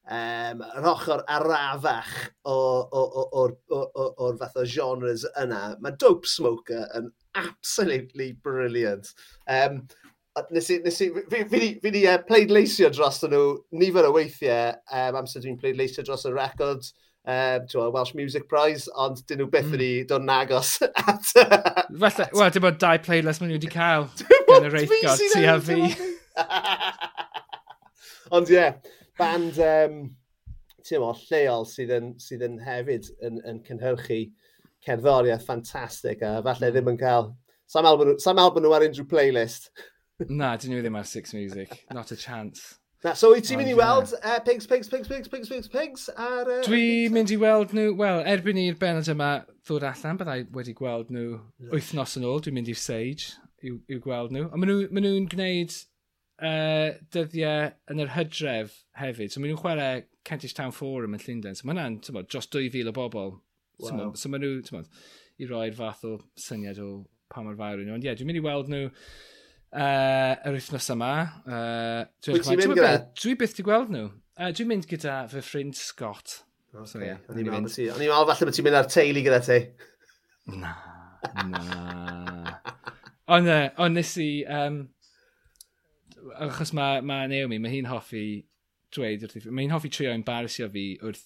um, 0.07 0.63
yr 0.63 0.87
ochr 0.91 1.23
arafach 1.35 2.13
o'r 2.47 4.37
fath 4.39 4.59
o 4.59 4.65
genres 4.75 5.25
yna, 5.43 5.61
mae 5.83 5.99
Dope 5.99 6.27
Smoker 6.31 6.87
yn 6.95 7.11
absolutely 7.35 8.33
brilliant. 8.43 9.11
Um, 9.47 9.83
nes 10.53 10.69
i, 10.69 10.79
nes 10.85 11.01
i, 11.01 11.09
fi, 11.13 11.23
fi, 11.31 11.43
fi, 11.49 11.67
fi 11.81 11.91
di 11.93 12.05
uh, 12.05 12.19
pleidleisio 12.27 12.89
dros 12.93 13.19
nhw 13.25 13.43
nifer 13.79 14.07
o 14.07 14.13
weithiau 14.15 14.75
um, 14.75 15.19
amser 15.21 15.43
dwi'n 15.43 15.59
pleidleisio 15.61 16.05
dros 16.05 16.25
y 16.29 16.33
record 16.35 16.85
um, 17.27 17.65
o, 17.75 17.89
Welsh 17.91 18.13
Music 18.15 18.47
Prize, 18.49 18.87
ond 18.95 19.23
dyn 19.27 19.41
nhw 19.41 19.49
beth 19.51 19.67
mm. 19.67 19.73
wedi 19.75 19.89
mm. 20.01 20.09
dod 20.11 20.25
yn 20.25 20.33
agos 20.33 20.75
at... 21.03 21.31
Falle, 21.33 22.29
wel, 22.33 22.53
dim 22.55 22.69
ond 22.69 22.79
dau 22.83 23.01
playlist 23.03 23.43
maen 23.43 23.51
nhw 23.51 23.59
wedi 23.59 23.71
cael 23.73 24.07
gan 24.49 24.69
y 24.69 24.71
reithgod, 24.73 25.25
ti 25.33 25.43
a 25.49 25.57
fi. 25.63 25.81
ond 28.37 28.53
ie, 28.53 28.59
yeah, 28.59 28.77
band, 29.19 29.59
um, 29.63 29.99
ti'n 30.87 31.03
mo, 31.03 31.11
lleol 31.27 31.67
sydd 31.67 31.91
yn, 31.97 32.13
sydd 32.21 32.45
yn 32.47 32.61
hefyd 32.63 33.11
yn, 33.27 33.41
yn 33.49 33.59
cynhyrchu 33.67 34.23
cerddoriaeth 34.87 35.43
ffantastig 35.43 36.23
a 36.23 36.37
falle 36.45 36.69
hmm. 36.69 36.73
ddim 36.77 36.95
yn 36.95 37.03
cael... 37.03 37.33
Sam 37.67 37.83
album, 37.83 38.13
sam 38.23 38.39
album 38.39 38.63
nhw 38.63 38.69
ar 38.71 38.85
unrhyw 38.85 39.03
playlist. 39.11 39.65
Na, 40.25 40.55
dyn 40.57 40.73
nhw 40.73 40.81
ddim 40.81 40.95
ar 40.97 41.05
Six 41.05 41.33
Music. 41.37 41.85
Not 41.93 42.11
a 42.11 42.15
chance. 42.17 42.79
Na, 43.03 43.11
so 43.13 43.29
wyt 43.29 43.45
ti'n 43.45 43.59
mynd 43.59 43.69
i 43.69 43.75
weld 43.77 44.15
uh, 44.17 44.39
pigs, 44.41 44.65
pigs, 44.65 44.89
pigs, 44.89 45.05
pigs, 45.05 45.29
pigs, 45.29 45.49
pigs, 45.51 45.67
pigs 45.69 46.07
ar... 46.09 46.49
E, 46.49 46.55
uh, 46.55 46.63
Dwi'n 46.65 47.13
mynd 47.13 47.29
i 47.29 47.37
weld 47.37 47.75
nhw, 47.77 47.91
wel, 47.99 48.23
erbyn 48.25 48.57
i'r 48.57 48.79
benod 48.81 49.11
yma 49.13 49.27
ddod 49.67 49.85
allan, 49.85 50.17
byddai 50.17 50.39
wedi 50.55 50.73
gweld 50.79 51.11
nhw 51.13 51.37
wythnos 51.69 52.17
yn 52.17 52.25
ôl, 52.25 52.41
dwi'n 52.41 52.57
mynd 52.57 52.71
i'r 52.73 52.81
Sage 52.81 53.35
i'w, 53.61 53.77
iw 53.93 54.01
gweld 54.01 54.33
nhw. 54.33 54.47
Ond 54.49 54.63
maen 54.63 54.73
nhw'n 54.73 55.05
nhw 55.05 55.29
gwneud 55.35 55.77
uh, 55.77 56.49
e, 56.49 56.89
dyddiau 57.13 57.69
yn 57.93 58.03
yr 58.07 58.15
hydref 58.17 58.81
hefyd. 58.97 59.29
So 59.29 59.43
maen 59.43 59.53
nhw'n 59.53 59.61
chwarae 59.61 60.03
Kentish 60.25 60.57
Town 60.57 60.73
Forum 60.73 61.13
yn 61.13 61.25
Llundain. 61.27 61.61
So 61.61 61.69
maen 61.69 61.83
nhw'n 62.01 62.25
dros 62.25 62.49
2,000 62.49 62.89
o 62.89 62.97
bobl. 62.97 63.35
Wow. 63.85 63.85
So, 63.85 64.11
so 64.23 64.33
maen 64.33 64.47
nhw, 64.49 64.83
i 65.37 65.53
roi'r 65.53 65.77
fath 65.77 66.01
o 66.09 66.17
syniad 66.41 66.81
o 66.81 66.91
pa 67.29 67.45
mor 67.45 67.61
fawr 67.61 67.85
yn 67.85 67.91
nhw. 67.91 68.01
Ond 68.01 68.09
ie, 68.09 68.09
yeah, 68.09 68.17
dwi'n 68.17 68.33
mynd 68.33 68.41
i 68.41 68.47
weld 68.49 68.73
nhw 68.73 68.87
uh, 69.73 70.33
yr 70.47 70.57
wythnos 70.57 70.89
yma. 70.93 71.11
Uh, 71.45 72.01
Wyt 72.27 72.47
ti'n 72.47 72.61
mynd 72.61 72.77
gyda? 72.79 72.91
Dwi 73.19 73.35
byth 73.39 73.55
wedi 73.55 73.67
gweld 73.67 73.93
nhw. 73.93 74.09
Uh, 74.37 74.51
dwi'n 74.53 74.71
mynd 74.71 74.89
gyda 74.89 75.21
fy 75.31 75.43
ffrind 75.43 75.77
Scott. 75.79 76.41
Okay. 76.73 76.89
So, 76.91 77.01
yeah, 77.01 77.21
o'n 77.31 77.39
i'n 77.41 77.49
meddwl 77.49 78.27
falle 78.29 78.49
bod 78.49 78.57
ti'n 78.57 78.67
mynd 78.67 78.79
ar 78.79 78.91
teulu 78.91 79.23
gyda 79.25 79.39
ti. 79.45 79.61
Na, 80.57 80.73
na. 81.47 81.63
Ond 83.33 83.49
uh, 83.51 83.65
on 83.83 83.97
nes 83.97 84.13
i, 84.23 84.29
um, 84.47 84.83
achos 86.45 86.71
mae 86.77 87.01
ma 87.03 87.23
Naomi, 87.27 87.59
mae 87.59 87.73
hi'n 87.73 87.89
hoffi 87.89 88.27
dweud 88.95 89.25
wrth 89.25 89.39
i... 89.41 89.49
Mae 89.49 89.65
hi'n 89.65 89.73
hoffi 89.75 89.91
trio 89.91 90.13
embarrassio 90.15 90.69
fi 90.71 90.85
wrth 91.01 91.25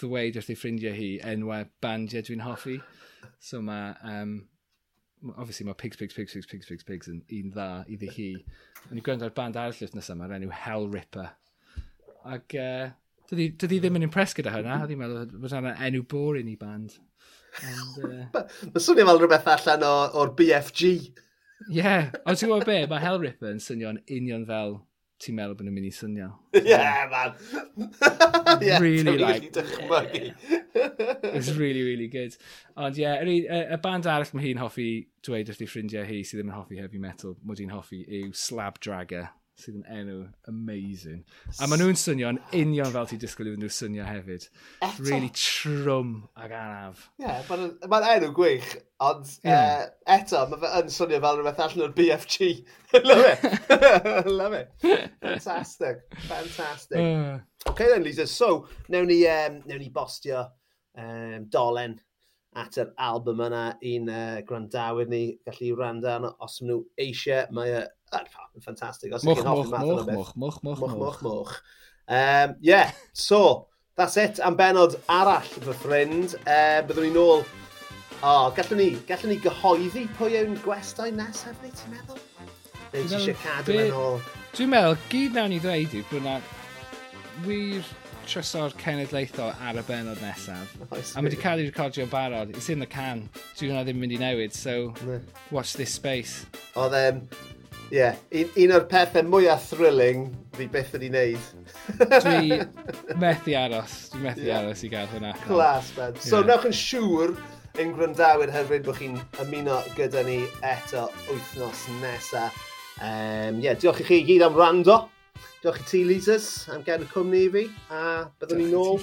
ddweud 0.00 0.36
wrth 0.36 0.50
ei 0.52 0.58
ffrindiau 0.58 0.96
hi 0.96 1.10
enwau 1.24 1.68
bandiau 1.84 2.26
dwi'n 2.26 2.44
hoffi. 2.44 2.76
So 3.40 3.62
mae 3.64 3.94
um, 4.04 4.34
obviously 5.36 5.66
mae 5.66 5.76
Pigs, 5.78 5.96
Pigs, 5.96 6.14
Pigs, 6.14 6.32
Pigs, 6.32 6.46
Pigs, 6.46 6.68
Pigs, 6.68 6.86
Pigs 6.86 7.10
yn 7.10 7.20
un 7.38 7.52
dda 7.54 7.68
iddi 7.90 8.10
hi. 8.14 8.30
Ond 8.86 8.96
ni'n 8.96 9.04
gwrando 9.06 9.28
ar 9.28 9.34
band 9.36 9.58
arall 9.58 9.76
wythnos 9.76 10.10
yma, 10.14 10.30
enw 10.36 10.54
Hellripper. 10.64 11.30
Ac 12.28 12.56
uh, 12.58 12.88
e, 12.88 13.22
dydy, 13.30 13.50
dydy 13.60 13.80
ddim 13.82 14.00
yn 14.00 14.08
impress 14.08 14.36
gyda 14.36 14.54
hynna, 14.54 14.80
oedd 14.82 14.94
hi'n 14.94 15.00
meddwl 15.02 15.38
bod 15.42 15.56
yna 15.60 15.76
enw 15.88 16.04
boring 16.10 16.50
i 16.52 16.58
band. 16.60 16.98
E, 17.62 17.72
uh... 18.08 18.44
Mae 18.74 18.84
swnio 18.84 19.08
fel 19.08 19.22
rhywbeth 19.22 19.50
allan 19.54 19.86
o'r 19.88 20.34
BFG. 20.38 20.92
Ie, 21.68 21.80
yeah. 21.80 22.12
ond 22.24 22.38
ti'n 22.38 22.52
gwybod 22.52 22.68
be, 22.68 22.82
mae 22.90 23.02
Hell 23.02 23.18
Ripper 23.22 23.50
yn 23.50 23.62
swnio'n 23.62 24.02
union 24.14 24.44
fel 24.46 24.78
ti'n 25.18 25.34
meddwl 25.38 25.56
bod 25.58 25.66
nhw'n 25.66 25.74
mynd 25.74 25.88
i 25.88 25.92
swnio. 25.94 26.28
Yeah, 26.62 27.08
man. 27.12 27.34
yeah, 28.62 28.78
really, 28.78 29.18
like... 29.18 29.50
Really 29.54 30.34
yeah. 30.44 31.14
It's 31.34 31.50
really, 31.52 31.82
really 31.82 32.08
good. 32.08 32.36
Ond 32.76 32.98
ie, 32.98 33.02
yeah, 33.02 33.24
y, 33.24 33.40
y, 33.46 33.62
y 33.74 33.80
band 33.82 34.06
arall 34.06 34.30
mae 34.38 34.46
hi'n 34.46 34.62
hoffi 34.62 34.88
dweud 35.26 35.50
wrth 35.50 35.64
ei 35.64 35.70
ffrindiau 35.70 36.06
hi 36.06 36.22
sydd 36.22 36.42
ddim 36.42 36.52
yn 36.52 36.58
hoffi 36.58 36.78
heavy 36.82 37.02
metal, 37.02 37.34
mod 37.42 37.62
i'n 37.62 37.74
hoffi 37.74 38.04
yw 38.06 38.30
Slab 38.46 38.78
Dragger 38.84 39.32
sydd 39.58 39.78
yn 39.80 39.86
enw 39.90 40.18
amazing. 40.50 41.24
A 41.58 41.66
maen 41.66 41.80
nhw'n 41.82 41.98
swnio 41.98 42.30
yn 42.30 42.38
union 42.54 42.92
fel 42.94 43.08
ti'n 43.10 43.20
disgwyl 43.22 43.50
iddyn 43.50 43.64
nhw 43.64 43.72
swnio 43.74 44.06
hefyd. 44.06 44.46
Eto. 44.78 45.06
Really 45.08 45.30
trwm 45.34 46.12
ag 46.38 46.54
anaf. 46.54 47.08
Ie, 47.18 47.26
yeah, 47.26 47.40
mae'n 47.48 47.90
ma 47.90 48.00
enw 48.14 48.30
gwych, 48.36 48.70
ond 49.02 49.32
yeah. 49.42 49.64
uh, 49.64 49.88
e, 49.88 50.18
eto, 50.18 50.44
mae 50.52 50.62
fe 50.62 50.72
yn 50.80 50.92
swnio 50.94 51.20
fel 51.24 51.40
rhywbeth 51.40 51.62
allan 51.66 51.86
o'r 51.88 51.96
BFG. 51.98 52.50
Love 53.08 53.32
it. 53.32 53.46
Love 54.40 54.60
it. 54.60 54.70
Fantastic. 55.24 56.06
Fantastic. 56.28 56.98
Uh. 57.02 57.38
OK 57.72 57.82
then, 57.88 58.04
Lisa, 58.06 58.26
so, 58.26 58.68
newn 58.88 59.10
ni, 59.10 59.24
um, 59.26 59.62
newn 59.66 59.82
ni 59.82 59.90
bostio 59.90 60.46
um, 60.94 61.48
dolen 61.50 61.98
at 62.58 62.78
yr 62.80 62.94
album 63.04 63.42
yna 63.44 63.64
i'n 63.86 64.08
uh, 64.08 64.22
e, 64.38 64.42
gwrandawyr 64.46 65.10
ni 65.10 65.22
gallu 65.46 65.74
wrando 65.76 66.08
arno 66.10 66.30
os 66.46 66.60
maen 66.62 66.72
nhw 66.72 66.80
eisiau. 67.04 67.50
Mae 67.54 67.74
uh, 67.82 67.86
yn 68.16 68.64
ffantastig. 68.64 69.12
Os 69.14 69.26
ydych 69.26 69.42
chi'n 69.42 69.50
hoffi 69.50 69.72
math 69.74 69.92
o'n 69.92 70.02
beth. 70.06 70.16
Mwch, 70.16 70.32
mwch, 70.38 70.82
mwch, 70.82 70.96
mwch, 70.96 71.20
mwch. 71.26 71.54
Um, 72.08 72.56
yeah, 72.64 72.92
so, 73.12 73.68
that's 73.96 74.16
it 74.16 74.40
am 74.40 74.56
benod 74.56 74.96
arall, 75.12 75.44
fy 75.44 75.76
ffrind. 75.82 76.38
Uh, 76.46 76.80
byddwn 76.88 77.08
ni 77.08 77.14
nôl... 77.14 77.44
O, 78.18 78.30
oh, 78.30 78.46
gallwn 78.56 78.80
ni, 78.80 78.88
gallwn 79.06 79.30
ni 79.30 79.38
gyhoeddi 79.44 80.08
pwy 80.18 80.40
yw'n 80.40 80.56
gwestau 80.64 81.12
nesaf, 81.14 81.60
neu 81.62 81.70
ti'n 81.70 81.92
meddwl? 81.94 82.18
Neu 82.90 83.04
ti 83.04 83.14
eisiau 83.14 83.36
cadw 83.44 83.76
yn 83.84 83.94
ôl? 83.94 84.18
Dwi'n 84.56 84.72
meddwl, 84.72 84.98
gyd 85.12 85.38
nawn 85.38 85.52
ni 85.54 85.60
ddweud 85.62 85.94
yw 86.00 86.06
bod 86.10 86.24
na 86.24 86.38
wir 87.44 87.86
tryso'r 88.28 88.74
cenedlaethol 88.80 89.52
ar 89.64 89.78
y 89.78 89.84
benod 89.86 90.18
nesaf. 90.24 90.74
Oes, 90.88 91.14
a 91.14 91.22
mae 91.22 91.30
wedi 91.30 91.38
cael 91.40 91.62
ei 91.62 91.68
recordio 91.68 92.08
barod. 92.10 92.50
It's 92.56 92.68
in 92.74 92.82
the 92.82 92.90
can. 92.90 93.28
Dwi 93.54 93.70
hwnna 93.70 93.84
ddim 93.86 94.02
mynd 94.02 94.16
i 94.16 94.20
newid, 94.20 94.56
so 94.56 94.92
watch 95.54 95.76
this 95.78 95.94
space. 95.94 96.42
Oedd, 96.74 96.98
um, 96.98 97.22
Ie, 97.88 97.96
yeah, 97.96 98.16
un, 98.36 98.48
un 98.60 98.72
o'r 98.76 98.82
pethau 98.84 99.24
mwyaf 99.24 99.70
thrilling 99.70 100.26
fi 100.58 100.66
beth 100.68 100.90
wedi 100.92 101.08
wneud. 101.08 101.46
dwi 101.96 102.58
methu 103.22 103.54
aros, 103.56 103.94
dwi 104.12 104.26
methu 104.26 104.44
yeah. 104.44 104.58
aros 104.60 104.82
i 104.84 104.90
gael 104.92 105.08
hwnna. 105.08 105.30
Clas, 105.46 105.88
man. 105.96 106.18
So, 106.20 106.42
yeah. 106.42 106.50
nawch 106.50 106.66
yn 106.68 106.76
siŵr 106.76 107.32
ein 107.80 107.94
gwrandawyr 107.96 108.52
hefyd 108.52 108.84
bod 108.84 109.00
chi'n 109.00 109.16
ymuno 109.40 109.78
gyda 109.96 110.26
ni 110.28 110.42
eto 110.60 111.06
wythnos 111.30 111.86
nesaf. 112.02 112.60
Um, 113.00 113.64
yeah, 113.64 113.72
diolch 113.72 114.04
i 114.04 114.08
chi 114.10 114.22
gyd 114.28 114.44
am 114.44 114.60
rando. 114.60 115.00
Diolch 115.62 115.80
i 115.80 115.88
ti, 115.88 116.04
Lises, 116.12 116.52
am 116.74 116.84
gadw 116.84 117.08
cwmni 117.08 117.46
i 117.48 117.52
fi. 117.56 117.66
A 117.88 118.26
byddwn 118.36 118.66
ni 118.66 118.72
nôl 118.74 119.00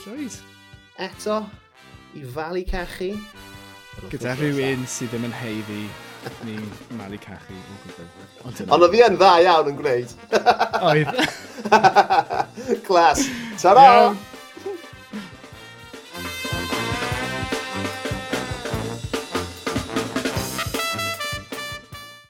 eto 1.09 1.41
i 2.13 2.27
falu 2.37 2.67
cachu. 2.69 3.15
Gyda 4.13 4.37
rhywun 4.37 4.85
sydd 4.85 5.15
ddim 5.15 5.31
yn 5.31 5.39
heiddi 5.41 5.85
ni'n 6.45 6.69
malu 6.99 7.19
cachu 7.23 7.55
o 7.55 7.79
gwbl. 7.85 8.69
Ond 8.75 8.85
o 8.85 8.91
fi 8.93 9.03
yn 9.07 9.17
dda 9.19 9.33
iawn 9.45 9.71
yn 9.71 9.79
gwneud. 9.81 10.15
Oedd. 10.85 11.11
Clas. 12.87 13.27
Ta-ra! 13.61 13.89
Yeah. 13.89 14.34